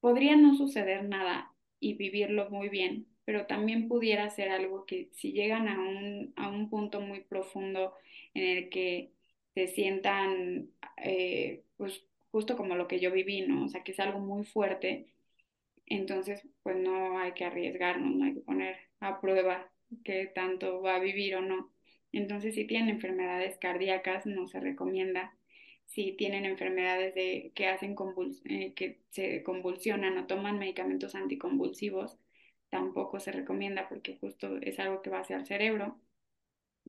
podría 0.00 0.36
no 0.36 0.54
suceder 0.56 1.04
nada 1.04 1.52
y 1.80 1.94
vivirlo 1.94 2.50
muy 2.50 2.68
bien, 2.68 3.06
pero 3.24 3.46
también 3.46 3.88
pudiera 3.88 4.28
ser 4.30 4.50
algo 4.50 4.84
que 4.86 5.10
si 5.12 5.32
llegan 5.32 5.68
a 5.68 5.78
un, 5.80 6.32
a 6.36 6.48
un 6.48 6.68
punto 6.70 7.00
muy 7.00 7.20
profundo 7.22 7.94
en 8.34 8.58
el 8.58 8.68
que 8.70 9.12
se 9.54 9.68
sientan, 9.68 10.70
eh, 10.98 11.64
pues 11.76 12.04
justo 12.30 12.56
como 12.56 12.74
lo 12.74 12.88
que 12.88 13.00
yo 13.00 13.12
viví, 13.12 13.42
¿no? 13.42 13.64
O 13.66 13.68
sea, 13.68 13.82
que 13.84 13.92
es 13.92 14.00
algo 14.00 14.18
muy 14.20 14.44
fuerte, 14.44 15.13
entonces 15.86 16.46
pues 16.62 16.76
no 16.76 17.18
hay 17.18 17.32
que 17.32 17.44
arriesgarnos, 17.44 18.14
no 18.16 18.24
hay 18.24 18.34
que 18.34 18.40
poner 18.40 18.76
a 19.00 19.20
prueba 19.20 19.70
qué 20.04 20.26
tanto 20.34 20.82
va 20.82 20.96
a 20.96 21.00
vivir 21.00 21.36
o 21.36 21.42
no. 21.42 21.72
Entonces, 22.12 22.54
si 22.54 22.64
tienen 22.66 22.90
enfermedades 22.90 23.58
cardíacas, 23.58 24.26
no 24.26 24.46
se 24.46 24.60
recomienda 24.60 25.36
si 25.86 26.12
tienen 26.12 26.44
enfermedades 26.44 27.14
de, 27.14 27.52
que, 27.54 27.68
hacen 27.68 27.94
eh, 28.46 28.74
que 28.74 29.00
se 29.10 29.42
convulsionan 29.42 30.18
o 30.18 30.26
toman 30.26 30.58
medicamentos 30.58 31.14
anticonvulsivos, 31.14 32.18
tampoco 32.70 33.20
se 33.20 33.32
recomienda 33.32 33.88
porque 33.88 34.16
justo 34.16 34.56
es 34.60 34.78
algo 34.80 35.02
que 35.02 35.10
va 35.10 35.20
hacia 35.20 35.36
el 35.36 35.46
cerebro. 35.46 36.00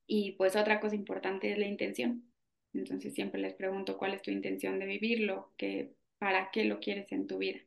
Y 0.07 0.33
pues 0.33 0.55
otra 0.55 0.79
cosa 0.79 0.95
importante 0.95 1.51
es 1.51 1.57
la 1.57 1.67
intención. 1.67 2.31
Entonces 2.73 3.13
siempre 3.13 3.41
les 3.41 3.53
pregunto 3.53 3.97
cuál 3.97 4.13
es 4.13 4.21
tu 4.21 4.31
intención 4.31 4.79
de 4.79 4.85
vivirlo, 4.85 5.53
que, 5.57 5.93
para 6.17 6.51
qué 6.51 6.65
lo 6.65 6.79
quieres 6.79 7.11
en 7.11 7.27
tu 7.27 7.37
vida, 7.37 7.59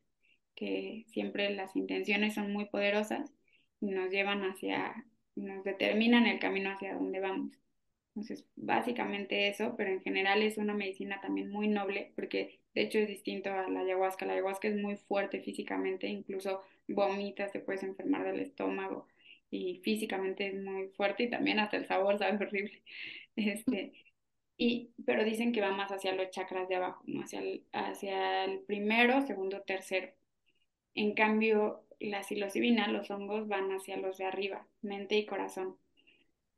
que 0.58 1.04
siempre 1.08 1.50
las 1.54 1.76
intenciones 1.76 2.34
son 2.34 2.52
muy 2.52 2.64
poderosas 2.66 3.32
y 3.80 3.86
nos 3.86 4.10
llevan 4.10 4.42
hacia, 4.42 5.06
nos 5.36 5.62
determinan 5.64 6.26
el 6.26 6.40
camino 6.40 6.70
hacia 6.70 6.94
donde 6.94 7.20
vamos. 7.20 7.52
Entonces, 8.08 8.44
básicamente 8.56 9.48
eso, 9.48 9.74
pero 9.76 9.90
en 9.90 10.02
general 10.02 10.42
es 10.42 10.58
una 10.58 10.74
medicina 10.74 11.20
también 11.20 11.50
muy 11.50 11.68
noble 11.68 12.12
porque 12.16 12.58
de 12.74 12.82
hecho 12.82 12.98
es 12.98 13.06
distinto 13.06 13.50
a 13.52 13.68
la 13.68 13.80
ayahuasca. 13.80 14.26
La 14.26 14.32
ayahuasca 14.32 14.66
es 14.68 14.76
muy 14.76 14.96
fuerte 14.96 15.40
físicamente, 15.40 16.08
incluso 16.08 16.62
vomitas, 16.88 17.52
te 17.52 17.60
puedes 17.60 17.84
enfermar 17.84 18.24
del 18.24 18.40
estómago 18.40 19.06
y 19.50 19.80
físicamente 19.84 20.48
es 20.48 20.54
muy 20.60 20.88
fuerte 20.88 21.24
y 21.24 21.30
también 21.30 21.60
hasta 21.60 21.76
el 21.76 21.86
sabor 21.86 22.18
sabe 22.18 22.44
horrible. 22.44 22.82
Este, 23.36 23.92
y, 24.56 24.90
pero 25.06 25.24
dicen 25.24 25.52
que 25.52 25.60
va 25.60 25.70
más 25.70 25.92
hacia 25.92 26.14
los 26.14 26.30
chakras 26.30 26.68
de 26.68 26.76
abajo, 26.76 27.02
¿no? 27.06 27.22
hacia, 27.22 27.40
el, 27.40 27.64
hacia 27.72 28.44
el 28.44 28.60
primero, 28.60 29.22
segundo, 29.26 29.62
tercero. 29.62 30.17
En 30.98 31.14
cambio, 31.14 31.84
la 32.00 32.24
psilocibina, 32.24 32.88
los 32.88 33.08
hongos 33.12 33.46
van 33.46 33.70
hacia 33.70 33.96
los 33.96 34.18
de 34.18 34.24
arriba, 34.24 34.66
mente 34.82 35.16
y 35.16 35.26
corazón. 35.26 35.76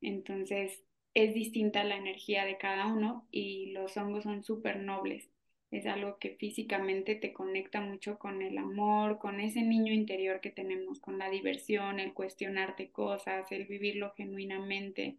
Entonces, 0.01 0.83
es 1.13 1.35
distinta 1.35 1.85
la 1.85 1.97
energía 1.99 2.47
de 2.47 2.57
cada 2.57 2.87
uno 2.87 3.29
y 3.31 3.67
los 3.73 3.99
hongos 3.99 4.25
son 4.25 4.43
súper 4.43 4.81
nobles. 4.81 5.29
Es 5.71 5.85
algo 5.87 6.19
que 6.19 6.37
físicamente 6.37 7.17
te 7.17 7.35
conecta 7.35 7.83
mucho 7.83 8.19
con 8.19 8.41
el 8.41 8.57
amor, 8.57 9.19
con 9.19 9.41
ese 9.41 9.61
niño 9.61 9.93
interior 9.93 10.41
que 10.41 10.51
tenemos, 10.51 11.01
con 11.01 11.19
la 11.19 11.29
diversión, 11.29 12.01
el 12.01 12.15
cuestionarte 12.15 12.91
cosas, 12.91 13.53
el 13.53 13.67
vivirlo 13.67 14.15
genuinamente, 14.17 15.19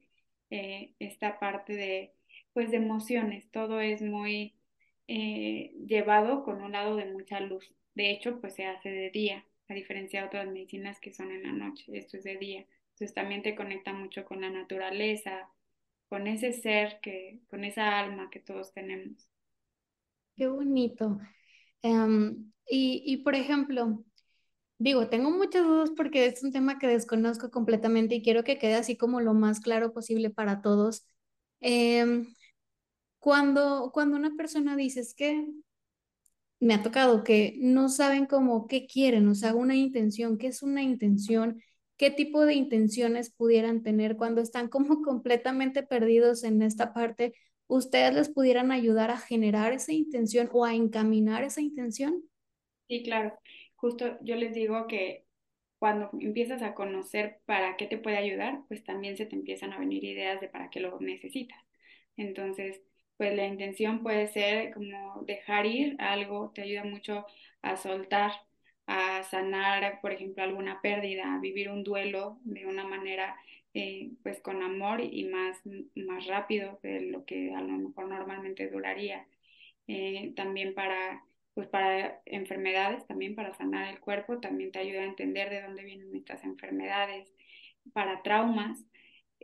eh, 0.50 0.94
esta 0.98 1.38
parte 1.40 1.74
de, 1.74 2.14
pues, 2.54 2.72
de 2.72 2.78
emociones. 2.78 3.52
Todo 3.52 3.82
es 3.82 4.02
muy 4.02 4.56
eh, 5.08 5.74
llevado 5.86 6.44
con 6.44 6.64
un 6.64 6.72
lado 6.72 6.96
de 6.96 7.06
mucha 7.06 7.40
luz. 7.40 7.72
De 7.94 8.12
hecho, 8.12 8.40
pues 8.40 8.56
se 8.56 8.66
hace 8.66 8.90
de 8.90 9.10
día, 9.10 9.46
a 9.68 9.74
diferencia 9.74 10.22
de 10.22 10.28
otras 10.28 10.48
medicinas 10.48 11.00
que 11.00 11.14
son 11.14 11.32
en 11.32 11.44
la 11.44 11.52
noche. 11.52 11.86
Esto 11.98 12.18
es 12.18 12.24
de 12.24 12.38
día. 12.38 12.66
Entonces 12.94 13.14
también 13.14 13.42
te 13.42 13.56
conecta 13.56 13.94
mucho 13.94 14.26
con 14.26 14.42
la 14.42 14.50
naturaleza, 14.50 15.50
con 16.10 16.28
ese 16.28 16.54
ser, 16.54 17.00
que, 17.02 17.40
con 17.50 17.64
esa 17.64 18.00
alma 18.00 18.30
que 18.30 18.40
todos 18.40 18.74
tenemos. 18.74 19.28
Qué 20.36 20.48
bonito. 20.48 21.20
Em, 21.82 22.52
y, 22.70 23.04
y, 23.06 23.18
por 23.18 23.36
ejemplo, 23.36 24.04
digo, 24.78 25.10
tengo 25.10 25.32
muchas 25.32 25.64
dudas 25.64 25.92
porque 25.96 26.26
es 26.26 26.44
un 26.44 26.52
tema 26.52 26.80
que 26.80 26.88
desconozco 26.88 27.52
completamente 27.52 28.16
y 28.16 28.22
quiero 28.24 28.44
que 28.44 28.58
quede 28.58 28.76
así 28.76 28.98
como 28.98 29.22
lo 29.22 29.34
más 29.34 29.60
claro 29.60 29.94
posible 29.94 30.30
para 30.30 30.62
todos. 30.62 31.06
Em, 31.60 32.34
cuando, 33.20 33.92
cuando 33.94 34.18
una 34.18 34.36
persona 34.36 34.76
dice 34.76 35.02
es 35.02 35.14
que 35.14 35.48
me 36.62 36.76
ha 36.76 36.84
tocado 36.84 37.24
que 37.26 37.56
no 37.60 37.90
saben 37.90 38.28
cómo 38.28 38.68
qué 38.68 38.88
quieren, 38.88 39.28
o 39.30 39.36
sea, 39.36 39.56
una 39.56 39.76
intención, 39.76 40.38
qué 40.40 40.48
es 40.48 40.64
una 40.64 40.84
intención, 40.84 41.62
qué 41.98 42.12
tipo 42.12 42.46
de 42.46 42.54
intenciones 42.56 43.32
pudieran 43.32 43.84
tener 43.84 44.18
cuando 44.18 44.42
están 44.42 44.70
como 44.70 45.02
completamente 45.04 45.84
perdidos 45.84 46.46
en 46.46 46.62
esta 46.62 46.94
parte, 46.94 47.34
ustedes 47.68 48.14
les 48.16 48.30
pudieran 48.30 48.72
ayudar 48.72 49.12
a 49.12 49.18
generar 49.20 49.74
esa 49.74 49.94
intención 49.94 50.50
o 50.54 50.66
a 50.66 50.76
encaminar 50.76 51.44
esa 51.44 51.62
intención. 51.62 52.24
Sí, 52.88 53.04
claro. 53.04 53.38
Justo 53.76 54.18
yo 54.22 54.36
les 54.36 54.54
digo 54.54 54.88
que 54.88 55.26
cuando 55.80 56.10
empiezas 56.22 56.62
a 56.62 56.74
conocer 56.76 57.42
para 57.46 57.78
qué 57.78 57.88
te 57.88 57.98
puede 57.98 58.18
ayudar, 58.18 58.64
pues 58.68 58.84
también 58.84 59.18
se 59.18 59.26
te 59.26 59.36
empiezan 59.36 59.74
a 59.74 59.80
venir 59.80 60.04
ideas 60.04 60.42
de 60.42 60.50
para 60.50 60.70
qué 60.70 60.80
lo 60.82 61.00
necesitas. 61.00 61.60
Entonces, 62.18 62.82
pues 63.22 63.36
la 63.36 63.46
intención 63.46 64.02
puede 64.02 64.30
ser 64.30 64.74
como 64.74 65.22
dejar 65.28 65.68
ir 65.68 65.96
algo, 66.00 66.52
te 66.56 66.64
ayuda 66.64 66.86
mucho 66.86 67.28
a 67.62 67.78
soltar 67.78 68.32
a 68.88 69.22
sanar, 69.22 70.02
por 70.02 70.12
ejemplo, 70.12 70.42
alguna 70.42 70.82
pérdida, 70.82 71.36
a 71.36 71.40
vivir 71.40 71.70
un 71.70 71.84
duelo 71.84 72.40
de 72.46 72.66
una 72.66 72.84
manera 72.84 73.36
eh, 73.76 74.10
pues 74.24 74.42
con 74.42 74.64
amor 74.64 75.02
y 75.02 75.26
más, 75.26 75.62
más 75.96 76.26
rápido 76.26 76.80
de 76.82 77.02
lo 77.12 77.24
que 77.24 77.54
a 77.54 77.62
lo 77.62 77.78
mejor 77.78 78.08
normalmente 78.10 78.68
duraría. 78.70 79.28
Eh, 79.88 80.34
también 80.36 80.74
para, 80.74 81.24
pues 81.54 81.68
para 81.68 82.22
enfermedades, 82.26 83.06
también 83.06 83.36
para 83.36 83.54
sanar 83.54 83.88
el 83.94 84.00
cuerpo, 84.00 84.40
también 84.40 84.72
te 84.72 84.80
ayuda 84.80 85.02
a 85.02 85.06
entender 85.06 85.52
de 85.52 85.62
dónde 85.62 85.84
vienen 85.84 86.16
estas 86.16 86.44
enfermedades. 86.44 87.32
Para 87.94 88.24
traumas, 88.24 88.84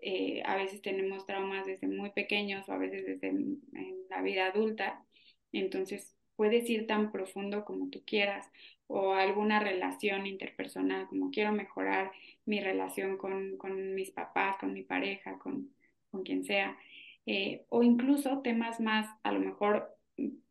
eh, 0.01 0.41
a 0.45 0.55
veces 0.55 0.81
tenemos 0.81 1.25
traumas 1.25 1.65
desde 1.65 1.87
muy 1.87 2.11
pequeños 2.11 2.67
o 2.69 2.73
a 2.73 2.77
veces 2.77 3.05
desde 3.05 3.29
en 3.29 3.61
la 4.09 4.21
vida 4.21 4.47
adulta, 4.47 5.03
entonces 5.51 6.15
puedes 6.35 6.69
ir 6.69 6.87
tan 6.87 7.11
profundo 7.11 7.65
como 7.65 7.89
tú 7.89 8.03
quieras 8.05 8.49
o 8.87 9.13
alguna 9.13 9.59
relación 9.59 10.25
interpersonal, 10.25 11.07
como 11.07 11.31
quiero 11.31 11.51
mejorar 11.51 12.11
mi 12.45 12.61
relación 12.61 13.17
con, 13.17 13.57
con 13.57 13.95
mis 13.95 14.11
papás, 14.11 14.57
con 14.59 14.73
mi 14.73 14.83
pareja, 14.83 15.37
con, 15.39 15.73
con 16.09 16.23
quien 16.23 16.45
sea, 16.45 16.77
eh, 17.25 17.65
o 17.69 17.83
incluso 17.83 18.41
temas 18.41 18.79
más 18.79 19.09
a 19.23 19.31
lo 19.33 19.39
mejor 19.39 19.93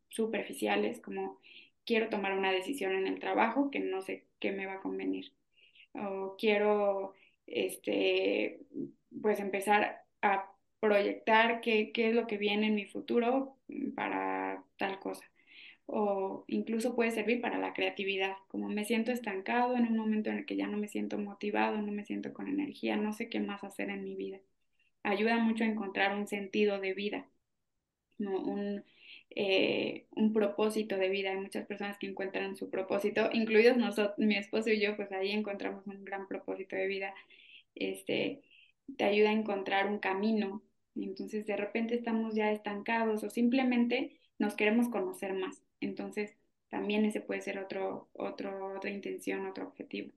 superficiales, 0.09 1.01
como 1.01 1.39
quiero 1.85 2.09
tomar 2.09 2.37
una 2.37 2.51
decisión 2.51 2.93
en 2.93 3.07
el 3.07 3.19
trabajo 3.19 3.71
que 3.71 3.79
no 3.79 4.01
sé 4.01 4.27
qué 4.39 4.51
me 4.51 4.67
va 4.67 4.73
a 4.73 4.81
convenir, 4.81 5.33
o 5.93 6.35
quiero 6.37 7.13
este, 7.47 8.59
pues 9.21 9.39
empezar 9.39 10.01
a 10.21 10.51
proyectar 10.79 11.61
qué, 11.61 11.91
qué 11.91 12.09
es 12.09 12.15
lo 12.15 12.27
que 12.27 12.37
viene 12.37 12.67
en 12.67 12.75
mi 12.75 12.85
futuro 12.85 13.57
para 13.95 14.63
tal 14.77 14.99
cosa. 14.99 15.25
O 15.85 16.43
incluso 16.47 16.95
puede 16.95 17.11
servir 17.11 17.41
para 17.41 17.57
la 17.57 17.73
creatividad, 17.73 18.35
como 18.49 18.67
me 18.69 18.83
siento 18.85 19.11
estancado 19.11 19.75
en 19.77 19.87
un 19.87 19.97
momento 19.97 20.29
en 20.29 20.39
el 20.39 20.45
que 20.45 20.57
ya 20.57 20.67
no 20.67 20.77
me 20.77 20.89
siento 20.89 21.17
motivado, 21.17 21.81
no 21.81 21.91
me 21.93 22.05
siento 22.05 22.33
con 22.33 22.47
energía, 22.47 22.97
no 22.97 23.13
sé 23.13 23.29
qué 23.29 23.39
más 23.39 23.63
hacer 23.63 23.89
en 23.89 24.03
mi 24.03 24.15
vida. 24.15 24.39
Ayuda 25.03 25.37
mucho 25.37 25.63
a 25.63 25.67
encontrar 25.67 26.15
un 26.17 26.27
sentido 26.27 26.79
de 26.79 26.93
vida, 26.93 27.27
un, 28.19 28.83
eh, 29.31 30.05
un 30.11 30.33
propósito 30.33 30.97
de 30.97 31.09
vida. 31.09 31.31
Hay 31.31 31.37
muchas 31.37 31.65
personas 31.65 31.97
que 31.97 32.07
encuentran 32.07 32.55
su 32.57 32.69
propósito, 32.69 33.29
incluidos 33.33 33.77
nosotros, 33.77 34.17
mi 34.17 34.35
esposo 34.35 34.69
y 34.69 34.79
yo, 34.81 34.95
pues 34.95 35.11
ahí 35.11 35.31
encontramos 35.31 35.85
un 35.87 36.03
gran 36.03 36.27
propósito 36.27 36.75
de 36.75 36.87
vida. 36.87 37.13
Este, 37.75 38.41
te 38.95 39.03
ayuda 39.05 39.29
a 39.29 39.33
encontrar 39.33 39.87
un 39.87 39.99
camino. 39.99 40.63
Entonces 40.95 41.45
de 41.45 41.57
repente 41.57 41.95
estamos 41.95 42.35
ya 42.35 42.51
estancados 42.51 43.23
o 43.23 43.29
simplemente 43.29 44.19
nos 44.39 44.55
queremos 44.55 44.89
conocer 44.89 45.33
más. 45.33 45.63
Entonces 45.79 46.35
también 46.69 47.05
ese 47.05 47.21
puede 47.21 47.41
ser 47.41 47.59
otro, 47.59 48.09
otro, 48.13 48.75
otra 48.75 48.89
intención, 48.89 49.45
otro 49.45 49.67
objetivo. 49.67 50.11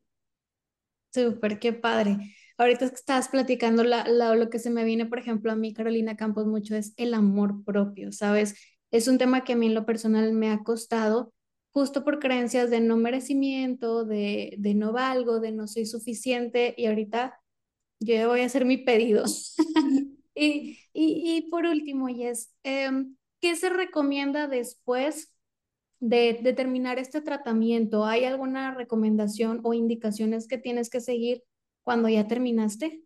Súper, 1.13 1.59
qué 1.59 1.73
padre. 1.73 2.19
Ahorita 2.57 2.89
que 2.89 2.95
estabas 2.95 3.29
platicando, 3.29 3.83
la, 3.83 4.07
la, 4.07 4.35
lo 4.37 4.49
que 4.49 4.59
se 4.59 4.71
me 4.71 4.85
viene, 4.85 5.07
por 5.07 5.19
ejemplo, 5.19 5.51
a 5.51 5.57
mí, 5.57 5.73
Carolina 5.75 6.17
Campos, 6.17 6.47
mucho 6.47 6.77
es 6.77 6.95
el 6.97 7.15
amor 7.15 7.65
propio, 7.65 8.13
¿sabes? 8.13 8.55
Es 8.93 9.09
un 9.09 9.19
tema 9.19 9.45
que 9.45 9.55
a 9.55 9.57
mí 9.57 9.67
en 9.67 9.75
lo 9.75 9.87
personal 9.87 10.33
me 10.33 10.51
ha 10.51 10.63
costado 10.63 11.33
justo 11.73 12.05
por 12.05 12.19
creencias 12.19 12.71
de 12.71 12.81
no 12.81 12.97
merecimiento, 12.97 14.05
de, 14.05 14.55
de 14.59 14.75
no 14.75 14.93
valgo, 14.93 15.41
de 15.41 15.53
no 15.53 15.67
soy 15.69 15.87
suficiente 15.87 16.75
y 16.77 16.87
ahorita 16.87 17.40
yo 18.01 18.29
voy 18.29 18.41
a 18.41 18.47
hacer 18.47 18.65
mi 18.65 18.79
pedido. 18.79 19.25
y, 20.35 20.79
y, 20.93 21.37
y, 21.37 21.51
por 21.51 21.67
último, 21.67 22.09
Yes, 22.09 22.53
eh, 22.65 22.91
¿qué 23.41 23.57
se 23.57 23.71
recomienda 23.71 24.49
después 24.49 25.33
de, 26.01 26.39
de, 26.43 26.53
terminar 26.53 26.99
este 26.99 27.21
tratamiento? 27.21 28.05
¿Hay 28.05 28.25
alguna 28.25 28.75
recomendación 28.75 29.61
o 29.63 29.75
indicaciones 29.75 30.49
que 30.49 30.59
tienes 30.59 30.91
que 30.91 31.01
seguir 31.01 31.43
cuando 31.85 32.09
ya 32.09 32.27
terminaste? 32.27 33.05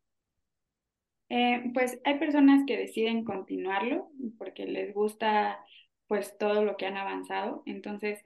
Eh, 1.28 1.70
pues 1.72 2.01
hay 2.05 2.18
personas 2.18 2.64
que 2.66 2.76
deciden 2.76 3.24
continuarlo 3.24 4.11
porque 4.38 4.66
les 4.66 4.95
gusta 4.95 5.59
pues 6.07 6.36
todo 6.38 6.64
lo 6.64 6.76
que 6.76 6.86
han 6.86 6.97
avanzado. 6.97 7.62
Entonces, 7.66 8.22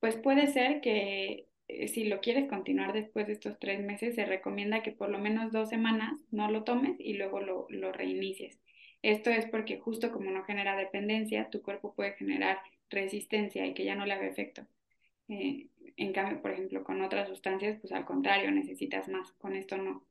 pues 0.00 0.16
puede 0.16 0.48
ser 0.48 0.80
que 0.80 1.46
si 1.88 2.04
lo 2.04 2.20
quieres 2.20 2.48
continuar 2.48 2.92
después 2.92 3.26
de 3.26 3.34
estos 3.34 3.58
tres 3.58 3.80
meses, 3.80 4.14
se 4.14 4.24
recomienda 4.24 4.82
que 4.82 4.92
por 4.92 5.10
lo 5.10 5.18
menos 5.18 5.52
dos 5.52 5.68
semanas 5.68 6.14
no 6.30 6.50
lo 6.50 6.64
tomes 6.64 6.96
y 6.98 7.14
luego 7.14 7.40
lo, 7.40 7.66
lo 7.70 7.92
reinicies. 7.92 8.58
Esto 9.02 9.30
es 9.30 9.46
porque 9.46 9.78
justo 9.78 10.12
como 10.12 10.30
no 10.30 10.44
genera 10.44 10.76
dependencia, 10.76 11.48
tu 11.50 11.62
cuerpo 11.62 11.94
puede 11.94 12.12
generar 12.14 12.58
resistencia 12.90 13.66
y 13.66 13.74
que 13.74 13.84
ya 13.84 13.94
no 13.94 14.04
le 14.04 14.12
haga 14.14 14.26
efecto. 14.26 14.66
Eh, 15.28 15.68
en 15.96 16.12
cambio, 16.12 16.42
por 16.42 16.50
ejemplo, 16.52 16.84
con 16.84 17.02
otras 17.02 17.28
sustancias, 17.28 17.78
pues 17.80 17.92
al 17.92 18.04
contrario, 18.04 18.50
necesitas 18.50 19.08
más. 19.08 19.32
Con 19.32 19.56
esto 19.56 19.76
no. 19.78 20.04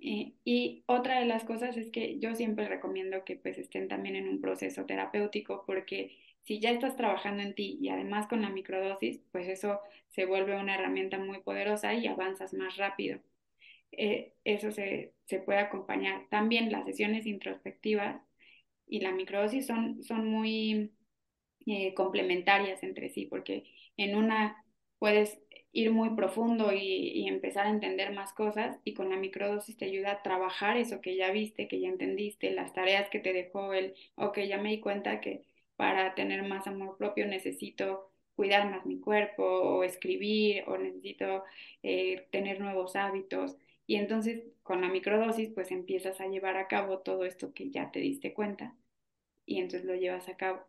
Eh, 0.00 0.32
y 0.44 0.84
otra 0.86 1.20
de 1.20 1.26
las 1.26 1.44
cosas 1.44 1.76
es 1.76 1.90
que 1.90 2.18
yo 2.18 2.34
siempre 2.34 2.68
recomiendo 2.68 3.24
que 3.24 3.36
pues 3.36 3.58
estén 3.58 3.88
también 3.88 4.16
en 4.16 4.28
un 4.28 4.40
proceso 4.40 4.84
terapéutico 4.86 5.64
porque 5.66 6.16
si 6.44 6.60
ya 6.60 6.70
estás 6.70 6.96
trabajando 6.96 7.42
en 7.42 7.54
ti 7.54 7.78
y 7.80 7.88
además 7.88 8.26
con 8.26 8.42
la 8.42 8.50
microdosis, 8.50 9.20
pues 9.32 9.48
eso 9.48 9.80
se 10.08 10.24
vuelve 10.26 10.58
una 10.58 10.74
herramienta 10.74 11.18
muy 11.18 11.40
poderosa 11.40 11.94
y 11.94 12.06
avanzas 12.06 12.54
más 12.54 12.76
rápido. 12.76 13.20
Eh, 13.92 14.32
eso 14.44 14.72
se, 14.72 15.12
se, 15.26 15.38
puede 15.38 15.60
acompañar. 15.60 16.26
También 16.30 16.72
las 16.72 16.86
sesiones 16.86 17.26
introspectivas 17.26 18.22
y 18.86 19.00
la 19.00 19.12
microdosis 19.12 19.66
son, 19.66 20.02
son 20.02 20.26
muy 20.26 20.92
eh, 21.66 21.94
complementarias 21.94 22.82
entre 22.82 23.10
sí, 23.10 23.26
porque 23.26 23.64
en 23.96 24.16
una 24.16 24.64
puedes 24.98 25.40
ir 25.72 25.90
muy 25.90 26.10
profundo 26.10 26.72
y, 26.72 26.78
y, 26.78 27.28
empezar 27.28 27.66
a 27.66 27.70
entender 27.70 28.12
más 28.12 28.32
cosas 28.34 28.78
y 28.84 28.94
con 28.94 29.10
la 29.10 29.16
microdosis 29.16 29.76
te 29.76 29.86
ayuda 29.86 30.12
a 30.12 30.22
trabajar 30.22 30.76
eso 30.76 31.00
que 31.00 31.16
ya 31.16 31.30
viste, 31.30 31.68
que 31.68 31.80
ya 31.80 31.88
entendiste, 31.88 32.50
las 32.50 32.74
tareas 32.74 33.08
que 33.10 33.20
te 33.20 33.32
dejó 33.32 33.72
el, 33.72 33.94
ok, 34.16 34.40
ya 34.40 34.58
me 34.58 34.70
di 34.70 34.80
cuenta 34.80 35.20
que 35.20 35.44
para 35.82 36.14
tener 36.14 36.44
más 36.44 36.68
amor 36.68 36.96
propio 36.96 37.26
necesito 37.26 38.12
cuidar 38.36 38.70
más 38.70 38.86
mi 38.86 39.00
cuerpo 39.00 39.42
o 39.42 39.82
escribir 39.82 40.62
o 40.68 40.78
necesito 40.78 41.42
eh, 41.82 42.28
tener 42.30 42.60
nuevos 42.60 42.94
hábitos. 42.94 43.56
Y 43.84 43.96
entonces 43.96 44.44
con 44.62 44.80
la 44.80 44.88
microdosis 44.88 45.50
pues 45.52 45.72
empiezas 45.72 46.20
a 46.20 46.28
llevar 46.28 46.56
a 46.56 46.68
cabo 46.68 47.00
todo 47.00 47.24
esto 47.24 47.52
que 47.52 47.70
ya 47.70 47.90
te 47.90 47.98
diste 47.98 48.32
cuenta 48.32 48.76
y 49.44 49.58
entonces 49.58 49.84
lo 49.84 49.96
llevas 49.96 50.28
a 50.28 50.36
cabo. 50.36 50.60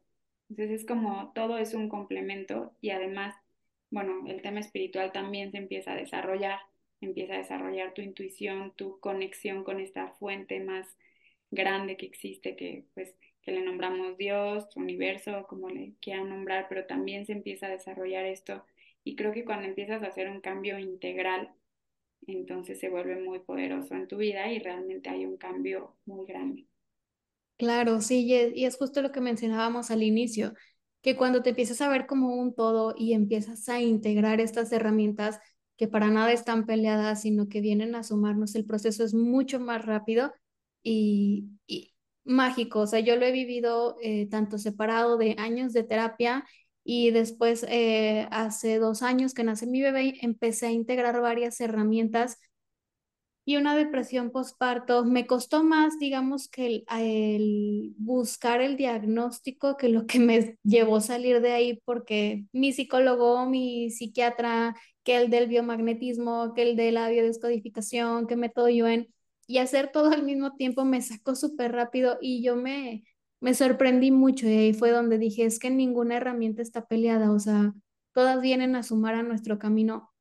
Entonces 0.50 0.82
es 0.82 0.88
como 0.88 1.32
todo 1.36 1.60
es 1.60 1.76
un 1.76 1.90
complemento 1.90 2.74
y 2.82 2.90
además, 2.90 3.36
bueno, 3.92 4.24
el 4.28 4.42
tema 4.42 4.62
espiritual 4.62 5.12
también 5.12 5.52
se 5.52 5.58
empieza 5.58 5.92
a 5.94 5.96
desarrollar, 5.96 6.60
empieza 7.02 7.36
a 7.36 7.38
desarrollar 7.38 7.94
tu 7.94 8.02
intuición, 8.02 8.74
tu 8.76 9.00
conexión 9.00 9.64
con 9.64 9.80
esta 9.80 10.08
fuente 10.14 10.60
más 10.60 10.98
grande 11.52 11.98
que 11.98 12.08
existe, 12.08 12.56
que 12.56 12.86
pues 12.96 13.16
que 13.44 13.52
le 13.52 13.62
nombramos 13.64 14.18
Dios, 14.18 14.68
universo, 14.76 15.46
como 15.48 15.70
le 15.70 15.94
quieran 16.02 16.30
nombrar, 16.30 16.68
pero 16.70 16.86
también 16.86 17.26
se 17.26 17.34
empieza 17.34 17.68
a 17.68 17.72
desarrollar 17.72 18.26
esto 18.26 18.66
y 19.04 19.16
creo 19.16 19.34
que 19.34 19.46
cuando 19.46 19.68
empiezas 19.68 20.02
a 20.04 20.08
hacer 20.08 20.30
un 20.30 20.42
cambio 20.42 20.80
integral, 20.80 21.52
entonces 22.28 22.80
se 22.80 22.90
vuelve 22.90 23.18
muy 23.18 23.40
poderoso 23.40 23.96
en 23.96 24.08
tu 24.08 24.18
vida 24.18 24.52
y 24.52 24.60
realmente 24.60 25.10
hay 25.10 25.26
un 25.26 25.38
cambio 25.38 25.96
muy 26.06 26.26
grande. 26.26 26.66
Claro, 27.58 28.02
sí, 28.02 28.26
y 28.26 28.66
es 28.66 28.78
justo 28.78 29.02
lo 29.02 29.12
que 29.12 29.22
mencionábamos 29.22 29.92
al 29.92 30.04
inicio, 30.04 30.54
que 31.02 31.16
cuando 31.16 31.44
te 31.44 31.52
empiezas 31.52 31.82
a 31.82 31.90
ver 31.90 32.08
como 32.08 32.36
un 32.36 32.54
todo 32.56 32.96
y 32.98 33.14
empiezas 33.14 33.70
a 33.70 33.80
integrar 33.80 34.42
estas 34.42 34.72
herramientas 34.72 35.40
que 35.78 35.88
para 35.88 36.10
nada 36.10 36.32
están 36.32 36.66
peleadas, 36.66 37.22
sino 37.22 37.48
que 37.50 37.62
vienen 37.62 37.96
a 37.96 38.04
sumarnos, 38.04 38.56
el 38.56 38.66
proceso 38.66 39.04
es 39.04 39.14
mucho 39.14 39.60
más 39.60 39.86
rápido 39.86 40.34
y, 40.82 41.46
y, 41.68 41.93
mágico, 42.26 42.82
o 42.82 42.88
sea, 42.88 43.00
yo 43.00 43.16
lo 43.16 43.26
he 43.26 43.32
vivido 43.32 43.98
eh, 44.02 44.28
tanto 44.30 44.58
separado 44.58 45.18
de 45.18 45.36
años 45.38 45.74
de 45.74 45.84
terapia 45.84 46.46
y 46.84 47.12
después 47.12 47.66
eh, 47.70 48.28
hace 48.32 48.80
dos 48.80 49.02
años 49.04 49.34
que 49.34 49.44
nace 49.44 49.68
mi 49.68 49.82
bebé 49.82 50.16
empecé 50.22 50.68
a 50.68 50.72
integrar 50.72 51.22
varias 51.22 51.60
herramientas 51.62 52.40
y 53.46 53.58
una 53.58 53.76
depresión 53.76 54.32
postparto 54.32 55.04
me 55.04 55.28
costó 55.28 55.64
más, 55.64 56.00
digamos, 56.00 56.48
que 56.48 56.86
el, 56.90 57.94
buscar 57.98 58.62
el 58.62 58.78
diagnóstico 58.78 59.76
que 59.78 59.90
lo 59.90 60.06
que 60.08 60.20
me 60.20 60.58
llevó 60.64 60.98
a 60.98 61.02
salir 61.02 61.42
de 61.42 61.52
ahí 61.52 61.82
porque 61.86 62.46
mi 62.54 62.72
psicólogo, 62.72 63.46
mi 63.46 63.90
psiquiatra, 63.90 64.76
que 65.04 65.18
el 65.18 65.30
del 65.30 65.48
biomagnetismo, 65.48 66.54
que 66.54 66.64
el 66.64 66.76
de 66.78 66.92
la 66.94 67.10
biodescodificación, 67.10 68.28
que 68.28 68.38
método 68.38 68.70
Yuen, 68.70 69.14
y 69.48 69.58
hacer 69.60 69.92
todo 69.92 70.12
al 70.12 70.24
mismo 70.24 70.56
tiempo 70.56 70.86
me 70.86 71.02
sacó 71.02 71.36
súper 71.36 71.72
rápido 71.74 72.18
y 72.22 72.44
yo 72.44 72.56
me, 72.56 73.04
me 73.40 73.54
sorprendí 73.54 74.12
mucho 74.12 74.48
y 74.48 74.54
ahí 74.54 74.74
fue 74.74 74.92
donde 74.92 75.18
dije, 75.18 75.46
es 75.46 75.60
que 75.60 75.70
ninguna 75.70 76.18
herramienta 76.18 76.62
está 76.62 76.86
peleada, 76.88 77.32
o 77.32 77.40
sea, 77.40 77.74
todas 78.14 78.42
vienen 78.42 78.76
a 78.76 78.84
sumar 78.84 79.16
a 79.16 79.24
nuestro 79.24 79.60
camino. 79.60 80.12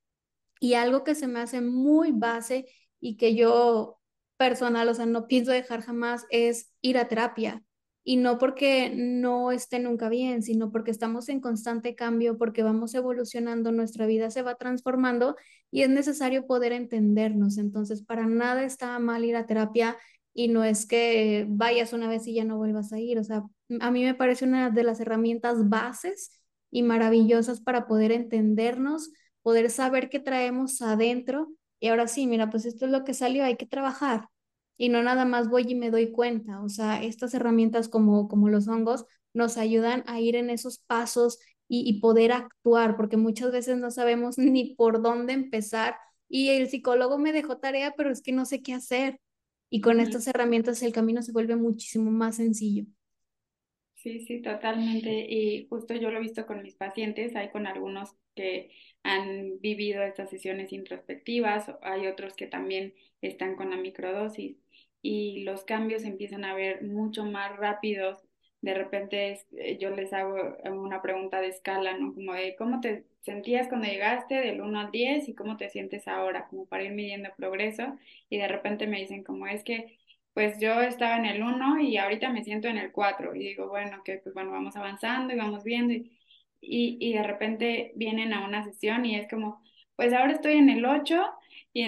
Y 0.61 0.75
algo 0.75 1.05
que 1.05 1.15
se 1.15 1.27
me 1.29 1.41
hace 1.41 1.61
muy 1.61 2.13
base 2.13 2.67
y 3.01 3.17
que 3.17 3.35
yo 3.35 4.01
personal, 4.37 4.89
o 4.89 4.95
sea, 4.95 5.07
no 5.07 5.27
pienso 5.27 5.53
dejar 5.53 5.83
jamás 5.83 6.27
es 6.31 6.73
ir 6.83 6.99
a 6.99 7.09
terapia. 7.09 7.63
Y 8.05 8.17
no 8.17 8.39
porque 8.39 8.93
no 8.95 9.53
esté 9.53 9.79
nunca 9.79 10.09
bien, 10.09 10.43
sino 10.43 10.73
porque 10.73 10.91
estamos 10.91 11.29
en 11.29 11.41
constante 11.41 11.95
cambio, 11.95 12.37
porque 12.37 12.65
vamos 12.65 12.95
evolucionando, 12.95 13.71
nuestra 13.71 14.07
vida 14.07 14.31
se 14.31 14.43
va 14.43 14.57
transformando 14.57 15.37
y 15.71 15.83
es 15.83 15.89
necesario 15.89 16.47
poder 16.47 16.73
entendernos. 16.73 17.59
Entonces, 17.59 18.03
para 18.03 18.27
nada 18.27 18.65
está 18.65 18.99
mal 18.99 19.25
ir 19.25 19.37
a 19.37 19.47
terapia 19.47 19.97
y 20.35 20.49
no 20.49 20.65
es 20.65 20.87
que 20.87 21.47
vayas 21.49 21.93
una 21.93 22.09
vez 22.09 22.27
y 22.27 22.35
ya 22.35 22.45
no 22.45 22.57
vuelvas 22.57 22.93
a 22.93 22.99
ir. 22.99 23.19
O 23.19 23.25
sea, 23.25 23.45
a 23.81 23.91
mí 23.91 24.05
me 24.05 24.15
parece 24.15 24.45
una 24.45 24.71
de 24.71 24.83
las 24.85 25.01
herramientas 25.01 25.69
bases 25.69 26.41
y 26.71 26.83
maravillosas 26.83 27.61
para 27.61 27.87
poder 27.87 28.13
entendernos, 28.13 29.13
poder 29.43 29.71
saber 29.71 30.09
qué 30.09 30.19
traemos 30.21 30.83
adentro. 30.83 31.53
Y 31.81 31.89
ahora 31.89 32.09
sí, 32.09 32.27
mira, 32.27 32.51
pues 32.51 32.65
esto 32.67 32.87
es 32.87 32.93
lo 32.93 33.05
que 33.05 33.15
salió, 33.15 33.45
hay 33.45 33.57
que 33.57 33.67
trabajar 33.67 34.29
y 34.77 34.89
no 34.89 35.03
nada 35.03 35.25
más 35.25 35.49
voy 35.49 35.65
y 35.69 35.75
me 35.75 35.91
doy 35.91 36.11
cuenta. 36.13 36.63
O 36.63 36.69
sea, 36.69 37.03
estas 37.03 37.35
herramientas 37.35 37.89
como, 37.89 38.29
como 38.29 38.49
los 38.49 38.69
hongos 38.69 39.07
nos 39.35 39.57
ayudan 39.59 40.05
a 40.07 40.21
ir 40.21 40.37
en 40.37 40.51
esos 40.51 40.79
pasos 40.81 41.39
y, 41.69 41.89
y 41.89 42.01
poder 42.01 42.33
actuar, 42.33 42.97
porque 42.97 43.17
muchas 43.17 43.53
veces 43.53 43.79
no 43.79 43.91
sabemos 43.91 44.39
ni 44.39 44.75
por 44.75 45.03
dónde 45.03 45.33
empezar 45.35 45.97
y 46.29 46.49
el 46.51 46.69
psicólogo 46.71 47.19
me 47.19 47.33
dejó 47.33 47.59
tarea, 47.59 47.95
pero 47.97 48.11
es 48.11 48.23
que 48.23 48.33
no 48.33 48.47
sé 48.47 48.63
qué 48.63 48.73
hacer. 48.75 49.21
Y 49.71 49.81
con 49.83 50.01
estas 50.01 50.27
herramientas 50.27 50.83
el 50.83 50.93
camino 50.93 51.23
se 51.23 51.33
vuelve 51.33 51.57
muchísimo 51.57 52.11
más 52.11 52.37
sencillo. 52.37 52.85
Sí, 53.95 54.21
sí, 54.27 54.43
totalmente. 54.43 55.11
Y 55.31 55.67
justo 55.69 55.95
yo 55.95 56.11
lo 56.11 56.19
he 56.19 56.21
visto 56.23 56.45
con 56.47 56.63
mis 56.63 56.75
pacientes, 56.75 57.37
hay 57.37 57.51
con 57.51 57.67
algunos 57.67 58.17
que 58.35 58.71
han 59.05 59.61
vivido 59.61 60.03
estas 60.03 60.31
sesiones 60.31 60.73
introspectivas, 60.73 61.71
hay 61.83 62.09
otros 62.09 62.35
que 62.35 62.47
también 62.49 62.95
están 63.21 63.55
con 63.55 63.71
la 63.71 63.77
microdosis 63.77 64.57
y 65.03 65.43
los 65.45 65.65
cambios 65.65 66.05
empiezan 66.05 66.45
a 66.45 66.55
ver 66.55 66.83
mucho 66.85 67.25
más 67.25 67.57
rápidos. 67.57 68.23
De 68.61 68.75
repente 68.75 69.41
eh, 69.57 69.79
yo 69.79 69.91
les 69.91 70.13
hago 70.13 70.37
una 70.71 71.03
pregunta 71.03 71.41
de 71.41 71.49
escala, 71.49 71.99
¿no? 71.99 72.15
Como 72.15 72.33
de 72.35 72.55
cómo 72.57 72.81
te 72.81 73.05
sentías 73.23 73.69
cuando 73.69 73.89
llegaste 73.89 74.37
del 74.37 74.61
1 74.61 74.81
al 74.81 74.91
10 74.93 75.29
y 75.29 75.35
cómo 75.35 75.57
te 75.57 75.69
sientes 75.71 76.09
ahora, 76.09 76.47
como 76.49 76.67
para 76.67 76.85
ir 76.85 76.93
midiendo 76.93 77.31
progreso. 77.37 77.99
Y 78.31 78.39
de 78.39 78.49
repente 78.49 78.87
me 78.87 79.01
dicen 79.01 79.25
como 79.25 79.47
es 79.47 79.65
que 79.65 79.99
pues 80.35 80.59
yo 80.61 80.81
estaba 80.81 81.17
en 81.17 81.27
el 81.27 81.43
1 81.43 81.81
y 81.81 81.97
ahorita 81.99 82.31
me 82.31 82.45
siento 82.45 82.69
en 82.69 82.79
el 82.79 82.93
4 82.93 83.35
y 83.35 83.41
digo, 83.41 83.69
bueno, 83.69 84.03
que 84.05 84.19
pues 84.19 84.35
bueno, 84.35 84.51
vamos 84.53 84.77
avanzando 84.77 85.35
y 85.35 85.37
vamos 85.37 85.65
viendo 85.65 85.93
y, 85.95 86.11
y, 86.61 87.13
de 87.15 87.23
repente 87.25 87.93
vienen 87.97 88.33
a 88.33 88.47
una 88.47 88.65
sesión 88.65 89.05
y 89.05 89.17
es 89.17 89.29
como, 89.29 89.63
pues 89.97 90.13
ahora 90.13 90.33
estoy 90.33 90.55
en 90.55 90.71
el 90.71 90.85
8 90.87 91.23
y, 91.73 91.85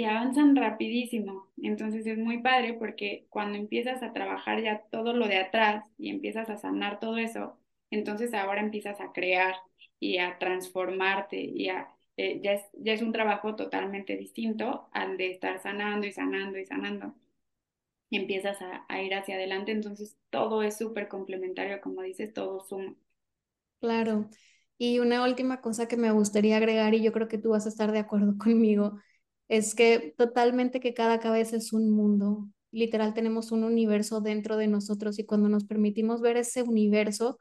y 0.00 0.04
avanzan 0.04 0.54
rapidísimo. 0.56 1.47
Entonces 1.62 2.06
es 2.06 2.18
muy 2.18 2.38
padre 2.42 2.74
porque 2.74 3.26
cuando 3.30 3.58
empiezas 3.58 4.02
a 4.02 4.12
trabajar 4.12 4.62
ya 4.62 4.82
todo 4.90 5.12
lo 5.12 5.26
de 5.28 5.38
atrás 5.38 5.84
y 5.98 6.10
empiezas 6.10 6.50
a 6.50 6.56
sanar 6.56 7.00
todo 7.00 7.18
eso, 7.18 7.58
entonces 7.90 8.34
ahora 8.34 8.60
empiezas 8.60 9.00
a 9.00 9.12
crear 9.12 9.54
y 10.00 10.18
a 10.18 10.38
transformarte 10.38 11.40
y 11.40 11.68
a, 11.70 11.88
eh, 12.16 12.40
ya, 12.42 12.52
es, 12.54 12.62
ya 12.74 12.92
es 12.92 13.02
un 13.02 13.12
trabajo 13.12 13.56
totalmente 13.56 14.16
distinto 14.16 14.88
al 14.92 15.16
de 15.16 15.30
estar 15.32 15.60
sanando 15.60 16.06
y 16.06 16.12
sanando 16.12 16.58
y 16.58 16.64
sanando. 16.66 17.14
Empiezas 18.10 18.60
a, 18.62 18.84
a 18.88 19.02
ir 19.02 19.14
hacia 19.14 19.36
adelante, 19.36 19.72
entonces 19.72 20.18
todo 20.30 20.62
es 20.62 20.76
súper 20.78 21.08
complementario, 21.08 21.80
como 21.80 22.02
dices, 22.02 22.34
todo 22.34 22.60
suma. 22.60 22.94
Claro. 23.80 24.28
Y 24.78 24.98
una 25.00 25.22
última 25.24 25.60
cosa 25.60 25.86
que 25.88 25.96
me 25.96 26.10
gustaría 26.12 26.56
agregar, 26.56 26.94
y 26.94 27.02
yo 27.02 27.12
creo 27.12 27.28
que 27.28 27.38
tú 27.38 27.50
vas 27.50 27.66
a 27.66 27.68
estar 27.68 27.92
de 27.92 27.98
acuerdo 28.00 28.36
conmigo, 28.38 28.98
es 29.48 29.74
que 29.74 30.14
totalmente 30.16 30.80
que 30.80 30.94
cada 30.94 31.20
cabeza 31.20 31.56
es 31.56 31.72
un 31.72 31.90
mundo. 31.90 32.48
Literal, 32.70 33.14
tenemos 33.14 33.52
un 33.52 33.64
universo 33.64 34.20
dentro 34.20 34.56
de 34.56 34.68
nosotros 34.68 35.18
y 35.18 35.24
cuando 35.24 35.48
nos 35.48 35.64
permitimos 35.64 36.20
ver 36.20 36.36
ese 36.36 36.62
universo, 36.62 37.38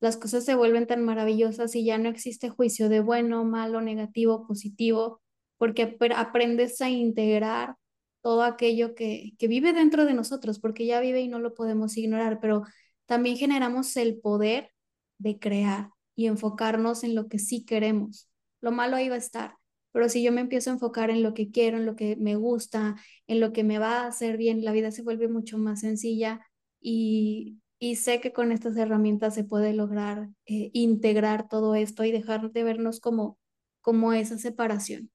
las 0.00 0.16
cosas 0.16 0.44
se 0.44 0.54
vuelven 0.54 0.86
tan 0.86 1.02
maravillosas 1.02 1.74
y 1.74 1.84
ya 1.84 1.98
no 1.98 2.08
existe 2.10 2.50
juicio 2.50 2.88
de 2.88 3.00
bueno, 3.00 3.44
malo, 3.44 3.80
negativo, 3.80 4.46
positivo, 4.46 5.22
porque 5.58 5.96
aprendes 6.14 6.80
a 6.82 6.90
integrar 6.90 7.76
todo 8.22 8.42
aquello 8.42 8.94
que, 8.94 9.32
que 9.38 9.48
vive 9.48 9.72
dentro 9.72 10.04
de 10.04 10.14
nosotros, 10.14 10.58
porque 10.58 10.84
ya 10.86 11.00
vive 11.00 11.20
y 11.20 11.28
no 11.28 11.38
lo 11.38 11.54
podemos 11.54 11.96
ignorar, 11.96 12.40
pero 12.40 12.64
también 13.06 13.36
generamos 13.36 13.96
el 13.96 14.18
poder 14.20 14.72
de 15.18 15.38
crear 15.38 15.90
y 16.14 16.26
enfocarnos 16.26 17.04
en 17.04 17.14
lo 17.14 17.28
que 17.28 17.38
sí 17.38 17.64
queremos. 17.64 18.28
Lo 18.60 18.72
malo 18.72 18.96
ahí 18.96 19.08
va 19.08 19.14
a 19.14 19.18
estar, 19.18 19.54
pero 19.96 20.10
si 20.10 20.22
yo 20.22 20.30
me 20.30 20.42
empiezo 20.42 20.68
a 20.68 20.74
enfocar 20.74 21.08
en 21.08 21.22
lo 21.22 21.32
que 21.32 21.50
quiero, 21.50 21.78
en 21.78 21.86
lo 21.86 21.96
que 21.96 22.16
me 22.16 22.34
gusta, 22.34 22.96
en 23.26 23.40
lo 23.40 23.54
que 23.54 23.64
me 23.64 23.78
va 23.78 24.02
a 24.02 24.08
hacer 24.08 24.36
bien, 24.36 24.62
la 24.62 24.72
vida 24.72 24.90
se 24.90 25.02
vuelve 25.02 25.26
mucho 25.26 25.56
más 25.56 25.80
sencilla 25.80 26.46
y, 26.78 27.62
y 27.78 27.96
sé 27.96 28.20
que 28.20 28.30
con 28.30 28.52
estas 28.52 28.76
herramientas 28.76 29.34
se 29.34 29.42
puede 29.42 29.72
lograr 29.72 30.28
eh, 30.44 30.68
integrar 30.74 31.48
todo 31.48 31.74
esto 31.74 32.04
y 32.04 32.12
dejar 32.12 32.50
de 32.50 32.62
vernos 32.62 33.00
como, 33.00 33.38
como 33.80 34.12
esa 34.12 34.36
separación. 34.36 35.10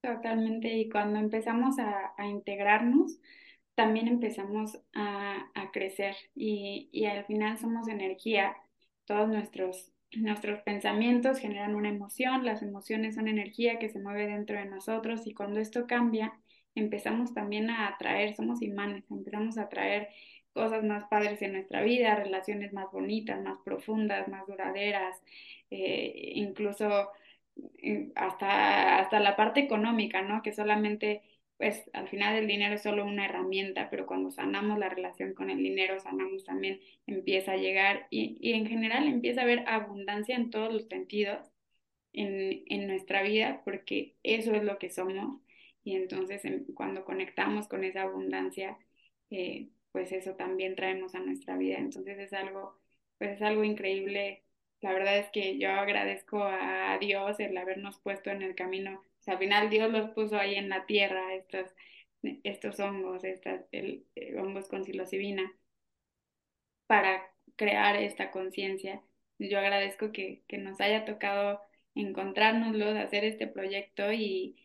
Totalmente, 0.00 0.78
y 0.78 0.88
cuando 0.88 1.18
empezamos 1.18 1.78
a, 1.78 2.14
a 2.16 2.26
integrarnos, 2.26 3.18
también 3.74 4.08
empezamos 4.08 4.80
a, 4.94 5.50
a 5.54 5.70
crecer 5.72 6.16
y, 6.34 6.88
y, 6.90 7.04
al 7.04 7.26
final 7.26 7.58
somos 7.58 7.86
energía, 7.86 8.56
todos 9.04 9.28
nuestros, 9.28 9.92
nuestros 10.16 10.60
pensamientos 10.62 11.38
generan 11.38 11.74
una 11.74 11.88
emoción, 11.88 12.44
las 12.44 12.62
emociones 12.62 13.14
son 13.14 13.28
energía 13.28 13.78
que 13.78 13.88
se 13.88 14.00
mueve 14.00 14.26
dentro 14.26 14.58
de 14.58 14.64
nosotros 14.66 15.26
y 15.26 15.34
cuando 15.34 15.60
esto 15.60 15.86
cambia, 15.86 16.32
empezamos 16.74 17.34
también 17.34 17.70
a 17.70 17.88
atraer, 17.88 18.34
somos 18.34 18.62
imanes, 18.62 19.04
empezamos 19.10 19.58
a 19.58 19.62
atraer 19.62 20.08
cosas 20.52 20.82
más 20.84 21.04
padres 21.08 21.40
en 21.42 21.52
nuestra 21.52 21.82
vida, 21.82 22.16
relaciones 22.16 22.72
más 22.72 22.90
bonitas, 22.92 23.40
más 23.42 23.58
profundas, 23.64 24.28
más 24.28 24.46
duraderas, 24.46 25.16
eh, 25.70 26.32
incluso 26.34 27.10
eh, 27.82 28.10
hasta, 28.16 28.98
hasta 28.98 29.20
la 29.20 29.36
parte 29.36 29.60
económica, 29.60 30.22
¿no? 30.22 30.42
Que 30.42 30.52
solamente, 30.52 31.22
pues 31.60 31.90
al 31.94 32.08
final 32.08 32.36
el 32.36 32.48
dinero 32.48 32.74
es 32.76 32.82
solo 32.82 33.06
una 33.06 33.26
herramienta, 33.26 33.90
pero 33.90 34.06
cuando 34.06 34.32
sanamos 34.32 34.80
la 34.80 34.90
relación 34.90 35.34
con 35.34 35.50
el 35.50 35.58
dinero, 35.62 36.00
sanamos 36.00 36.44
también, 36.44 36.80
empieza 37.06 37.52
a 37.54 37.58
llegar 37.58 38.08
y, 38.10 38.38
y 38.40 38.54
en 38.54 38.66
general 38.66 39.06
empieza 39.08 39.42
a 39.42 39.44
haber 39.44 39.68
abundancia 39.68 40.36
en 40.36 40.50
todos 40.50 40.72
los 40.72 40.86
sentidos 40.88 41.52
en, 42.12 42.64
en 42.68 42.86
nuestra 42.88 43.22
vida, 43.22 43.62
porque 43.64 44.16
eso 44.22 44.54
es 44.54 44.64
lo 44.64 44.78
que 44.78 44.90
somos. 44.90 45.40
Y 45.84 45.96
entonces 45.96 46.42
cuando 46.74 47.04
conectamos 47.04 47.68
con 47.68 47.84
esa 47.84 48.02
abundancia, 48.02 48.78
eh, 49.30 49.70
pues 49.92 50.12
eso 50.12 50.34
también 50.36 50.76
traemos 50.76 51.14
a 51.14 51.20
nuestra 51.20 51.56
vida. 51.58 51.78
Entonces 51.78 52.18
es 52.18 52.32
algo, 52.32 52.78
pues 53.18 53.32
es 53.36 53.42
algo 53.42 53.64
increíble. 53.64 54.44
La 54.80 54.92
verdad 54.92 55.18
es 55.18 55.30
que 55.30 55.58
yo 55.58 55.70
agradezco 55.70 56.42
a 56.44 56.98
Dios 57.00 57.40
el 57.40 57.56
habernos 57.58 58.00
puesto 58.00 58.30
en 58.30 58.42
el 58.42 58.54
camino. 58.54 59.02
O 59.20 59.22
sea, 59.22 59.34
al 59.34 59.40
final 59.40 59.70
Dios 59.70 59.90
los 59.92 60.10
puso 60.10 60.36
ahí 60.38 60.54
en 60.56 60.68
la 60.68 60.86
tierra, 60.86 61.34
estos, 61.34 61.70
estos 62.44 62.80
hongos, 62.80 63.24
estas, 63.24 63.64
el, 63.72 64.06
eh, 64.16 64.38
hongos 64.38 64.68
con 64.68 64.84
psilocibina, 64.84 65.52
para 66.86 67.22
crear 67.56 67.96
esta 67.96 68.30
conciencia. 68.30 69.02
Yo 69.38 69.58
agradezco 69.58 70.12
que, 70.12 70.42
que 70.48 70.58
nos 70.58 70.80
haya 70.80 71.04
tocado 71.04 71.60
encontrárnoslo, 71.94 72.86
hacer 72.98 73.24
este 73.24 73.46
proyecto 73.46 74.12
y, 74.12 74.56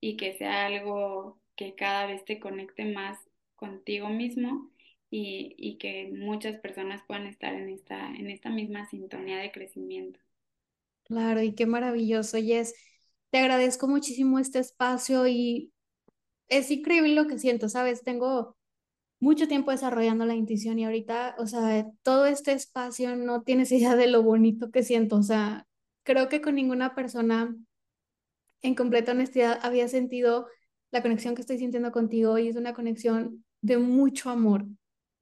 y 0.00 0.16
que 0.16 0.34
sea 0.34 0.66
algo 0.66 1.40
que 1.56 1.74
cada 1.74 2.06
vez 2.06 2.24
te 2.24 2.40
conecte 2.40 2.84
más 2.84 3.18
contigo 3.56 4.08
mismo 4.08 4.70
y, 5.10 5.54
y, 5.58 5.78
que 5.78 6.10
muchas 6.12 6.58
personas 6.60 7.02
puedan 7.06 7.26
estar 7.26 7.54
en 7.54 7.68
esta, 7.68 8.10
en 8.14 8.30
esta 8.30 8.50
misma 8.50 8.86
sintonía 8.86 9.38
de 9.38 9.52
crecimiento. 9.52 10.18
Claro, 11.04 11.42
y 11.42 11.54
qué 11.54 11.66
maravilloso, 11.66 12.38
Jess. 12.38 12.74
Te 13.34 13.40
agradezco 13.40 13.88
muchísimo 13.88 14.38
este 14.38 14.60
espacio 14.60 15.26
y 15.26 15.72
es 16.48 16.70
increíble 16.70 17.16
lo 17.16 17.26
que 17.26 17.40
siento, 17.40 17.68
¿sabes? 17.68 18.04
Tengo 18.04 18.56
mucho 19.18 19.48
tiempo 19.48 19.72
desarrollando 19.72 20.24
la 20.24 20.36
intuición 20.36 20.78
y 20.78 20.84
ahorita, 20.84 21.34
o 21.38 21.48
sea, 21.48 21.84
todo 22.04 22.26
este 22.26 22.52
espacio 22.52 23.16
no 23.16 23.42
tienes 23.42 23.72
idea 23.72 23.96
de 23.96 24.06
lo 24.06 24.22
bonito 24.22 24.70
que 24.70 24.84
siento, 24.84 25.16
o 25.16 25.24
sea, 25.24 25.66
creo 26.04 26.28
que 26.28 26.40
con 26.40 26.54
ninguna 26.54 26.94
persona 26.94 27.56
en 28.62 28.76
completa 28.76 29.10
honestidad 29.10 29.58
había 29.62 29.88
sentido 29.88 30.46
la 30.92 31.02
conexión 31.02 31.34
que 31.34 31.40
estoy 31.40 31.58
sintiendo 31.58 31.90
contigo 31.90 32.38
y 32.38 32.46
es 32.46 32.54
una 32.54 32.72
conexión 32.72 33.44
de 33.62 33.78
mucho 33.78 34.30
amor 34.30 34.64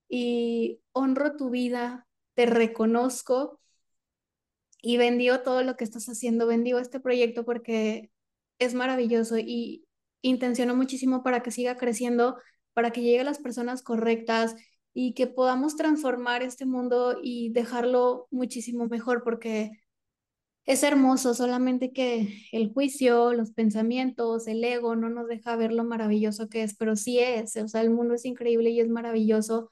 y 0.07 0.83
honro 0.93 1.35
tu 1.39 1.49
vida, 1.49 2.07
te 2.35 2.45
reconozco 2.45 3.59
y 4.83 4.99
bendigo 4.99 5.41
todo 5.41 5.62
lo 5.62 5.76
que 5.76 5.85
estás 5.85 6.07
haciendo, 6.09 6.47
bendigo 6.47 6.78
este 6.78 7.01
proyecto 7.01 7.45
porque 7.45 8.11
es 8.59 8.74
maravilloso 8.74 9.39
y 9.39 9.87
intenciono 10.22 10.76
muchísimo 10.76 11.22
para 11.22 11.43
que 11.43 11.51
siga 11.53 11.76
creciendo, 11.76 12.37
para 12.74 12.91
que 12.91 13.03
llegue 13.03 13.20
a 13.20 13.24
las 13.24 13.39
personas 13.39 13.83
correctas 13.83 14.57
y 14.95 15.14
que 15.14 15.26
podamos 15.26 15.76
transformar 15.76 16.43
este 16.43 16.66
mundo 16.66 17.18
y 17.22 17.51
dejarlo 17.53 18.28
muchísimo 18.30 18.87
mejor 18.89 19.22
porque 19.24 19.70
es 20.64 20.83
hermoso, 20.85 21.35
solamente 21.35 21.93
que 21.93 22.28
el 22.53 22.72
juicio, 22.72 23.33
los 23.35 23.53
pensamientos, 23.53 24.47
el 24.47 24.62
ego 24.64 24.95
no 24.97 25.09
nos 25.09 25.26
deja 25.28 25.57
ver 25.57 25.72
lo 25.72 25.85
maravilloso 25.85 26.49
que 26.49 26.62
es, 26.62 26.76
pero 26.76 26.95
sí 26.97 27.18
es, 27.18 27.57
o 27.57 27.68
sea, 27.68 27.80
el 27.80 27.91
mundo 27.91 28.14
es 28.14 28.24
increíble 28.24 28.70
y 28.70 28.80
es 28.80 28.89
maravilloso 28.89 29.70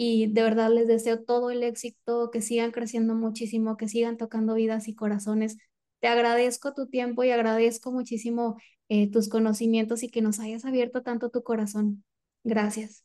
y 0.00 0.28
de 0.28 0.42
verdad 0.44 0.70
les 0.70 0.86
deseo 0.86 1.24
todo 1.24 1.50
el 1.50 1.64
éxito, 1.64 2.30
que 2.30 2.40
sigan 2.40 2.70
creciendo 2.70 3.16
muchísimo, 3.16 3.76
que 3.76 3.88
sigan 3.88 4.16
tocando 4.16 4.54
vidas 4.54 4.86
y 4.86 4.94
corazones. 4.94 5.58
Te 5.98 6.06
agradezco 6.06 6.72
tu 6.72 6.86
tiempo 6.86 7.24
y 7.24 7.32
agradezco 7.32 7.90
muchísimo 7.90 8.56
eh, 8.88 9.10
tus 9.10 9.28
conocimientos 9.28 10.04
y 10.04 10.08
que 10.08 10.22
nos 10.22 10.38
hayas 10.38 10.64
abierto 10.64 11.02
tanto 11.02 11.30
tu 11.30 11.42
corazón. 11.42 12.04
Gracias. 12.44 13.04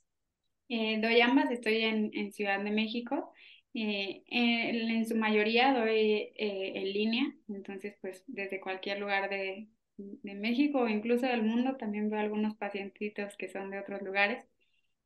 Eh, 0.68 1.00
doy 1.02 1.20
ambas, 1.20 1.50
estoy 1.50 1.82
en, 1.82 2.12
en 2.14 2.32
Ciudad 2.32 2.62
de 2.62 2.70
México. 2.70 3.32
Eh, 3.72 4.24
en, 4.26 5.06
su 5.06 5.16
mayoría 5.16 5.72
doy 5.72 6.32
en 6.36 6.92
línea, 6.92 7.34
entonces 7.48 7.94
pues 8.00 8.24
desde 8.26 8.60
cualquier 8.60 8.98
lugar 8.98 9.30
de, 9.30 9.68
de 9.96 10.34
México 10.34 10.80
o 10.80 10.88
incluso 10.88 11.26
del 11.26 11.42
mundo 11.42 11.76
también 11.76 12.10
veo 12.10 12.20
algunos 12.20 12.56
pacientitos 12.56 13.36
que 13.36 13.48
son 13.48 13.70
de 13.70 13.78
otros 13.78 14.02
lugares, 14.02 14.44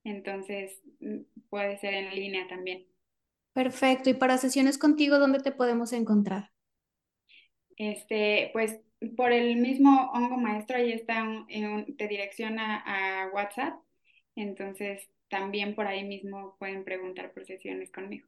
entonces 0.05 0.81
mm, 1.01 1.21
puede 1.51 1.77
ser 1.79 1.95
en 1.95 2.15
línea 2.15 2.47
también. 2.49 2.87
Perfecto. 3.53 4.11
¿Y 4.11 4.15
para 4.15 4.39
sesiones 4.39 4.79
contigo, 4.79 5.19
dónde 5.19 5.41
te 5.41 5.53
podemos 5.53 5.93
encontrar? 5.93 6.51
Este, 7.77 8.51
pues 8.53 8.81
por 9.17 9.33
el 9.33 9.57
mismo 9.57 10.11
hongo 10.13 10.37
maestro, 10.37 10.77
ahí 10.77 10.93
está, 10.93 11.25
te 11.97 12.09
direcciona 12.09 12.83
a 12.87 13.29
WhatsApp, 13.33 13.75
entonces 14.37 15.09
también 15.29 15.75
por 15.75 15.87
ahí 15.87 16.05
mismo 16.05 16.57
pueden 16.59 16.85
preguntar 16.85 17.33
por 17.33 17.45
sesiones 17.45 17.91
conmigo. 17.91 18.27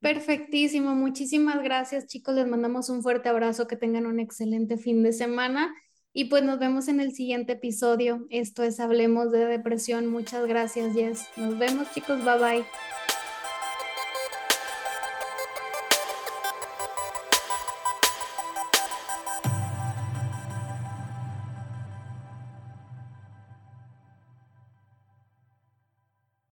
Perfectísimo, 0.00 0.94
muchísimas 0.94 1.60
gracias 1.62 2.06
chicos, 2.06 2.36
les 2.36 2.46
mandamos 2.46 2.88
un 2.88 3.02
fuerte 3.02 3.28
abrazo, 3.28 3.66
que 3.66 3.76
tengan 3.76 4.06
un 4.06 4.20
excelente 4.20 4.76
fin 4.76 5.02
de 5.02 5.12
semana 5.12 5.74
y 6.12 6.26
pues 6.26 6.44
nos 6.44 6.60
vemos 6.60 6.86
en 6.86 7.00
el 7.00 7.12
siguiente 7.12 7.54
episodio. 7.54 8.26
Esto 8.30 8.62
es 8.62 8.78
Hablemos 8.78 9.32
de 9.32 9.44
Depresión, 9.46 10.06
muchas 10.06 10.46
gracias 10.46 10.94
Jess, 10.94 11.26
nos 11.36 11.58
vemos 11.58 11.90
chicos, 11.92 12.24
bye 12.24 12.38
bye. 12.38 12.97